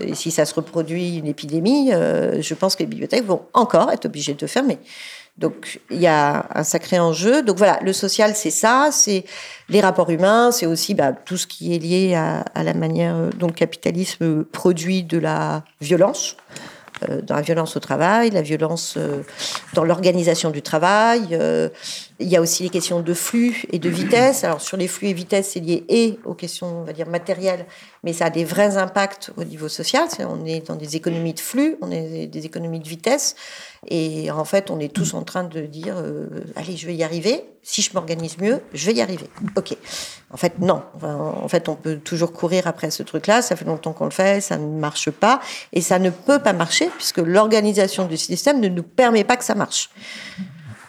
et 0.00 0.14
si 0.14 0.30
ça 0.30 0.46
se 0.46 0.54
reproduit 0.54 1.18
une 1.18 1.26
épidémie, 1.26 1.90
je 1.90 2.54
pense 2.54 2.76
que 2.76 2.82
les 2.82 2.88
bibliothèques 2.88 3.26
vont 3.26 3.42
encore 3.52 3.92
être 3.92 4.06
obligées 4.06 4.34
de 4.34 4.46
fermer. 4.46 4.78
Donc 5.38 5.80
il 5.90 6.00
y 6.00 6.06
a 6.06 6.46
un 6.54 6.64
sacré 6.64 6.98
enjeu. 6.98 7.42
Donc 7.42 7.56
voilà, 7.58 7.78
le 7.82 7.92
social, 7.92 8.34
c'est 8.34 8.50
ça, 8.50 8.90
c'est 8.92 9.24
les 9.68 9.80
rapports 9.80 10.10
humains, 10.10 10.50
c'est 10.50 10.66
aussi 10.66 10.94
bah, 10.94 11.12
tout 11.12 11.36
ce 11.36 11.46
qui 11.46 11.74
est 11.74 11.78
lié 11.78 12.14
à, 12.14 12.40
à, 12.54 12.62
la 12.62 12.74
manière 12.74 13.30
dont 13.36 13.46
le 13.46 13.52
capitalisme 13.52 14.44
produit 14.44 15.04
de 15.04 15.18
la 15.18 15.62
violence. 15.80 16.36
Euh, 17.08 17.20
dans 17.22 17.36
la 17.36 17.42
violence 17.42 17.76
au 17.76 17.80
travail, 17.80 18.30
la 18.30 18.42
violence 18.42 18.94
euh, 18.96 19.22
dans 19.74 19.84
l'organisation 19.84 20.50
du 20.50 20.62
travail. 20.62 21.28
Euh, 21.32 21.68
il 22.20 22.28
y 22.28 22.36
a 22.36 22.40
aussi 22.40 22.64
les 22.64 22.68
questions 22.68 23.00
de 23.00 23.14
flux 23.14 23.64
et 23.70 23.78
de 23.78 23.88
vitesse. 23.88 24.42
Alors 24.42 24.60
sur 24.60 24.76
les 24.76 24.88
flux 24.88 25.08
et 25.08 25.12
vitesse, 25.12 25.50
c'est 25.52 25.60
lié 25.60 25.84
et 25.88 26.18
aux 26.24 26.34
questions, 26.34 26.80
on 26.80 26.82
va 26.82 26.92
dire, 26.92 27.08
matérielles, 27.08 27.64
mais 28.02 28.12
ça 28.12 28.26
a 28.26 28.30
des 28.30 28.44
vrais 28.44 28.76
impacts 28.76 29.30
au 29.36 29.44
niveau 29.44 29.68
social. 29.68 30.08
On 30.18 30.44
est 30.44 30.66
dans 30.66 30.74
des 30.74 30.96
économies 30.96 31.34
de 31.34 31.40
flux, 31.40 31.76
on 31.80 31.90
est 31.90 32.26
des 32.26 32.46
économies 32.46 32.80
de 32.80 32.88
vitesse. 32.88 33.36
Et 33.86 34.30
en 34.32 34.44
fait, 34.44 34.70
on 34.70 34.80
est 34.80 34.92
tous 34.92 35.14
en 35.14 35.22
train 35.22 35.44
de 35.44 35.60
dire, 35.60 35.94
allez, 36.56 36.76
je 36.76 36.86
vais 36.86 36.96
y 36.96 37.04
arriver. 37.04 37.44
Si 37.62 37.82
je 37.82 37.92
m'organise 37.94 38.38
mieux, 38.38 38.60
je 38.72 38.86
vais 38.86 38.94
y 38.94 39.02
arriver. 39.02 39.28
OK. 39.56 39.76
En 40.30 40.36
fait, 40.36 40.58
non. 40.58 40.82
en 41.02 41.48
fait, 41.48 41.68
on 41.68 41.76
peut 41.76 41.98
toujours 41.98 42.32
courir 42.32 42.66
après 42.66 42.90
ce 42.90 43.04
truc-là. 43.04 43.42
Ça 43.42 43.54
fait 43.54 43.64
longtemps 43.64 43.92
qu'on 43.92 44.06
le 44.06 44.10
fait, 44.10 44.40
ça 44.40 44.56
ne 44.56 44.66
marche 44.78 45.10
pas. 45.10 45.40
Et 45.72 45.80
ça 45.80 45.98
ne 45.98 46.10
peut 46.10 46.40
pas 46.40 46.52
marcher 46.52 46.90
puisque 46.96 47.18
l'organisation 47.18 48.06
du 48.06 48.16
système 48.16 48.60
ne 48.60 48.68
nous 48.68 48.82
permet 48.82 49.22
pas 49.22 49.36
que 49.36 49.44
ça 49.44 49.54
marche. 49.54 49.90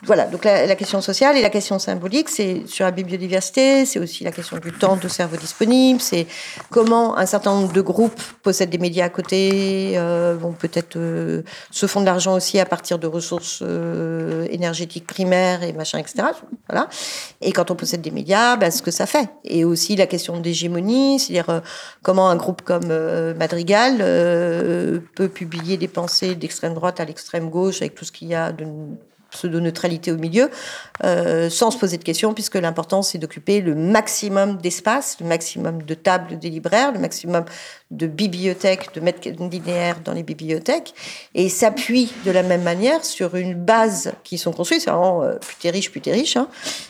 Voilà, 0.04 0.26
donc 0.28 0.46
la, 0.46 0.76
question 0.76 1.02
sociale 1.02 1.36
et 1.36 1.42
la 1.42 1.50
question 1.50 1.78
symbolique, 1.78 2.30
c'est 2.30 2.66
sur 2.68 2.86
la 2.86 2.92
biodiversité, 2.92 3.86
c'est 3.86 4.00
aussi 4.00 4.24
la 4.24 4.32
question 4.32 4.58
du 4.58 4.72
temps 4.72 4.96
de 4.96 5.08
cerveau 5.10 5.36
disponible, 5.36 6.00
c'est 6.00 6.26
comment 6.70 7.18
un 7.18 7.26
certain 7.26 7.54
nombre 7.54 7.74
de 7.74 7.82
groupes 7.82 8.22
possèdent 8.42 8.70
des 8.70 8.78
médias 8.78 9.06
à 9.06 9.10
côté, 9.10 9.94
euh, 9.98 10.38
vont 10.40 10.54
peut-être 10.54 10.96
euh, 10.96 11.42
se 11.72 11.86
font 11.86 12.00
de 12.00 12.06
l'argent 12.06 12.34
aussi 12.34 12.60
à 12.60 12.66
partir 12.66 12.98
de 12.98 13.08
ressources 13.08 13.60
euh, 13.62 14.48
énergétiques 14.50 15.06
primaires 15.06 15.64
et 15.64 15.74
machin, 15.74 15.98
etc. 15.98 16.30
Voilà. 16.70 16.88
Et 17.42 17.52
quand 17.52 17.70
on 17.70 17.76
possède 17.76 18.02
des 18.02 18.12
médias, 18.12 18.56
ben, 18.56 18.72
ce 18.72 18.82
que 18.82 18.92
ça 18.92 19.06
fait. 19.06 19.28
Et 19.44 19.66
aussi 19.66 19.98
la 19.98 20.08
question 20.08 20.40
d'hégémonie, 20.40 21.20
c'est-à-dire 21.20 21.62
comment 22.04 22.30
un 22.30 22.38
groupe 22.38 22.62
comme 22.62 22.88
Madrigal 23.38 23.98
peut 25.16 25.28
publier 25.28 25.76
des 25.76 25.90
pensées 25.90 26.36
d'extrême 26.36 26.74
droite 26.74 27.02
à 27.02 27.06
l'extrême 27.06 27.50
gauche 27.50 27.82
avec 27.82 27.96
tout 27.96 28.06
ce 28.06 28.14
qu'il 28.14 28.30
y 28.30 28.36
a 28.36 28.54
de 28.54 28.66
pseudo-neutralité 29.32 30.12
au 30.12 30.18
milieu, 30.18 30.50
euh, 31.04 31.50
sans 31.50 31.72
se 31.72 31.78
poser 31.78 31.98
de 31.98 32.04
questions, 32.04 32.34
puisque 32.34 32.56
l'important 32.56 33.02
c'est 33.02 33.18
d'occuper 33.18 33.62
le 33.62 33.76
maximum 33.76 34.58
d'espace, 34.58 35.18
le 35.20 35.28
maximum 35.28 35.84
de 35.84 35.94
tables 35.94 36.40
des 36.40 36.50
libraires, 36.50 36.92
le 36.92 37.00
maximum 37.00 37.46
de 37.92 38.06
bibliothèques, 38.06 38.94
de 38.94 39.00
mètres 39.00 39.28
linéaires 39.28 40.02
dans 40.06 40.14
les 40.14 40.22
bibliothèques, 40.22 40.94
et 41.34 41.50
s'appuie 41.50 42.14
de 42.24 42.30
la 42.30 42.44
même 42.44 42.62
manière 42.62 43.04
sur 43.04 43.36
une 43.36 43.56
base 43.56 44.14
qui 44.24 44.38
sont 44.38 44.52
construits, 44.52 44.80
c'est 44.80 44.92
vraiment 44.92 45.24
euh, 45.24 45.38
plus 45.38 45.56
t'es 45.60 45.72
riche, 45.72 45.90
plus 45.90 46.00
t'es 46.00 46.12
riche, 46.12 46.38
hein. 46.38 46.48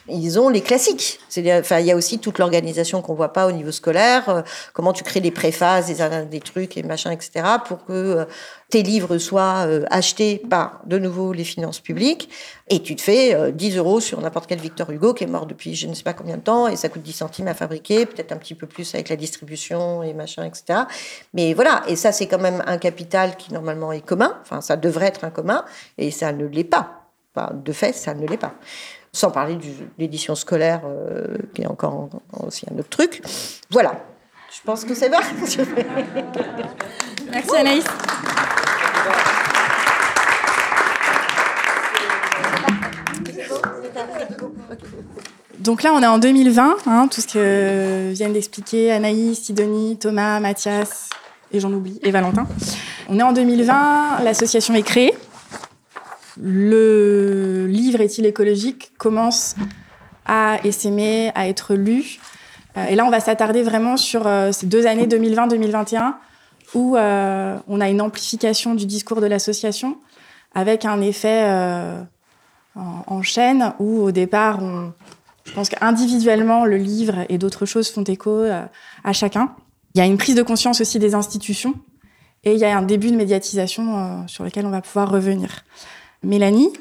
ils 0.10 0.38
ont 0.40 0.50
les 0.50 0.60
classiques. 0.60 1.20
Enfin, 1.38 1.80
il 1.80 1.86
y 1.86 1.92
a 1.92 1.96
aussi 1.96 2.20
toute 2.20 2.38
l'organisation 2.38 3.02
qu'on 3.02 3.14
voit 3.14 3.32
pas 3.32 3.48
au 3.48 3.54
niveau 3.54 3.72
scolaire, 3.72 4.28
euh, 4.28 4.42
comment 4.74 4.92
tu 4.92 5.06
crées 5.06 5.22
des 5.22 5.32
préfaces, 5.32 5.88
des, 5.88 6.26
des 6.26 6.42
trucs 6.42 6.76
et 6.76 6.84
machin, 6.84 7.12
etc., 7.12 7.46
pour 7.66 7.86
que 7.86 7.94
euh, 7.94 8.26
tes 8.70 8.84
livres 8.84 9.18
soient 9.18 9.66
achetés 9.90 10.38
par, 10.48 10.82
de 10.86 11.00
nouveau, 11.00 11.34
les 11.34 11.44
finances 11.44 11.80
publiques, 11.80 12.30
et 12.70 12.84
tu 12.84 12.96
te 12.96 13.02
fais 13.02 13.52
10 13.52 13.78
euros 13.78 14.00
sur 14.00 14.22
n'importe 14.22 14.46
quel 14.46 14.60
Victor 14.60 14.92
Hugo 14.92 15.16
qui 15.16 15.24
est 15.24 15.28
mort 15.28 15.48
depuis 15.48 15.74
je 15.74 15.88
ne 15.88 15.96
sais 15.96 16.04
pas 16.04 16.14
combien 16.14 16.38
de 16.38 16.44
temps, 16.44 16.68
et 16.68 16.76
ça 16.76 16.88
coûte 16.88 17.02
10 17.02 17.14
centimes 17.14 17.48
à 17.48 17.56
fabriquer, 17.56 18.06
peut-être 18.06 18.32
un 18.32 18.38
petit 18.38 18.54
peu 18.54 18.68
plus 18.68 18.94
avec 18.94 19.10
la 19.10 19.16
distribution 19.16 20.04
et 20.04 20.14
machin, 20.14 20.44
etc. 20.44 20.82
Mais 21.34 21.54
voilà, 21.54 21.84
et 21.88 21.96
ça 21.96 22.12
c'est 22.12 22.28
quand 22.28 22.40
même 22.40 22.64
un 22.66 22.78
capital 22.78 23.36
qui 23.38 23.54
normalement 23.54 23.92
est 23.92 24.02
commun, 24.02 24.38
enfin 24.42 24.62
ça 24.62 24.76
devrait 24.76 25.08
être 25.08 25.24
un 25.24 25.30
commun, 25.30 25.66
et 25.98 26.12
ça 26.12 26.32
ne 26.32 26.46
l'est 26.46 26.64
pas. 26.64 27.06
Enfin, 27.36 27.54
de 27.54 27.72
fait, 27.72 27.94
ça 27.94 28.14
ne 28.14 28.26
l'est 28.26 28.38
pas. 28.38 28.54
Sans 29.12 29.32
parler 29.32 29.56
de 29.56 29.64
l'édition 29.98 30.36
scolaire, 30.36 30.82
euh, 30.86 31.38
qui 31.54 31.64
est 31.64 31.68
encore 31.68 32.10
aussi 32.40 32.66
un 32.72 32.78
autre 32.78 32.90
truc. 32.90 33.22
Voilà, 33.70 33.94
je 34.52 34.62
pense 34.64 34.84
que 34.86 34.94
c'est 34.94 35.10
bon. 35.10 35.18
Merci 37.32 37.56
Anaïs. 37.56 37.86
Donc 45.60 45.84
là, 45.84 45.92
on 45.94 46.02
est 46.02 46.08
en 46.08 46.20
2020, 46.20 46.78
hein, 46.86 47.08
tout 47.12 47.20
ce 47.20 47.28
que 47.28 48.12
viennent 48.14 48.32
d'expliquer 48.32 48.92
Anaïs, 48.92 49.42
Sidonie, 49.42 49.98
Thomas, 49.98 50.40
Mathias, 50.40 51.10
et 51.52 51.60
j'en 51.60 51.74
oublie, 51.74 52.00
et 52.02 52.12
Valentin. 52.12 52.48
On 53.10 53.20
est 53.20 53.24
en 53.24 53.34
2020, 53.34 54.22
l'association 54.24 54.74
est 54.74 54.84
créée. 54.84 55.14
Le 56.42 57.68
livre 57.68 58.00
Est-il 58.00 58.26
écologique 58.26 58.94
commence 58.98 59.56
à 60.26 60.60
essaimer, 60.64 61.32
à 61.36 61.50
être 61.50 61.74
lu. 61.74 62.20
Euh, 62.78 62.86
et 62.86 62.96
là, 62.96 63.04
on 63.04 63.10
va 63.10 63.20
s'attarder 63.20 63.64
vraiment 63.64 63.98
sur 63.98 64.28
euh, 64.28 64.52
ces 64.54 64.68
deux 64.68 64.88
années 64.88 65.08
2020-2021 65.08 66.14
où 66.76 66.96
euh, 66.96 67.58
on 67.68 67.82
a 67.82 67.90
une 67.90 68.00
amplification 68.00 68.76
du 68.76 68.86
discours 68.86 69.22
de 69.22 69.26
l'association 69.26 69.98
avec 70.54 70.86
un 70.86 71.02
effet 71.02 71.46
en, 72.76 73.22
chaîne 73.22 73.74
où 73.80 74.02
au 74.02 74.12
départ, 74.12 74.62
on, 74.62 74.94
je 75.50 75.56
pense 75.56 75.70
qu'individuellement, 75.70 76.64
le 76.64 76.78
livre 76.78 77.26
et 77.28 77.40
d'autres 77.40 77.66
choses 77.66 77.90
font 77.90 78.04
écho 78.04 78.30
euh, 78.30 78.64
à 79.04 79.14
chacun. 79.14 79.56
Il 79.96 79.98
y 79.98 80.02
a 80.02 80.06
une 80.06 80.18
prise 80.18 80.36
de 80.36 80.44
conscience 80.44 80.80
aussi 80.80 81.00
des 81.00 81.16
institutions 81.16 81.74
et 82.44 82.54
il 82.54 82.60
y 82.60 82.66
a 82.66 82.78
un 82.78 82.84
début 82.84 83.10
de 83.10 83.16
médiatisation 83.16 83.98
euh, 83.98 84.28
sur 84.28 84.44
lequel 84.44 84.68
on 84.68 84.70
va 84.70 84.82
pouvoir 84.82 85.10
revenir. 85.10 85.66
Mélanie, 86.22 86.72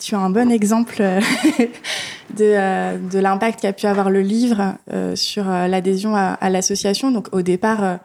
tu 0.00 0.16
as 0.16 0.18
un 0.18 0.30
bon 0.30 0.50
exemple 0.50 0.96
euh, 0.98 1.20
de, 2.36 2.98
de 3.10 3.18
l'impact 3.20 3.60
qu'a 3.60 3.72
pu 3.72 3.86
avoir 3.86 4.10
le 4.10 4.22
livre 4.22 4.74
sur 5.14 5.44
l'adhésion 5.44 6.16
à, 6.16 6.50
l'association. 6.50 7.12
Donc 7.12 7.28
au 7.30 7.42
départ, 7.42 8.00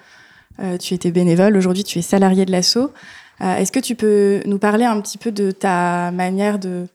tu 0.80 0.94
étais 0.94 1.10
bénévole, 1.10 1.58
aujourd'hui 1.58 1.84
tu 1.84 1.98
es 1.98 2.04
salarié 2.04 2.46
de 2.46 2.52
l'asso. 2.52 2.92
Est-ce 3.40 3.72
que 3.72 3.80
tu 3.80 3.96
peux 3.96 4.42
nous 4.46 4.60
parler 4.60 4.86
un 4.86 5.02
petit 5.02 5.18
peu 5.18 5.32
de 5.32 5.50
ta 5.50 6.12
manière 6.12 6.60
de, 6.60 6.86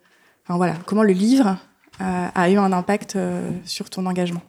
enfin 0.44 0.56
voilà, 0.56 0.74
comment 0.86 1.02
le 1.02 1.12
livre 1.12 1.58
a, 2.00 2.50
eu 2.50 2.56
un 2.56 2.72
impact 2.72 3.16
euh, 3.16 3.48
sur 3.64 3.90
ton 3.90 4.06
engagement. 4.06 4.42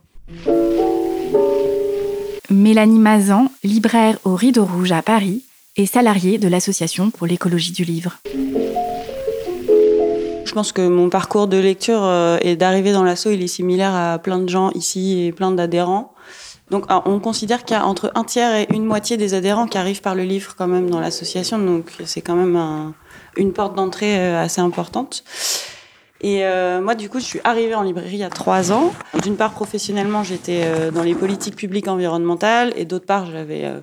Mélanie 2.50 3.00
Mazan, 3.00 3.52
libraire 3.64 4.18
au 4.24 4.36
Rideau 4.36 4.66
Rouge 4.66 4.92
à 4.92 5.02
Paris, 5.02 5.44
et 5.76 5.86
salariée 5.86 6.38
de 6.40 6.48
l'Association 6.48 7.12
pour 7.12 7.28
l'écologie 7.28 7.72
du 7.72 7.84
livre. 7.84 8.18
Je 10.46 10.52
pense 10.54 10.72
que 10.72 10.88
mon 10.88 11.10
parcours 11.10 11.48
de 11.48 11.58
lecture 11.58 12.04
euh, 12.04 12.40
et 12.42 12.56
d'arrivée 12.56 12.94
dans 12.94 13.04
l'asso, 13.04 13.28
il 13.28 13.44
est 13.44 13.48
similaire 13.48 13.94
à 13.94 14.18
plein 14.18 14.40
de 14.40 14.50
gens 14.50 14.72
ici 14.72 15.26
et 15.26 15.32
plein 15.32 15.52
d'adhérents. 15.52 16.14
Donc 16.72 16.86
on 17.06 17.20
considère 17.20 17.64
qu'il 17.64 17.78
y 17.78 17.80
a 17.80 17.86
entre 17.86 18.12
un 18.16 18.24
tiers 18.26 18.54
et 18.56 18.68
une 18.74 18.84
moitié 18.84 19.16
des 19.16 19.34
adhérents 19.34 19.68
qui 19.68 19.78
arrivent 19.78 20.02
par 20.02 20.16
le 20.16 20.24
livre 20.24 20.56
quand 20.58 20.68
même 20.68 20.90
dans 20.90 21.00
l'association, 21.00 21.60
donc 21.60 21.94
c'est 22.06 22.22
quand 22.22 22.36
même 22.36 22.94
une 23.38 23.54
porte 23.54 23.76
d'entrée 23.76 24.20
euh, 24.20 24.42
assez 24.42 24.60
importante. 24.60 25.24
Et 26.22 26.46
euh, 26.46 26.82
moi, 26.82 26.96
du 26.96 27.10
coup, 27.10 27.20
je 27.20 27.26
suis 27.26 27.40
arrivée 27.44 27.76
en 27.76 27.84
librairie 27.84 28.16
il 28.16 28.20
y 28.20 28.24
a 28.24 28.30
trois 28.30 28.72
ans. 28.72 28.92
D'une 29.22 29.36
part, 29.36 29.52
professionnellement, 29.52 30.24
j'étais 30.24 30.64
euh, 30.66 30.92
dans 30.92 31.04
les 31.04 31.14
politiques 31.14 31.56
publiques 31.56 31.88
environnementales, 31.88 32.74
et 32.76 32.86
d'autre 32.86 33.06
part, 33.06 33.28
j'avais 33.28 33.66
euh, 33.66 33.80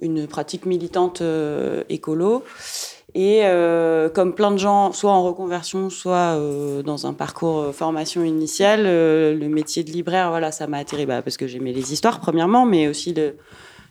une 0.00 0.26
pratique 0.26 0.66
militante 0.66 1.22
écolo. 1.88 2.42
Et 3.14 3.42
comme 4.14 4.34
plein 4.34 4.50
de 4.50 4.56
gens, 4.56 4.92
soit 4.92 5.12
en 5.12 5.22
reconversion, 5.22 5.90
soit 5.90 6.34
dans 6.82 7.06
un 7.06 7.12
parcours 7.12 7.72
formation 7.74 8.24
initiale, 8.24 8.84
le 8.84 9.48
métier 9.48 9.84
de 9.84 9.90
libraire, 9.90 10.30
voilà, 10.30 10.50
ça 10.50 10.66
m'a 10.66 10.78
attiré 10.78 11.04
bah, 11.04 11.20
parce 11.20 11.36
que 11.36 11.46
j'aimais 11.46 11.72
les 11.72 11.92
histoires, 11.92 12.20
premièrement, 12.20 12.64
mais 12.64 12.88
aussi 12.88 13.14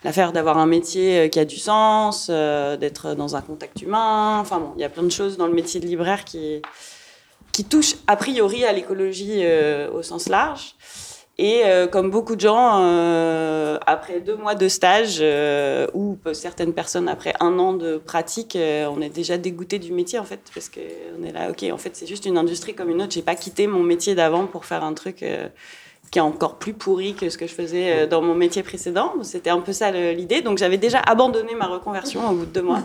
l'affaire 0.03 0.33
d'avoir 0.33 0.57
un 0.57 0.65
métier 0.65 1.29
qui 1.29 1.39
a 1.39 1.45
du 1.45 1.57
sens, 1.57 2.29
d'être 2.29 3.13
dans 3.13 3.35
un 3.35 3.41
contact 3.41 3.83
humain. 3.83 4.39
Enfin 4.39 4.59
bon, 4.59 4.71
il 4.75 4.81
y 4.81 4.85
a 4.85 4.89
plein 4.89 5.03
de 5.03 5.11
choses 5.11 5.37
dans 5.37 5.47
le 5.47 5.53
métier 5.53 5.79
de 5.79 5.85
libraire 5.85 6.25
qui 6.25 6.61
qui 7.51 7.65
touche 7.65 7.95
a 8.07 8.15
priori 8.15 8.65
à 8.65 8.73
l'écologie 8.73 9.39
euh, 9.43 9.89
au 9.91 10.01
sens 10.01 10.29
large. 10.29 10.75
Et 11.37 11.63
euh, 11.65 11.87
comme 11.87 12.11
beaucoup 12.11 12.35
de 12.35 12.41
gens, 12.41 12.81
euh, 12.81 13.79
après 13.87 14.19
deux 14.19 14.35
mois 14.35 14.53
de 14.53 14.67
stage, 14.67 15.23
ou 15.93 16.17
certaines 16.33 16.73
personnes 16.73 17.07
après 17.07 17.33
un 17.39 17.57
an 17.57 17.73
de 17.73 17.97
pratique, 17.97 18.55
on 18.57 19.01
est 19.01 19.09
déjà 19.09 19.37
dégoûté 19.37 19.79
du 19.79 19.91
métier 19.91 20.19
en 20.19 20.23
fait, 20.23 20.41
parce 20.53 20.69
qu'on 20.69 21.23
est 21.23 21.31
là, 21.31 21.49
ok, 21.49 21.65
en 21.71 21.77
fait 21.77 21.95
c'est 21.95 22.05
juste 22.05 22.25
une 22.25 22.37
industrie 22.37 22.75
comme 22.75 22.89
une 22.89 23.01
autre. 23.01 23.13
J'ai 23.13 23.23
pas 23.23 23.35
quitté 23.35 23.65
mon 23.65 23.81
métier 23.81 24.13
d'avant 24.13 24.45
pour 24.45 24.65
faire 24.65 24.83
un 24.83 24.93
truc 24.93 25.25
qui 26.11 26.19
est 26.19 26.21
encore 26.21 26.55
plus 26.55 26.73
pourri 26.73 27.13
que 27.13 27.29
ce 27.29 27.37
que 27.37 27.47
je 27.47 27.53
faisais 27.53 27.91
euh, 27.91 28.07
dans 28.07 28.21
mon 28.21 28.35
métier 28.35 28.63
précédent. 28.63 29.13
C'était 29.23 29.49
un 29.49 29.61
peu 29.61 29.71
ça 29.71 29.91
l'idée. 29.91 30.41
Donc 30.41 30.57
j'avais 30.57 30.77
déjà 30.77 30.99
abandonné 30.99 31.55
ma 31.55 31.67
reconversion 31.67 32.29
au 32.29 32.33
bout 32.33 32.45
de 32.45 32.51
deux 32.51 32.61
mois. 32.61 32.81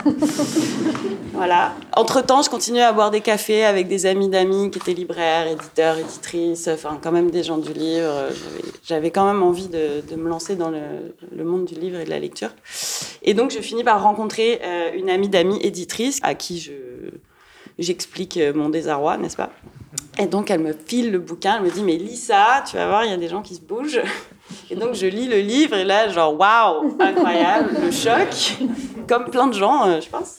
voilà. 1.33 1.73
Entre-temps, 1.95 2.41
je 2.41 2.49
continuais 2.49 2.83
à 2.83 2.93
boire 2.93 3.11
des 3.11 3.19
cafés 3.21 3.65
avec 3.65 3.89
des 3.89 4.05
amis 4.05 4.29
d'amis 4.29 4.71
qui 4.71 4.79
étaient 4.79 4.93
libraires, 4.93 5.47
éditeurs, 5.47 5.97
éditrices, 5.97 6.69
enfin 6.69 6.97
quand 7.01 7.11
même 7.11 7.29
des 7.29 7.43
gens 7.43 7.57
du 7.57 7.73
livre. 7.73 8.29
J'avais 8.85 9.11
quand 9.11 9.25
même 9.25 9.43
envie 9.43 9.67
de, 9.67 10.01
de 10.09 10.15
me 10.15 10.29
lancer 10.29 10.55
dans 10.55 10.69
le, 10.69 10.79
le, 11.35 11.43
monde 11.43 11.65
du 11.65 11.75
livre 11.75 11.99
et 11.99 12.05
de 12.05 12.09
la 12.09 12.19
lecture. 12.19 12.49
Et 13.23 13.33
donc 13.33 13.51
je 13.51 13.59
finis 13.59 13.83
par 13.83 14.01
rencontrer 14.01 14.61
euh, 14.63 14.91
une 14.95 15.09
amie 15.09 15.27
d'amis 15.27 15.59
éditrice 15.61 16.19
à 16.23 16.33
qui 16.33 16.59
je 16.59 16.71
j'explique 17.79 18.37
euh, 18.37 18.53
mon 18.53 18.69
désarroi, 18.69 19.17
n'est-ce 19.17 19.37
pas? 19.37 19.51
Et 20.19 20.25
donc, 20.25 20.49
elle 20.49 20.61
me 20.61 20.73
file 20.73 21.11
le 21.11 21.19
bouquin, 21.19 21.57
elle 21.57 21.63
me 21.63 21.69
dit, 21.69 21.83
mais 21.83 21.97
lis 21.97 22.17
ça, 22.17 22.63
tu 22.67 22.75
vas 22.75 22.87
voir, 22.87 23.05
il 23.05 23.11
y 23.11 23.13
a 23.13 23.17
des 23.17 23.27
gens 23.27 23.41
qui 23.41 23.55
se 23.55 23.61
bougent. 23.61 24.01
Et 24.69 24.75
donc, 24.75 24.93
je 24.95 25.05
lis 25.05 25.27
le 25.27 25.39
livre, 25.39 25.75
et 25.75 25.83
là, 25.83 26.09
genre, 26.09 26.39
waouh, 26.39 26.97
incroyable, 26.99 27.69
le 27.83 27.91
choc, 27.91 28.57
comme 29.07 29.25
plein 29.25 29.47
de 29.47 29.53
gens, 29.53 29.85
euh, 29.87 30.01
je 30.01 30.09
pense. 30.09 30.37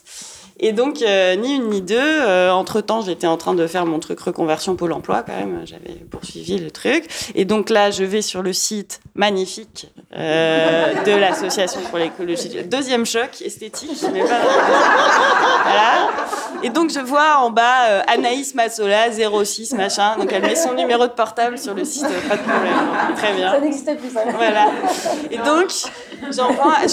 Et 0.60 0.72
donc, 0.72 1.02
euh, 1.02 1.36
ni 1.36 1.54
une 1.54 1.68
ni 1.68 1.80
deux. 1.80 1.96
Euh, 1.98 2.50
entre-temps, 2.50 3.02
j'étais 3.02 3.26
en 3.26 3.36
train 3.36 3.54
de 3.54 3.66
faire 3.66 3.86
mon 3.86 4.00
truc 4.00 4.18
reconversion 4.20 4.74
Pôle 4.74 4.92
emploi 4.92 5.22
quand 5.22 5.36
même. 5.36 5.62
J'avais 5.64 5.94
poursuivi 6.10 6.58
le 6.58 6.70
truc. 6.70 7.04
Et 7.34 7.44
donc 7.44 7.70
là, 7.70 7.90
je 7.90 8.04
vais 8.04 8.22
sur 8.22 8.42
le 8.42 8.52
site 8.52 9.00
magnifique 9.14 9.88
euh, 10.16 10.94
de 11.04 11.12
l'association 11.12 11.80
pour 11.88 11.98
l'écologie. 11.98 12.62
Deuxième 12.64 13.06
choc 13.06 13.40
esthétique. 13.44 14.04
Mais 14.12 14.20
pas... 14.20 14.40
voilà. 15.62 16.10
Et 16.62 16.70
donc, 16.70 16.90
je 16.90 17.00
vois 17.00 17.38
en 17.38 17.50
bas 17.50 18.02
Anaïs 18.08 18.54
Massola, 18.54 19.12
06, 19.12 19.74
machin. 19.74 20.16
Donc, 20.18 20.32
elle 20.32 20.42
met 20.42 20.56
son 20.56 20.74
numéro 20.74 21.06
de 21.06 21.12
portable 21.12 21.56
sur 21.56 21.74
le 21.74 21.84
site. 21.84 22.02
Pas 22.28 22.36
de 22.36 22.42
problème. 22.42 23.14
Très 23.16 23.32
bien. 23.34 23.52
Ça 23.52 23.60
n'existait 23.60 23.94
plus, 23.94 24.10
ça. 24.10 24.24
Voilà. 24.24 24.66
Et 25.30 25.38
donc, 25.38 25.70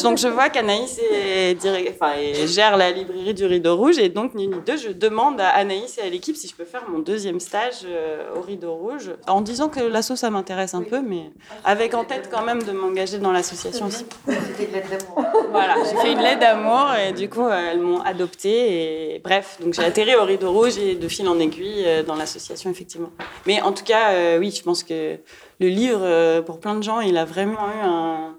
donc 0.03 0.17
je 0.17 0.27
vois 0.27 0.49
qu'Anaïs 0.49 0.99
est, 1.11 1.57
enfin, 1.89 2.13
gère 2.45 2.77
la 2.77 2.91
librairie 2.91 3.33
du 3.33 3.45
Rideau 3.45 3.75
Rouge 3.75 3.97
et 3.97 4.09
donc 4.09 4.33
ni 4.35 4.49
deux, 4.65 4.77
je 4.77 4.89
demande 4.89 5.39
à 5.41 5.49
Anaïs 5.49 5.97
et 5.97 6.01
à 6.01 6.09
l'équipe 6.09 6.35
si 6.35 6.47
je 6.47 6.55
peux 6.55 6.65
faire 6.65 6.83
mon 6.89 6.99
deuxième 6.99 7.39
stage 7.39 7.81
euh, 7.85 8.35
au 8.35 8.41
Rideau 8.41 8.75
Rouge 8.75 9.11
en 9.27 9.41
disant 9.41 9.69
que 9.69 9.79
l'asso 9.79 10.15
ça 10.15 10.29
m'intéresse 10.29 10.73
un 10.73 10.83
peu, 10.83 11.01
mais 11.01 11.31
avec 11.63 11.93
en 11.93 12.03
tête 12.03 12.29
quand 12.31 12.43
même 12.43 12.63
de 12.63 12.71
m'engager 12.71 13.19
dans 13.19 13.31
l'association 13.31 13.87
aussi. 13.87 14.05
C'était 14.27 14.67
de 14.67 14.73
l'aide 14.73 14.89
d'amour. 14.89 15.25
Voilà, 15.51 15.75
j'ai 15.83 15.97
fait 15.97 16.11
une 16.13 16.21
lettre 16.21 16.39
d'amour 16.39 16.87
et 16.95 17.13
du 17.13 17.29
coup 17.29 17.47
elles 17.49 17.79
m'ont 17.79 18.01
adoptée 18.01 19.15
et 19.15 19.19
bref, 19.19 19.57
donc 19.61 19.73
j'ai 19.73 19.83
atterri 19.83 20.15
au 20.15 20.23
Rideau 20.23 20.51
Rouge 20.51 20.77
et 20.77 20.95
de 20.95 21.07
fil 21.07 21.27
en 21.27 21.39
aiguille 21.39 21.83
euh, 21.85 22.03
dans 22.03 22.15
l'association 22.15 22.69
effectivement. 22.69 23.11
Mais 23.45 23.61
en 23.61 23.71
tout 23.71 23.83
cas, 23.83 24.11
euh, 24.11 24.39
oui, 24.39 24.51
je 24.51 24.63
pense 24.63 24.83
que 24.83 25.17
le 25.59 25.67
livre 25.67 26.41
pour 26.41 26.59
plein 26.59 26.75
de 26.75 26.83
gens, 26.83 26.99
il 26.99 27.17
a 27.17 27.25
vraiment 27.25 27.67
eu 27.67 27.83
un 27.83 28.35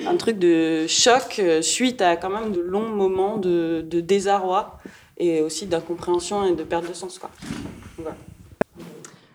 un 0.00 0.16
truc 0.16 0.38
de 0.38 0.86
choc 0.88 1.36
euh, 1.38 1.62
suite 1.62 2.02
à 2.02 2.16
quand 2.16 2.30
même 2.30 2.52
de 2.52 2.60
longs 2.60 2.88
moments 2.88 3.36
de, 3.36 3.84
désarroi 3.90 4.78
et 5.18 5.40
aussi 5.40 5.66
d'incompréhension 5.66 6.44
et 6.44 6.54
de 6.54 6.64
perte 6.64 6.88
de 6.88 6.94
sens. 6.94 7.18
Quoi. 7.18 7.30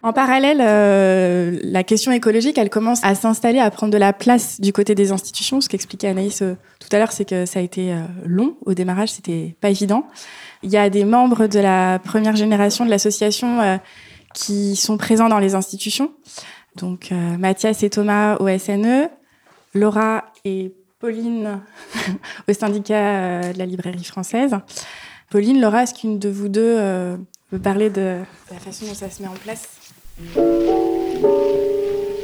En 0.01 0.13
parallèle, 0.13 0.59
euh, 0.61 1.59
la 1.63 1.83
question 1.83 2.11
écologique, 2.11 2.57
elle 2.57 2.69
commence 2.69 3.03
à 3.03 3.15
s'installer, 3.15 3.59
à 3.59 3.69
prendre 3.69 3.91
de 3.91 3.97
la 3.97 4.13
place 4.13 4.59
du 4.59 4.71
côté 4.73 4.95
des 4.95 5.11
institutions. 5.11 5.61
Ce 5.61 5.69
qu'expliquait 5.69 6.07
Anaïs 6.07 6.41
euh, 6.41 6.55
tout 6.79 6.89
à 6.91 6.99
l'heure, 6.99 7.11
c'est 7.11 7.25
que 7.25 7.45
ça 7.45 7.59
a 7.59 7.61
été 7.61 7.93
long 8.25 8.55
au 8.65 8.73
démarrage, 8.73 9.09
c'était 9.09 9.55
pas 9.61 9.69
évident. 9.69 10.07
Il 10.63 10.69
y 10.69 10.77
a 10.77 10.89
des 10.89 11.05
membres 11.05 11.47
de 11.47 11.59
la 11.59 11.99
première 11.99 12.35
génération 12.35 12.85
de 12.85 12.89
l'association 12.89 13.79
qui 14.33 14.75
sont 14.75 14.97
présents 14.97 15.29
dans 15.29 15.39
les 15.39 15.55
institutions. 15.55 16.11
Donc 16.75 17.11
Mathias 17.11 17.83
et 17.83 17.89
Thomas 17.89 18.37
au 18.37 18.47
SNE, 18.57 19.09
Laura 19.73 20.25
et 20.45 20.73
Pauline 20.99 21.61
au 22.49 22.53
syndicat 22.53 22.95
euh, 22.95 23.53
de 23.53 23.59
la 23.59 23.65
librairie 23.65 24.03
française. 24.03 24.55
Pauline, 25.29 25.61
Laura, 25.61 25.83
est-ce 25.83 25.93
qu'une 25.93 26.17
de 26.17 26.29
vous 26.29 26.49
deux 26.49 26.75
euh, 26.77 27.17
veut 27.51 27.59
parler 27.59 27.89
de 27.89 28.19
la 28.51 28.59
façon 28.59 28.85
dont 28.87 28.93
ça 28.93 29.09
se 29.09 29.21
met 29.21 29.27
en 29.27 29.33
place? 29.33 29.69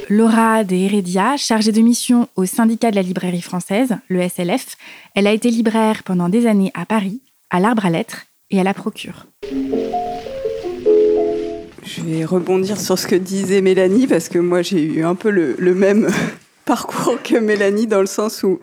Laura 0.09 0.63
de 0.63 0.75
Heredia, 0.75 1.37
chargée 1.37 1.71
de 1.71 1.81
mission 1.81 2.27
au 2.35 2.45
syndicat 2.45 2.91
de 2.91 2.95
la 2.95 3.01
librairie 3.01 3.41
française, 3.41 3.95
le 4.07 4.27
SLF, 4.27 4.75
elle 5.15 5.27
a 5.27 5.31
été 5.31 5.49
libraire 5.49 6.03
pendant 6.03 6.29
des 6.29 6.47
années 6.47 6.71
à 6.73 6.85
Paris, 6.85 7.21
à 7.49 7.59
l'Arbre 7.59 7.85
à 7.85 7.89
Lettres 7.89 8.25
et 8.51 8.59
à 8.59 8.63
la 8.63 8.73
Procure. 8.73 9.25
Je 11.83 12.01
vais 12.01 12.25
rebondir 12.25 12.79
sur 12.79 12.99
ce 12.99 13.07
que 13.07 13.15
disait 13.15 13.61
Mélanie 13.61 14.07
parce 14.07 14.29
que 14.29 14.39
moi 14.39 14.61
j'ai 14.61 14.83
eu 14.83 15.03
un 15.03 15.15
peu 15.15 15.29
le, 15.29 15.55
le 15.57 15.73
même 15.73 16.07
parcours 16.65 17.21
que 17.23 17.37
Mélanie 17.37 17.87
dans 17.87 18.01
le 18.01 18.07
sens 18.07 18.43
où 18.43 18.59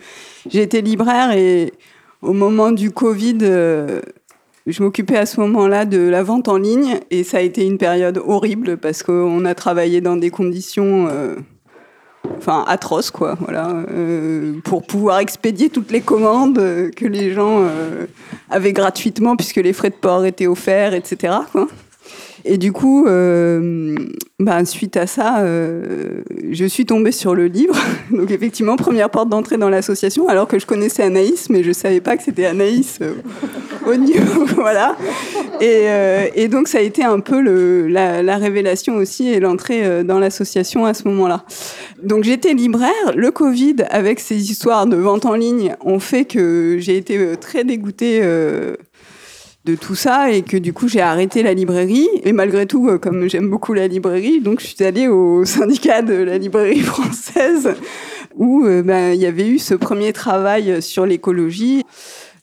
j'ai 0.49 0.63
été 0.63 0.83
libraire 0.83 1.33
et 1.33 1.73
au 2.21 2.33
moment 2.33 2.71
du 2.71 2.91
Covid, 2.91 3.39
euh, 3.43 4.01
je 4.67 4.83
m'occupais 4.83 5.17
à 5.17 5.27
ce 5.27 5.41
moment-là 5.41 5.85
de 5.85 5.99
la 5.99 6.23
vente 6.23 6.49
en 6.49 6.57
ligne 6.57 7.01
et 7.11 7.25
ça 7.25 7.39
a 7.39 7.41
été 7.41 7.65
une 7.67 7.79
période 7.79 8.21
horrible 8.25 8.77
parce 8.77 9.03
qu'on 9.03 9.45
a 9.45 9.55
travaillé 9.55 10.01
dans 10.01 10.17
des 10.17 10.31
conditions 10.31 11.09
euh, 11.09 11.37
enfin 12.39 12.65
atroces 12.69 13.11
quoi, 13.11 13.37
voilà, 13.41 13.71
euh, 13.91 14.61
pour 14.65 14.87
pouvoir 14.87 15.19
expédier 15.19 15.69
toutes 15.71 15.91
les 15.91 16.01
commandes 16.01 16.59
que 16.97 17.07
les 17.07 17.33
gens 17.33 17.65
avaient 18.51 18.73
gratuitement 18.73 19.37
puisque 19.37 19.57
les 19.57 19.73
frais 19.73 19.91
de 19.91 19.97
port 19.97 20.25
étaient 20.25 20.47
offerts, 20.47 20.95
etc. 20.95 21.35
Et 22.45 22.59
du 22.59 22.73
coup, 22.73 23.07
euh, 23.07 23.95
bah, 24.41 24.65
suite 24.65 24.97
à 24.97 25.07
ça, 25.07 25.41
euh, 25.41 26.23
je 26.51 26.65
suis 26.65 26.85
tombée 26.85 27.13
sur 27.13 27.35
le 27.35 27.47
livre. 27.47 27.77
Donc 28.11 28.31
effectivement, 28.31 28.77
première 28.77 29.11
porte 29.11 29.29
d'entrée 29.29 29.57
dans 29.57 29.69
l'association, 29.69 30.29
alors 30.29 30.49
que 30.49 30.59
je 30.59 30.67
connaissais 30.67 31.05
Anaïs, 31.05 31.49
mais 31.49 31.63
je 31.63 31.73
savais 31.73 32.01
pas 32.01 32.17
que 32.17 32.23
c'était 32.23 32.47
Anaïs 32.47 32.99
euh, 33.01 33.15
au 33.87 33.95
niveau, 33.95 34.45
voilà. 34.57 34.97
Et, 35.61 35.85
euh, 35.87 36.27
et, 36.35 36.49
donc 36.49 36.67
ça 36.67 36.79
a 36.79 36.81
été 36.81 37.05
un 37.05 37.21
peu 37.21 37.41
le, 37.41 37.87
la, 37.87 38.23
la 38.23 38.37
révélation 38.37 38.97
aussi 38.97 39.29
et 39.29 39.39
l'entrée 39.39 39.85
euh, 39.85 40.03
dans 40.03 40.19
l'association 40.19 40.85
à 40.85 40.95
ce 40.95 41.07
moment-là. 41.09 41.45
Donc 42.03 42.25
j'étais 42.25 42.53
libraire. 42.55 42.91
Le 43.15 43.31
Covid, 43.31 43.77
avec 43.91 44.19
ces 44.19 44.51
histoires 44.51 44.87
de 44.87 44.97
vente 44.97 45.25
en 45.25 45.35
ligne, 45.35 45.77
ont 45.81 46.01
fait 46.01 46.25
que 46.25 46.77
j'ai 46.81 46.97
été 46.97 47.37
très 47.41 47.63
dégoûtée 47.65 48.23
de 49.65 49.75
tout 49.77 49.95
ça 49.95 50.31
et 50.31 50.43
que 50.43 50.57
du 50.57 50.73
coup 50.73 50.89
j'ai 50.89 51.01
arrêté 51.01 51.43
la 51.43 51.55
librairie. 51.55 52.09
Et 52.25 52.33
malgré 52.33 52.67
tout, 52.67 52.89
euh, 52.89 52.99
comme 52.99 53.29
j'aime 53.29 53.49
beaucoup 53.49 53.75
la 53.75 53.87
librairie, 53.87 54.41
donc 54.41 54.61
je 54.61 54.67
suis 54.67 54.85
allée 54.85 55.09
au 55.09 55.45
syndicat 55.47 56.03
de 56.03 56.15
la 56.15 56.39
librairie 56.39 56.81
française 56.81 57.75
où 58.35 58.65
euh, 58.65 58.83
ben, 58.83 59.13
il 59.15 59.21
y 59.21 59.27
avait 59.27 59.49
eu 59.49 59.59
ce 59.59 59.75
premier 59.75 60.13
travail 60.13 60.83
sur 60.83 61.07
l'écologie. 61.07 61.85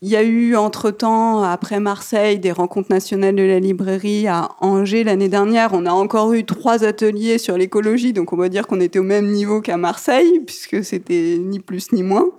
Il 0.01 0.07
y 0.07 0.15
a 0.15 0.23
eu 0.23 0.55
entre-temps, 0.55 1.43
après 1.43 1.81
Marseille, 1.81 2.39
des 2.39 2.53
rencontres 2.53 2.89
nationales 2.89 3.35
de 3.35 3.43
la 3.43 3.59
librairie 3.59 4.27
à 4.27 4.51
Angers 4.61 5.03
l'année 5.03 5.27
dernière. 5.27 5.71
On 5.73 5.85
a 5.85 5.91
encore 5.91 6.31
eu 6.31 6.45
trois 6.45 6.85
ateliers 6.85 7.37
sur 7.37 7.57
l'écologie, 7.57 8.13
donc 8.13 8.31
on 8.31 8.37
va 8.37 8.47
dire 8.47 8.65
qu'on 8.65 8.79
était 8.79 8.99
au 8.99 9.03
même 9.03 9.27
niveau 9.27 9.59
qu'à 9.59 9.75
Marseille, 9.75 10.39
puisque 10.47 10.85
c'était 10.85 11.37
ni 11.37 11.59
plus 11.59 11.91
ni 11.91 12.01
moins. 12.01 12.29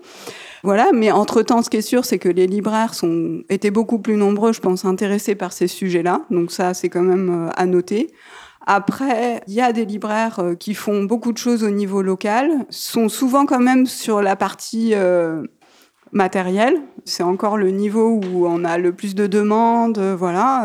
Voilà, 0.63 0.91
mais 0.93 1.11
entre-temps, 1.11 1.63
ce 1.63 1.71
qui 1.71 1.79
est 1.79 1.83
sûr, 1.83 2.05
c'est 2.05 2.19
que 2.19 2.29
les 2.29 2.47
libraires 2.47 2.95
sont, 2.95 3.43
étaient 3.49 3.71
beaucoup 3.71 3.99
plus 3.99 4.17
nombreux, 4.17 4.53
je 4.53 4.61
pense, 4.61 4.85
intéressés 4.85 5.35
par 5.35 5.53
ces 5.53 5.69
sujets-là. 5.69 6.23
Donc 6.31 6.53
ça, 6.53 6.75
c'est 6.75 6.89
quand 6.89 7.03
même 7.03 7.47
euh, 7.47 7.51
à 7.57 7.67
noter. 7.67 8.13
Après, 8.67 9.43
il 9.47 9.55
y 9.55 9.63
a 9.63 9.73
des 9.73 9.87
libraires 9.87 10.39
euh, 10.41 10.55
qui 10.55 10.75
font 10.75 11.05
beaucoup 11.05 11.33
de 11.33 11.39
choses 11.39 11.65
au 11.65 11.71
niveau 11.71 12.03
local, 12.03 12.51
sont 12.69 13.09
souvent 13.09 13.47
quand 13.47 13.61
même 13.61 13.87
sur 13.87 14.21
la 14.21 14.37
partie 14.37 14.91
euh, 14.95 15.45
matérielle. 16.13 16.77
C'est 17.07 17.23
encore 17.23 17.57
le 17.57 17.71
niveau 17.71 18.21
où 18.23 18.47
on 18.47 18.65
a 18.65 18.77
le 18.77 18.93
plus 18.93 19.15
de 19.15 19.27
demandes, 19.27 19.99
voilà. 19.99 20.65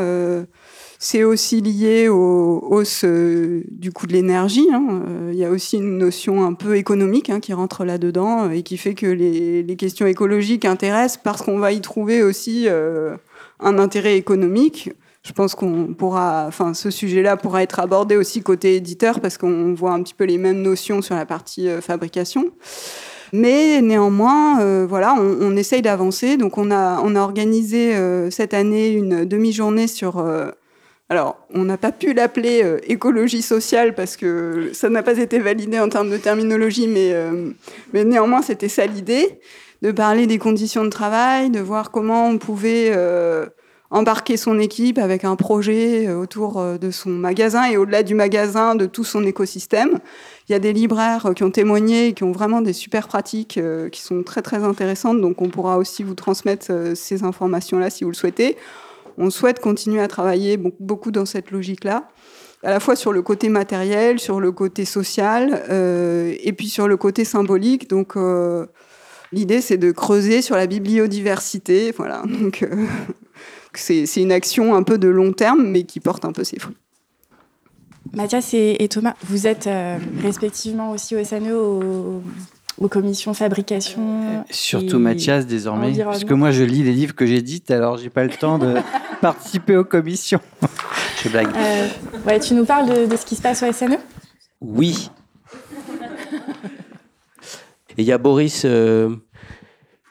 C'est 1.07 1.23
aussi 1.23 1.61
lié 1.61 2.09
aux 2.09 2.65
hausses 2.67 3.03
euh, 3.05 3.61
du 3.69 3.91
coût 3.91 4.07
de 4.07 4.13
l'énergie. 4.13 4.67
Hein. 4.73 5.03
Euh, 5.07 5.29
il 5.31 5.37
y 5.37 5.45
a 5.45 5.51
aussi 5.51 5.77
une 5.77 5.99
notion 5.99 6.43
un 6.43 6.53
peu 6.53 6.77
économique 6.77 7.29
hein, 7.29 7.39
qui 7.39 7.53
rentre 7.53 7.85
là-dedans 7.85 8.45
euh, 8.45 8.49
et 8.49 8.63
qui 8.63 8.75
fait 8.75 8.95
que 8.95 9.05
les, 9.05 9.75
questions 9.75 10.07
écologiques 10.07 10.65
intéressent 10.65 11.21
parce 11.23 11.43
qu'on 11.43 11.59
va 11.59 11.73
y 11.73 11.81
trouver 11.81 12.23
aussi 12.23 12.67
un 12.67 13.77
intérêt 13.77 14.17
économique. 14.17 14.93
Je 15.21 15.31
pense 15.31 15.53
qu'on 15.53 15.93
pourra, 15.93 16.45
enfin, 16.47 16.73
ce 16.73 16.89
sujet-là 16.89 17.37
pourra 17.37 17.61
être 17.61 17.79
abordé 17.79 18.17
aussi 18.17 18.41
côté 18.41 18.75
éditeur 18.75 19.19
parce 19.19 19.37
qu'on 19.37 19.75
voit 19.75 19.91
un 19.91 20.01
petit 20.01 20.15
peu 20.15 20.23
les 20.23 20.39
mêmes 20.39 20.63
notions 20.63 21.03
sur 21.03 21.13
la 21.13 21.27
partie 21.27 21.67
fabrication. 21.81 22.49
Mais 23.31 23.79
néanmoins, 23.83 24.85
voilà, 24.85 25.13
on, 25.19 25.55
essaye 25.55 25.83
d'avancer. 25.83 26.37
Donc, 26.37 26.57
on 26.57 26.71
a, 26.71 26.99
on 27.03 27.15
a 27.15 27.21
organisé 27.21 27.93
cette 28.31 28.55
année 28.55 28.89
une 28.89 29.25
demi-journée 29.25 29.87
sur 29.87 30.23
alors, 31.07 31.37
on 31.53 31.63
n'a 31.63 31.77
pas 31.77 31.91
pu 31.91 32.13
l'appeler 32.13 32.63
euh, 32.63 32.79
écologie 32.87 33.43
sociale 33.43 33.93
parce 33.93 34.17
que 34.17 34.71
ça 34.73 34.89
n'a 34.89 35.03
pas 35.03 35.19
été 35.19 35.37
validé 35.37 35.79
en 35.79 35.87
termes 35.87 36.09
de 36.09 36.17
terminologie, 36.17 36.87
mais, 36.87 37.13
euh, 37.13 37.51
mais 37.93 38.03
néanmoins, 38.03 38.41
c'était 38.41 38.69
ça 38.69 38.87
l'idée, 38.87 39.39
de 39.83 39.91
parler 39.91 40.25
des 40.25 40.39
conditions 40.39 40.83
de 40.83 40.89
travail, 40.89 41.51
de 41.51 41.59
voir 41.59 41.91
comment 41.91 42.27
on 42.27 42.39
pouvait 42.39 42.91
euh, 42.95 43.45
embarquer 43.91 44.35
son 44.35 44.57
équipe 44.57 44.97
avec 44.97 45.25
un 45.25 45.35
projet 45.35 46.11
autour 46.11 46.59
de 46.79 46.89
son 46.89 47.11
magasin 47.11 47.69
et 47.69 47.77
au-delà 47.77 48.01
du 48.01 48.15
magasin, 48.15 48.73
de 48.73 48.87
tout 48.87 49.03
son 49.03 49.23
écosystème. 49.25 49.99
Il 50.49 50.53
y 50.53 50.55
a 50.55 50.59
des 50.59 50.73
libraires 50.73 51.33
qui 51.35 51.43
ont 51.43 51.51
témoigné 51.51 52.13
qui 52.13 52.23
ont 52.23 52.31
vraiment 52.31 52.61
des 52.61 52.73
super 52.73 53.07
pratiques 53.07 53.59
qui 53.91 54.01
sont 54.01 54.23
très 54.23 54.41
très 54.41 54.63
intéressantes, 54.63 55.21
donc 55.21 55.39
on 55.43 55.49
pourra 55.49 55.77
aussi 55.77 56.01
vous 56.01 56.15
transmettre 56.15 56.71
ces 56.95 57.23
informations-là 57.23 57.91
si 57.91 58.03
vous 58.03 58.09
le 58.09 58.15
souhaitez 58.15 58.57
on 59.17 59.29
souhaite 59.29 59.59
continuer 59.59 60.01
à 60.01 60.07
travailler 60.07 60.57
beaucoup 60.57 61.11
dans 61.11 61.25
cette 61.25 61.51
logique-là, 61.51 62.07
à 62.63 62.69
la 62.69 62.79
fois 62.79 62.95
sur 62.95 63.13
le 63.13 63.21
côté 63.21 63.49
matériel, 63.49 64.19
sur 64.19 64.39
le 64.39 64.51
côté 64.51 64.85
social, 64.85 65.63
euh, 65.69 66.33
et 66.41 66.53
puis 66.53 66.67
sur 66.67 66.87
le 66.87 66.97
côté 66.97 67.23
symbolique. 67.23 67.89
Donc, 67.89 68.17
euh, 68.17 68.65
l'idée, 69.31 69.61
c'est 69.61 69.77
de 69.77 69.91
creuser 69.91 70.41
sur 70.41 70.55
la 70.55 70.67
bibliodiversité. 70.67 71.93
Voilà. 71.95 72.23
Donc, 72.41 72.63
euh, 72.63 72.85
c'est 73.73 74.05
une 74.15 74.31
action 74.31 74.75
un 74.75 74.83
peu 74.83 74.97
de 74.97 75.07
long 75.07 75.31
terme, 75.31 75.67
mais 75.67 75.83
qui 75.83 75.99
porte 75.99 76.25
un 76.25 76.31
peu 76.31 76.43
ses 76.43 76.59
fruits. 76.59 76.77
Mathias 78.13 78.53
et, 78.53 78.87
Thomas, 78.89 79.15
vous 79.27 79.47
êtes 79.47 79.67
respectivement 80.21 80.91
aussi 80.91 81.15
au 81.15 81.23
SNE 81.23 81.51
au, 81.51 82.21
aux 82.79 82.87
commissions 82.87 83.33
fabrication. 83.33 84.43
Surtout 84.49 84.99
Mathias 84.99 85.45
désormais, 85.45 85.93
parce 86.03 86.23
que 86.23 86.33
moi 86.33 86.51
je 86.51 86.63
lis 86.63 86.83
les 86.83 86.91
livres 86.91 87.15
que 87.15 87.25
j'édite, 87.25 87.71
alors 87.71 87.97
j'ai 87.97 88.09
pas 88.09 88.23
le 88.23 88.31
temps 88.31 88.57
de 88.57 88.75
participer 89.21 89.77
aux 89.77 89.85
commissions. 89.85 90.41
je 91.23 91.29
blague. 91.29 91.47
Euh, 91.55 91.87
ouais, 92.27 92.39
tu 92.39 92.53
nous 92.53 92.65
parles 92.65 93.07
de, 93.07 93.15
ce 93.15 93.25
qui 93.25 93.35
se 93.35 93.41
passe 93.41 93.63
au 93.63 93.71
SNE 93.71 93.97
Oui. 94.61 95.09
Et 97.97 98.01
il 98.01 98.05
y 98.05 98.11
a 98.11 98.17
Boris 98.17 98.63
euh, 98.65 99.15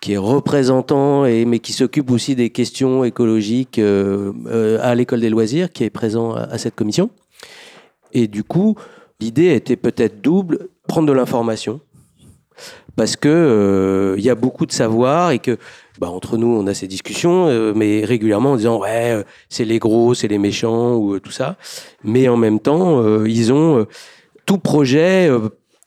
qui 0.00 0.14
est 0.14 0.18
représentant, 0.18 1.26
et, 1.26 1.44
mais 1.44 1.58
qui 1.58 1.74
s'occupe 1.74 2.10
aussi 2.10 2.34
des 2.34 2.48
questions 2.48 3.04
écologiques 3.04 3.78
euh, 3.78 4.78
à 4.80 4.94
l'école 4.94 5.20
des 5.20 5.28
loisirs, 5.28 5.70
qui 5.70 5.84
est 5.84 5.90
présent 5.90 6.32
à, 6.32 6.44
à 6.44 6.56
cette 6.58 6.74
commission. 6.74 7.10
Et 8.14 8.26
du 8.26 8.42
coup, 8.42 8.74
l'idée 9.20 9.54
était 9.54 9.76
peut-être 9.76 10.22
double, 10.22 10.68
prendre 10.88 11.06
de 11.06 11.12
l'information, 11.12 11.80
parce 12.96 13.16
que 13.16 13.28
euh, 13.28 14.14
il 14.18 14.24
y 14.24 14.30
a 14.30 14.34
beaucoup 14.34 14.66
de 14.66 14.72
savoir 14.72 15.30
et 15.30 15.38
que 15.38 15.58
bah, 15.98 16.08
entre 16.08 16.36
nous 16.36 16.46
on 16.46 16.66
a 16.66 16.74
ces 16.74 16.86
discussions, 16.86 17.46
euh, 17.48 17.72
mais 17.74 18.04
régulièrement 18.04 18.52
en 18.52 18.56
disant 18.56 18.80
ouais 18.80 19.12
euh, 19.12 19.22
c'est 19.48 19.64
les 19.64 19.78
gros, 19.78 20.14
c'est 20.14 20.28
les 20.28 20.38
méchants 20.38 20.94
ou 20.96 21.18
tout 21.18 21.30
ça, 21.30 21.56
mais 22.02 22.28
en 22.28 22.36
même 22.36 22.60
temps 22.60 23.24
ils 23.24 23.52
ont 23.52 23.86
tout 24.46 24.58
projet 24.58 25.30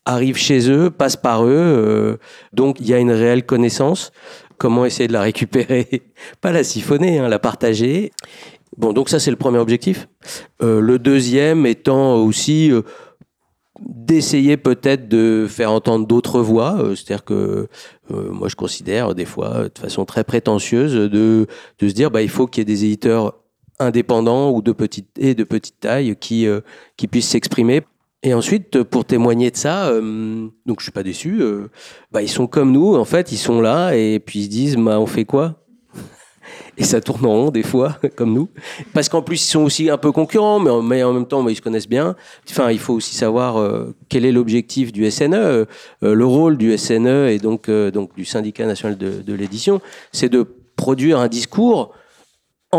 arrive 0.05 0.37
chez 0.37 0.69
eux, 0.71 0.89
passe 0.89 1.15
par 1.15 1.45
eux, 1.45 2.17
donc 2.53 2.79
il 2.79 2.87
y 2.87 2.93
a 2.93 2.99
une 2.99 3.11
réelle 3.11 3.45
connaissance. 3.45 4.11
Comment 4.57 4.85
essayer 4.85 5.07
de 5.07 5.13
la 5.13 5.21
récupérer, 5.21 6.03
pas 6.41 6.51
la 6.51 6.63
siphonner, 6.63 7.19
hein, 7.19 7.27
la 7.27 7.37
partager. 7.37 8.11
Bon, 8.75 8.91
donc 8.91 9.07
ça 9.07 9.19
c'est 9.19 9.29
le 9.29 9.37
premier 9.37 9.59
objectif. 9.59 10.07
le 10.61 10.97
deuxième 10.97 11.65
étant 11.65 12.15
aussi 12.15 12.71
d'essayer 13.81 14.57
peut-être 14.57 15.07
de 15.07 15.47
faire 15.49 15.71
entendre 15.71 16.07
d'autres 16.07 16.41
voix. 16.41 16.77
Euh, 16.79 16.95
c'est-à-dire 16.95 17.23
que 17.23 17.67
euh, 18.11 18.31
moi, 18.31 18.47
je 18.47 18.55
considère 18.55 19.15
des 19.15 19.25
fois, 19.25 19.69
de 19.69 19.79
façon 19.79 20.05
très 20.05 20.23
prétentieuse, 20.23 20.93
de, 20.93 21.47
de 21.79 21.87
se 21.87 21.93
dire, 21.93 22.11
bah, 22.11 22.21
il 22.21 22.29
faut 22.29 22.47
qu'il 22.47 22.61
y 22.61 22.63
ait 22.63 22.65
des 22.65 22.85
éditeurs 22.85 23.35
indépendants 23.79 24.51
ou 24.51 24.61
de 24.61 24.71
petite 24.71 25.09
et 25.19 25.35
de 25.35 25.43
petite 25.43 25.79
taille 25.79 26.15
qui 26.15 26.47
euh, 26.47 26.61
qui 26.95 27.07
puissent 27.07 27.29
s'exprimer. 27.29 27.83
Et 28.23 28.33
ensuite, 28.33 28.81
pour 28.83 29.05
témoigner 29.05 29.51
de 29.51 29.57
ça, 29.57 29.91
donc 30.65 30.79
je 30.79 30.83
suis 30.83 30.91
pas 30.91 31.03
déçu. 31.03 31.39
bah, 32.11 32.23
ils 32.23 32.27
sont 32.27 32.47
comme 32.47 32.71
nous, 32.71 32.95
en 32.95 33.05
fait, 33.05 33.31
ils 33.31 33.37
sont 33.37 33.61
là 33.61 33.93
et 33.95 34.19
puis 34.19 34.39
ils 34.39 34.45
se 34.45 34.49
disent, 34.49 34.75
bah, 34.75 34.99
on 34.99 35.05
fait 35.05 35.23
quoi? 35.23 35.66
Et 36.77 36.83
ça 36.83 37.01
tourne 37.01 37.25
en 37.25 37.33
rond 37.33 37.49
des 37.49 37.63
fois, 37.63 37.97
comme 38.15 38.33
nous. 38.33 38.49
Parce 38.93 39.09
qu'en 39.09 39.21
plus, 39.21 39.43
ils 39.43 39.49
sont 39.49 39.63
aussi 39.63 39.89
un 39.89 39.97
peu 39.97 40.11
concurrents, 40.11 40.59
mais 40.59 41.03
en, 41.03 41.13
même 41.13 41.25
temps, 41.25 41.47
ils 41.47 41.55
se 41.55 41.61
connaissent 41.61 41.89
bien. 41.89 42.15
Enfin, 42.49 42.71
il 42.71 42.79
faut 42.79 42.93
aussi 42.93 43.15
savoir 43.15 43.57
euh, 43.57 43.95
quel 44.09 44.25
est 44.25 44.31
l'objectif 44.31 44.91
du 44.91 45.09
SNE. 45.09 45.33
Euh, 45.33 45.65
le 46.01 46.25
rôle 46.25 46.57
du 46.57 46.77
SNE 46.77 47.29
et 47.29 47.39
donc, 47.39 47.67
euh, 47.67 47.91
donc 47.91 48.15
du 48.15 48.25
syndicat 48.25 48.65
national 48.65 48.97
de 48.97 49.33
l'édition, 49.33 49.81
c'est 50.11 50.29
de 50.29 50.45
produire 50.75 51.19
un 51.19 51.27
discours 51.27 51.91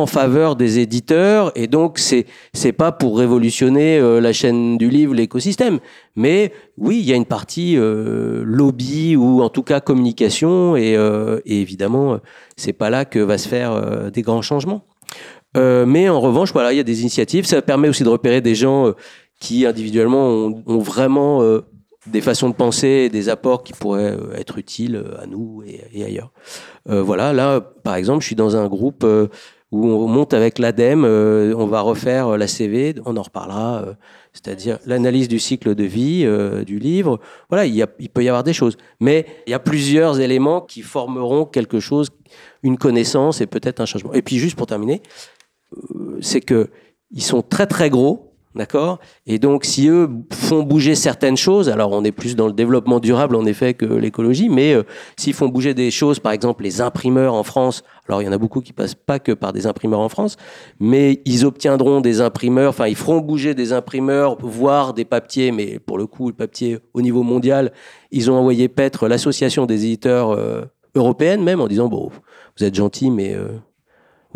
en 0.03 0.07
faveur 0.07 0.57
des 0.57 0.79
éditeurs 0.79 1.53
et 1.55 1.67
donc 1.67 1.99
c'est 1.99 2.27
c'est 2.53 2.73
pas 2.73 2.93
pour 2.93 3.19
révolutionner 3.19 3.99
euh, 3.99 4.21
la 4.21 4.33
chaîne 4.33 4.79
du 4.79 4.89
livre 4.89 5.15
l'écosystème. 5.15 5.81
Mais 6.17 6.53
oui 6.77 6.99
il 7.01 7.05
y 7.05 7.13
a 7.13 7.17
une 7.17 7.27
partie 7.27 7.77
euh, 7.77 8.43
lobby 8.45 9.17
ou 9.17 9.43
en 9.43 9.49
tout 9.49 9.63
cas 9.63 9.81
communication 9.81 10.77
et, 10.77 10.97
euh, 10.97 11.41
et 11.45 11.61
évidemment 11.61 12.19
c'est 12.57 12.73
pas 12.73 12.91
là 12.91 13.05
que 13.05 13.19
va 13.19 13.39
se 13.39 13.49
faire 13.49 14.11
des 14.11 14.23
grands 14.23 14.43
changements. 14.43 14.85
Mais 15.57 16.09
en 16.09 16.21
revanche 16.21 16.53
voilà 16.53 16.73
il 16.73 16.77
y 16.77 16.81
a 16.81 16.85
des 16.85 17.01
initiatives. 17.01 17.45
Ça 17.47 17.61
permet 17.63 17.89
aussi 17.89 18.05
de 18.05 18.09
repérer 18.09 18.41
des 18.41 18.55
gens 18.55 18.93
qui 19.41 19.67
individuellement 19.67 20.29
ont, 20.67 20.79
vraiment 20.79 21.43
des 22.07 22.21
façons 22.21 22.49
de 22.49 22.55
penser 22.55 22.89
et 22.89 23.09
des 23.09 23.29
apports 23.29 23.65
qui 23.65 23.73
pourraient 23.73 24.17
être 24.37 24.59
utiles 24.59 25.05
à 25.21 25.27
nous 25.27 25.65
et 25.67 26.05
ailleurs. 26.05 26.31
voilà, 26.87 27.33
là, 27.33 27.61
par 27.61 27.97
exemple, 27.97 28.23
je 28.23 28.27
suis 28.27 28.37
dans 28.37 28.57
un 28.57 28.69
groupe 28.69 29.05
où 29.71 29.87
on 29.87 30.09
monte 30.09 30.33
avec 30.33 30.59
l'ADEME, 30.59 31.05
euh, 31.05 31.55
on 31.57 31.67
va 31.67 31.81
refaire 31.81 32.39
la 32.39 32.47
CV, 32.47 32.95
on 33.05 33.17
en 33.17 33.23
reparlera, 33.23 33.83
euh, 33.83 33.95
c'est-à-dire 34.33 34.79
l'analyse 34.87 35.29
du 35.29 35.39
cycle 35.39 35.75
de 35.75 35.85
vie 35.85 36.23
euh, 36.25 36.65
du 36.65 36.79
livre. 36.79 37.21
Voilà, 37.51 37.67
il, 37.67 37.85
il, 37.99 38.09
peut 38.09 38.25
y 38.25 38.29
avoir 38.29 38.45
des 38.45 38.55
choses, 38.55 38.79
mais 39.01 39.27
il 39.47 39.51
y 39.51 39.55
a 39.55 39.59
plusieurs 39.59 40.21
éléments 40.21 40.63
qui 40.63 40.81
formeront 40.81 41.45
quelque 41.45 41.81
chose, 41.81 42.09
une 42.63 42.79
connaissance 42.79 43.41
et 43.41 43.47
peut-être 43.47 43.81
un 43.81 43.87
changement. 43.87 44.15
Et 44.15 44.23
puis 44.23 44.39
juste 44.39 44.57
pour 44.57 44.67
terminer, 44.67 45.03
c'est 46.21 46.41
que 46.41 46.71
ils 47.11 47.23
sont 47.23 47.43
très 47.43 47.67
très 47.67 47.91
gros 47.91 48.28
D'accord? 48.59 48.99
Et 49.25 49.39
donc, 49.39 49.65
si 49.65 49.87
eux 49.87 50.11
font 50.33 50.65
bouger 50.65 50.97
certaines 50.97 51.37
choses, 51.37 51.69
alors 51.69 51.93
on 51.93 52.03
est 52.03 52.11
plus 52.11 52.35
dans 52.35 52.49
le 52.49 52.53
développement 52.53 52.99
durable 52.99 53.37
en 53.37 53.45
effet 53.45 53.73
que 53.73 53.85
l'écologie, 53.85 54.49
mais 54.49 54.75
euh, 54.75 54.83
s'ils 55.17 55.33
font 55.33 55.47
bouger 55.47 55.75
des 55.75 55.93
choses, 55.93 56.19
par 56.19 56.33
exemple 56.33 56.65
les 56.65 56.81
imprimeurs 56.81 57.35
en 57.35 57.45
France, 57.45 57.85
alors 58.09 58.21
il 58.21 58.25
y 58.25 58.29
en 58.29 58.33
a 58.33 58.39
beaucoup 58.39 58.61
qui 58.61 58.73
passent 58.73 58.97
pas 58.97 59.21
que 59.21 59.31
par 59.31 59.53
des 59.53 59.69
imprimeurs 59.69 60.01
en 60.01 60.09
France, 60.09 60.37
mais 60.81 61.23
ils 61.25 61.45
obtiendront 61.47 62.01
des 62.01 62.21
imprimeurs, 62.21 62.71
enfin 62.71 62.89
ils 62.89 62.97
feront 62.97 63.21
bouger 63.21 63.55
des 63.55 63.73
imprimeurs, 63.73 64.37
voire 64.41 64.93
des 64.93 65.05
papiers, 65.05 65.53
mais 65.53 65.79
pour 65.79 65.97
le 65.97 66.09
coup, 66.09 66.27
le 66.27 66.35
papier 66.35 66.81
au 66.95 67.01
niveau 67.01 67.23
mondial, 67.23 67.71
ils 68.11 68.29
ont 68.29 68.35
envoyé 68.35 68.67
paître 68.67 69.07
l'association 69.07 69.67
des 69.67 69.85
éditeurs 69.85 70.33
euh, 70.33 70.63
européennes 70.97 71.45
même 71.45 71.61
en 71.61 71.69
disant, 71.69 71.87
bon, 71.87 72.11
vous 72.59 72.65
êtes 72.65 72.75
gentils, 72.75 73.13
mais 73.13 73.35
euh, 73.35 73.51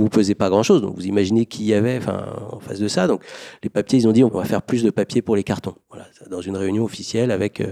vous 0.03 0.09
pesez 0.09 0.34
pas 0.34 0.50
grand 0.50 0.62
chose. 0.62 0.82
Donc 0.82 0.96
vous 0.96 1.07
imaginez 1.07 1.46
qui 1.46 1.64
y 1.64 1.74
avait 1.74 2.00
en 2.09 2.61
face 2.61 2.78
de 2.78 2.88
ça. 2.88 3.07
Donc 3.07 3.22
les 3.62 3.70
papiers, 3.70 4.00
ils 4.00 4.09
ont 4.09 4.12
dit 4.12 4.24
on 4.24 4.28
va 4.28 4.44
faire 4.44 4.62
plus 4.62 4.82
de 4.82 4.90
papier 4.90 5.22
pour 5.22 5.36
les 5.36 5.44
cartons. 5.44 5.74
Voilà, 5.90 6.07
dans 6.30 6.40
une 6.40 6.57
réunion 6.57 6.84
officielle 6.84 7.30
avec, 7.30 7.61
euh, 7.61 7.68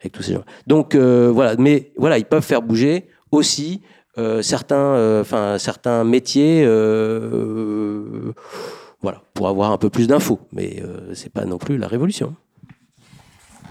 avec 0.00 0.12
tous 0.12 0.22
ces 0.22 0.34
gens. 0.34 0.44
Donc 0.66 0.94
euh, 0.94 1.30
voilà, 1.32 1.56
mais 1.58 1.92
voilà, 1.96 2.18
ils 2.18 2.24
peuvent 2.24 2.44
faire 2.44 2.62
bouger 2.62 3.08
aussi 3.32 3.82
euh, 4.18 4.42
certains, 4.42 5.20
enfin 5.20 5.58
certains 5.58 6.04
métiers. 6.04 6.64
voilà, 9.02 9.22
pour 9.34 9.48
avoir 9.48 9.72
un 9.72 9.78
peu 9.78 9.90
plus 9.90 10.06
d'infos. 10.06 10.40
Mais 10.52 10.82
c'est 11.14 11.32
pas 11.32 11.44
non 11.44 11.58
plus 11.58 11.78
la 11.78 11.88
révolution. 11.88 12.34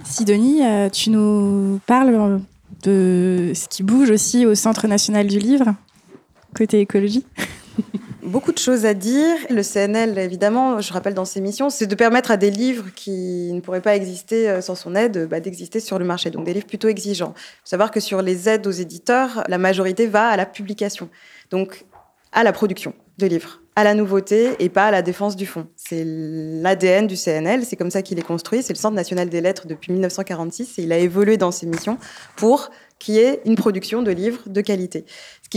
Sidonie, 0.03 0.61
tu 0.91 1.09
nous 1.09 1.79
parles 1.87 2.41
de 2.83 3.53
ce 3.55 3.67
qui 3.67 3.81
bouge 3.83 4.11
aussi 4.11 4.45
au 4.45 4.53
Centre 4.53 4.87
national 4.87 5.27
du 5.27 5.39
livre, 5.39 5.73
côté 6.53 6.79
écologie 6.79 7.25
beaucoup 8.23 8.51
de 8.51 8.57
choses 8.57 8.85
à 8.85 8.93
dire. 8.93 9.35
Le 9.49 9.63
CNL, 9.63 10.17
évidemment, 10.17 10.81
je 10.81 10.91
rappelle 10.93 11.13
dans 11.13 11.25
ses 11.25 11.41
missions, 11.41 11.69
c'est 11.69 11.87
de 11.87 11.95
permettre 11.95 12.31
à 12.31 12.37
des 12.37 12.51
livres 12.51 12.85
qui 12.95 13.51
ne 13.53 13.59
pourraient 13.59 13.81
pas 13.81 13.95
exister 13.95 14.49
euh, 14.49 14.61
sans 14.61 14.75
son 14.75 14.95
aide, 14.95 15.27
bah, 15.27 15.39
d'exister 15.39 15.79
sur 15.79 15.99
le 15.99 16.05
marché. 16.05 16.29
Donc 16.29 16.45
des 16.45 16.53
livres 16.53 16.67
plutôt 16.67 16.87
exigeants. 16.87 17.33
Il 17.35 17.61
faut 17.63 17.69
savoir 17.69 17.91
que 17.91 17.99
sur 17.99 18.21
les 18.21 18.49
aides 18.49 18.67
aux 18.67 18.71
éditeurs, 18.71 19.43
la 19.47 19.57
majorité 19.57 20.07
va 20.07 20.27
à 20.27 20.37
la 20.37 20.45
publication, 20.45 21.09
donc 21.51 21.85
à 22.31 22.43
la 22.43 22.51
production 22.51 22.93
de 23.17 23.27
livres 23.27 23.61
à 23.75 23.83
la 23.83 23.93
nouveauté 23.93 24.55
et 24.59 24.69
pas 24.69 24.85
à 24.85 24.91
la 24.91 25.01
défense 25.01 25.35
du 25.35 25.45
fond. 25.45 25.67
C'est 25.75 26.03
l'ADN 26.05 27.07
du 27.07 27.17
CNL, 27.17 27.65
c'est 27.65 27.75
comme 27.75 27.91
ça 27.91 28.01
qu'il 28.01 28.17
est 28.17 28.23
construit, 28.23 28.63
c'est 28.63 28.73
le 28.73 28.77
Centre 28.79 28.95
national 28.95 29.29
des 29.29 29.41
lettres 29.41 29.67
depuis 29.67 29.91
1946 29.91 30.79
et 30.79 30.83
il 30.83 30.93
a 30.93 30.97
évolué 30.97 31.35
dans 31.35 31.51
ses 31.51 31.65
missions 31.65 31.97
pour 32.37 32.69
qu'il 32.99 33.15
y 33.15 33.19
ait 33.19 33.41
une 33.45 33.55
production 33.55 34.01
de 34.01 34.11
livres 34.11 34.41
de 34.45 34.61
qualité. 34.61 35.05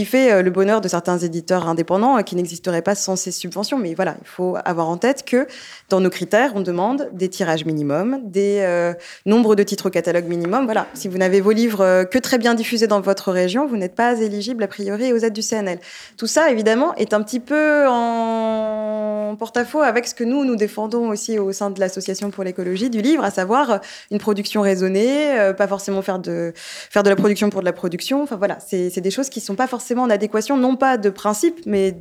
Fait 0.05 0.31
euh, 0.31 0.41
le 0.41 0.49
bonheur 0.49 0.81
de 0.81 0.87
certains 0.87 1.17
éditeurs 1.17 1.67
indépendants 1.67 2.17
euh, 2.17 2.21
qui 2.21 2.35
n'existeraient 2.35 2.81
pas 2.81 2.95
sans 2.95 3.15
ces 3.15 3.31
subventions. 3.31 3.77
Mais 3.77 3.93
voilà, 3.93 4.15
il 4.21 4.27
faut 4.27 4.57
avoir 4.65 4.89
en 4.89 4.97
tête 4.97 5.25
que 5.25 5.47
dans 5.89 5.99
nos 5.99 6.09
critères, 6.09 6.53
on 6.55 6.61
demande 6.61 7.09
des 7.13 7.29
tirages 7.29 7.65
minimums, 7.65 8.19
des 8.23 8.59
euh, 8.61 8.93
nombres 9.25 9.55
de 9.55 9.63
titres 9.63 9.87
au 9.87 9.89
catalogue 9.89 10.25
minimum. 10.25 10.65
Voilà, 10.65 10.87
si 10.93 11.07
vous 11.07 11.17
n'avez 11.17 11.41
vos 11.41 11.51
livres 11.51 12.03
que 12.05 12.17
très 12.17 12.37
bien 12.37 12.53
diffusés 12.53 12.87
dans 12.87 13.01
votre 13.01 13.31
région, 13.31 13.67
vous 13.67 13.77
n'êtes 13.77 13.95
pas 13.95 14.19
éligible 14.19 14.63
a 14.63 14.67
priori 14.67 15.13
aux 15.13 15.17
aides 15.17 15.33
du 15.33 15.41
CNL. 15.41 15.79
Tout 16.17 16.27
ça, 16.27 16.49
évidemment, 16.51 16.95
est 16.95 17.13
un 17.13 17.21
petit 17.21 17.39
peu 17.39 17.85
en 17.87 19.35
porte-à-faux 19.37 19.81
avec 19.81 20.07
ce 20.07 20.15
que 20.15 20.23
nous, 20.23 20.45
nous 20.45 20.55
défendons 20.55 21.09
aussi 21.09 21.39
au 21.39 21.51
sein 21.51 21.69
de 21.69 21.79
l'Association 21.79 22.31
pour 22.31 22.43
l'écologie 22.43 22.89
du 22.89 23.01
livre, 23.01 23.23
à 23.23 23.31
savoir 23.31 23.79
une 24.11 24.17
production 24.17 24.61
raisonnée, 24.61 25.53
pas 25.57 25.67
forcément 25.67 26.01
faire 26.01 26.19
de, 26.19 26.53
faire 26.55 27.03
de 27.03 27.09
la 27.09 27.15
production 27.15 27.49
pour 27.49 27.61
de 27.61 27.65
la 27.65 27.73
production. 27.73 28.23
Enfin 28.23 28.37
voilà, 28.37 28.57
c'est 28.59 28.99
des 28.99 29.11
choses 29.11 29.29
qui 29.29 29.39
ne 29.39 29.45
sont 29.45 29.55
pas 29.55 29.67
forcément 29.67 29.88
en 29.97 30.09
adéquation, 30.09 30.57
non 30.57 30.75
pas 30.75 30.97
de 30.97 31.09
principe, 31.09 31.61
mais 31.65 31.95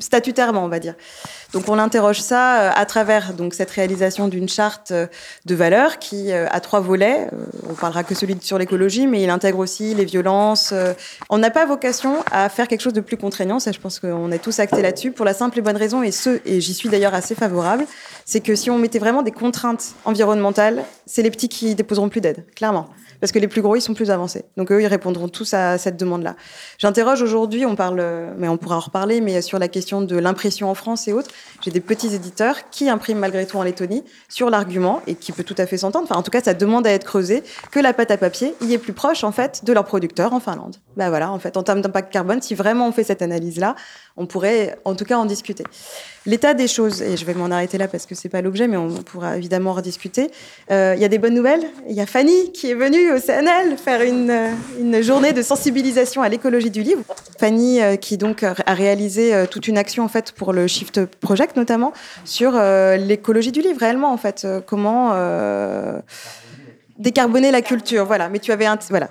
statutairement, 0.00 0.64
on 0.64 0.68
va 0.68 0.78
dire. 0.78 0.94
Donc 1.52 1.68
on 1.68 1.78
interroge 1.78 2.20
ça 2.20 2.60
euh, 2.60 2.70
à 2.74 2.86
travers 2.86 3.34
donc 3.34 3.54
cette 3.54 3.70
réalisation 3.70 4.28
d'une 4.28 4.48
charte 4.48 4.90
euh, 4.90 5.06
de 5.44 5.54
valeurs 5.54 5.98
qui 5.98 6.32
euh, 6.32 6.46
a 6.50 6.60
trois 6.60 6.80
volets. 6.80 7.28
On 7.68 7.74
parlera 7.74 8.04
que 8.04 8.14
celui 8.14 8.36
sur 8.40 8.58
l'écologie, 8.58 9.06
mais 9.06 9.22
il 9.22 9.30
intègre 9.30 9.58
aussi 9.58 9.94
les 9.94 10.04
violences. 10.04 10.74
On 11.30 11.38
n'a 11.38 11.50
pas 11.50 11.66
vocation 11.66 12.16
à 12.30 12.48
faire 12.48 12.68
quelque 12.68 12.80
chose 12.80 12.92
de 12.92 13.00
plus 13.00 13.16
contraignant. 13.16 13.58
Ça, 13.60 13.72
je 13.72 13.78
pense 13.78 14.00
qu'on 14.00 14.30
est 14.32 14.38
tous 14.38 14.58
actés 14.58 14.82
là-dessus 14.82 15.12
pour 15.12 15.24
la 15.24 15.34
simple 15.34 15.58
et 15.58 15.62
bonne 15.62 15.76
raison, 15.76 16.02
et 16.02 16.10
ce, 16.10 16.40
et 16.44 16.60
j'y 16.60 16.74
suis 16.74 16.88
d'ailleurs 16.88 17.14
assez 17.14 17.34
favorable, 17.34 17.86
c'est 18.24 18.40
que 18.40 18.54
si 18.54 18.70
on 18.70 18.78
mettait 18.78 18.98
vraiment 18.98 19.22
des 19.22 19.30
contraintes 19.30 19.94
environnementales, 20.04 20.84
c'est 21.06 21.22
les 21.22 21.30
petits 21.30 21.48
qui 21.48 21.74
déposeront 21.74 22.08
plus 22.08 22.20
d'aide, 22.20 22.44
clairement 22.54 22.88
parce 23.20 23.32
que 23.32 23.38
les 23.38 23.48
plus 23.48 23.62
gros, 23.62 23.76
ils 23.76 23.80
sont 23.80 23.94
plus 23.94 24.10
avancés. 24.10 24.44
Donc 24.56 24.72
eux, 24.72 24.82
ils 24.82 24.86
répondront 24.86 25.28
tous 25.28 25.54
à 25.54 25.78
cette 25.78 25.96
demande-là. 25.96 26.36
J'interroge 26.78 27.22
aujourd'hui, 27.22 27.66
on 27.66 27.76
parle, 27.76 28.02
mais 28.38 28.48
on 28.48 28.56
pourra 28.56 28.76
en 28.76 28.80
reparler, 28.80 29.20
mais 29.20 29.42
sur 29.42 29.58
la 29.58 29.68
question 29.68 30.02
de 30.02 30.16
l'impression 30.16 30.70
en 30.70 30.74
France 30.74 31.08
et 31.08 31.12
autres, 31.12 31.30
j'ai 31.62 31.70
des 31.70 31.80
petits 31.80 32.14
éditeurs 32.14 32.70
qui 32.70 32.88
impriment 32.88 33.18
malgré 33.18 33.46
tout 33.46 33.56
en 33.56 33.62
Lettonie 33.62 34.04
sur 34.28 34.50
l'argument, 34.50 35.02
et 35.06 35.14
qui 35.14 35.32
peut 35.32 35.44
tout 35.44 35.54
à 35.58 35.66
fait 35.66 35.78
s'entendre, 35.78 36.06
enfin 36.08 36.18
en 36.18 36.22
tout 36.22 36.30
cas, 36.30 36.40
ça 36.40 36.54
demande 36.54 36.86
à 36.86 36.90
être 36.90 37.04
creusé, 37.04 37.42
que 37.70 37.80
la 37.80 37.92
pâte 37.92 38.10
à 38.10 38.16
papier 38.16 38.54
y 38.60 38.72
est 38.74 38.78
plus 38.78 38.92
proche, 38.92 39.24
en 39.24 39.32
fait, 39.32 39.64
de 39.64 39.72
leur 39.72 39.84
producteur 39.84 40.32
en 40.32 40.40
Finlande. 40.40 40.76
Ben 40.96 41.08
voilà, 41.08 41.30
en 41.30 41.38
fait, 41.38 41.56
en 41.56 41.62
termes 41.62 41.80
d'impact 41.80 42.12
carbone, 42.12 42.42
si 42.42 42.54
vraiment 42.54 42.88
on 42.88 42.92
fait 42.92 43.04
cette 43.04 43.22
analyse-là, 43.22 43.74
on 44.16 44.26
pourrait 44.26 44.78
en 44.84 44.94
tout 44.94 45.04
cas 45.04 45.16
en 45.16 45.26
discuter. 45.26 45.64
L'état 46.24 46.54
des 46.54 46.66
choses, 46.66 47.02
et 47.02 47.16
je 47.16 47.24
vais 47.24 47.34
m'en 47.34 47.50
arrêter 47.50 47.78
là 47.78 47.86
parce 47.86 48.06
que 48.06 48.14
c'est 48.14 48.28
pas 48.28 48.42
l'objet, 48.42 48.66
mais 48.66 48.76
on 48.76 48.88
pourra 48.88 49.36
évidemment 49.36 49.72
rediscuter. 49.72 50.30
Euh, 50.70 50.94
il 50.96 51.02
y 51.02 51.04
a 51.04 51.08
des 51.08 51.18
bonnes 51.18 51.34
nouvelles. 51.34 51.64
Il 51.88 51.94
y 51.94 52.00
a 52.00 52.06
Fanny 52.06 52.50
qui 52.52 52.70
est 52.70 52.74
venue 52.74 53.12
au 53.12 53.20
CNL 53.20 53.76
faire 53.76 54.02
une, 54.02 54.30
euh, 54.30 54.50
une 54.80 55.02
journée 55.02 55.32
de 55.32 55.42
sensibilisation 55.42 56.22
à 56.22 56.28
l'écologie 56.28 56.70
du 56.70 56.82
livre. 56.82 57.02
Fanny 57.38 57.80
euh, 57.80 57.96
qui 57.96 58.16
donc 58.16 58.42
a 58.42 58.54
réalisé 58.74 59.44
toute 59.50 59.68
une 59.68 59.78
action 59.78 60.04
en 60.04 60.08
fait 60.08 60.32
pour 60.32 60.52
le 60.52 60.66
Shift 60.66 61.04
Project 61.04 61.56
notamment 61.56 61.92
sur 62.24 62.52
l'écologie 62.52 63.52
du 63.52 63.60
livre 63.60 63.78
réellement 63.80 64.12
en 64.12 64.16
fait 64.16 64.46
comment 64.66 65.14
décarboner 66.98 67.50
la 67.50 67.62
culture. 67.62 68.04
Voilà. 68.06 68.28
Mais 68.28 68.38
tu 68.38 68.52
avais 68.52 68.66
un 68.66 68.78
voilà. 68.88 69.10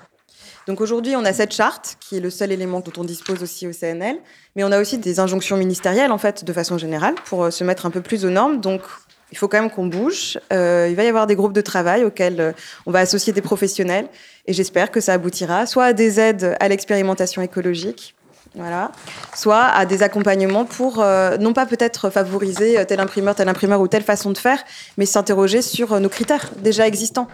Donc 0.66 0.80
aujourd'hui, 0.80 1.14
on 1.14 1.24
a 1.24 1.32
cette 1.32 1.54
charte 1.54 1.96
qui 2.00 2.16
est 2.16 2.20
le 2.20 2.30
seul 2.30 2.50
élément 2.50 2.80
dont 2.80 2.92
on 3.00 3.04
dispose 3.04 3.40
aussi 3.42 3.68
au 3.68 3.72
CNL, 3.72 4.16
mais 4.56 4.64
on 4.64 4.72
a 4.72 4.80
aussi 4.80 4.98
des 4.98 5.20
injonctions 5.20 5.56
ministérielles 5.56 6.10
en 6.10 6.18
fait 6.18 6.44
de 6.44 6.52
façon 6.52 6.76
générale 6.76 7.14
pour 7.24 7.44
euh, 7.44 7.50
se 7.50 7.62
mettre 7.62 7.86
un 7.86 7.90
peu 7.90 8.00
plus 8.00 8.24
aux 8.24 8.30
normes. 8.30 8.60
Donc 8.60 8.82
il 9.30 9.38
faut 9.38 9.46
quand 9.46 9.60
même 9.60 9.70
qu'on 9.70 9.86
bouge. 9.86 10.40
Euh, 10.52 10.88
il 10.90 10.96
va 10.96 11.04
y 11.04 11.08
avoir 11.08 11.28
des 11.28 11.36
groupes 11.36 11.52
de 11.52 11.60
travail 11.60 12.04
auxquels 12.04 12.40
euh, 12.40 12.52
on 12.84 12.90
va 12.90 12.98
associer 12.98 13.32
des 13.32 13.42
professionnels 13.42 14.08
et 14.46 14.52
j'espère 14.52 14.90
que 14.90 15.00
ça 15.00 15.12
aboutira 15.12 15.66
soit 15.66 15.84
à 15.84 15.92
des 15.92 16.18
aides 16.18 16.56
à 16.58 16.66
l'expérimentation 16.66 17.42
écologique, 17.42 18.16
voilà. 18.56 18.90
Soit 19.36 19.62
à 19.62 19.86
des 19.86 20.02
accompagnements 20.02 20.64
pour, 20.64 21.04
non 21.40 21.52
pas 21.52 21.66
peut-être 21.66 22.08
favoriser 22.08 22.82
tel 22.86 23.00
imprimeur, 23.00 23.34
tel 23.34 23.48
imprimeur 23.50 23.82
ou 23.82 23.88
telle 23.88 24.04
façon 24.04 24.30
de 24.30 24.38
faire, 24.38 24.62
mais 24.96 25.04
s'interroger 25.04 25.60
sur 25.60 26.00
nos 26.00 26.08
critères 26.08 26.50
déjà 26.62 26.86
existants. 26.86 27.28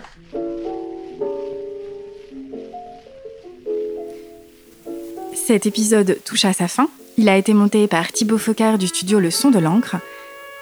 Cet 5.52 5.66
épisode 5.66 6.18
touche 6.24 6.46
à 6.46 6.54
sa 6.54 6.66
fin. 6.66 6.88
Il 7.18 7.28
a 7.28 7.36
été 7.36 7.52
monté 7.52 7.86
par 7.86 8.10
Thibaut 8.10 8.38
Focard 8.38 8.78
du 8.78 8.86
studio 8.86 9.20
Le 9.20 9.30
Son 9.30 9.50
de 9.50 9.58
l'encre. 9.58 9.96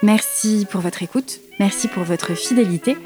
Merci 0.03 0.67
pour 0.69 0.81
votre 0.81 1.05
écoute, 1.05 1.39
merci 1.61 1.87
pour 1.87 2.03
votre 2.03 2.35
fidélité. 2.35 2.97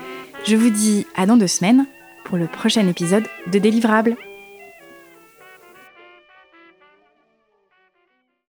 Je 0.46 0.56
vous 0.56 0.70
dis 0.70 1.06
à 1.14 1.26
dans 1.26 1.36
deux 1.36 1.46
semaines 1.46 1.84
pour 2.24 2.38
le 2.38 2.46
prochain 2.46 2.88
épisode 2.88 3.24
de 3.52 3.58
Délivrable. 3.58 4.16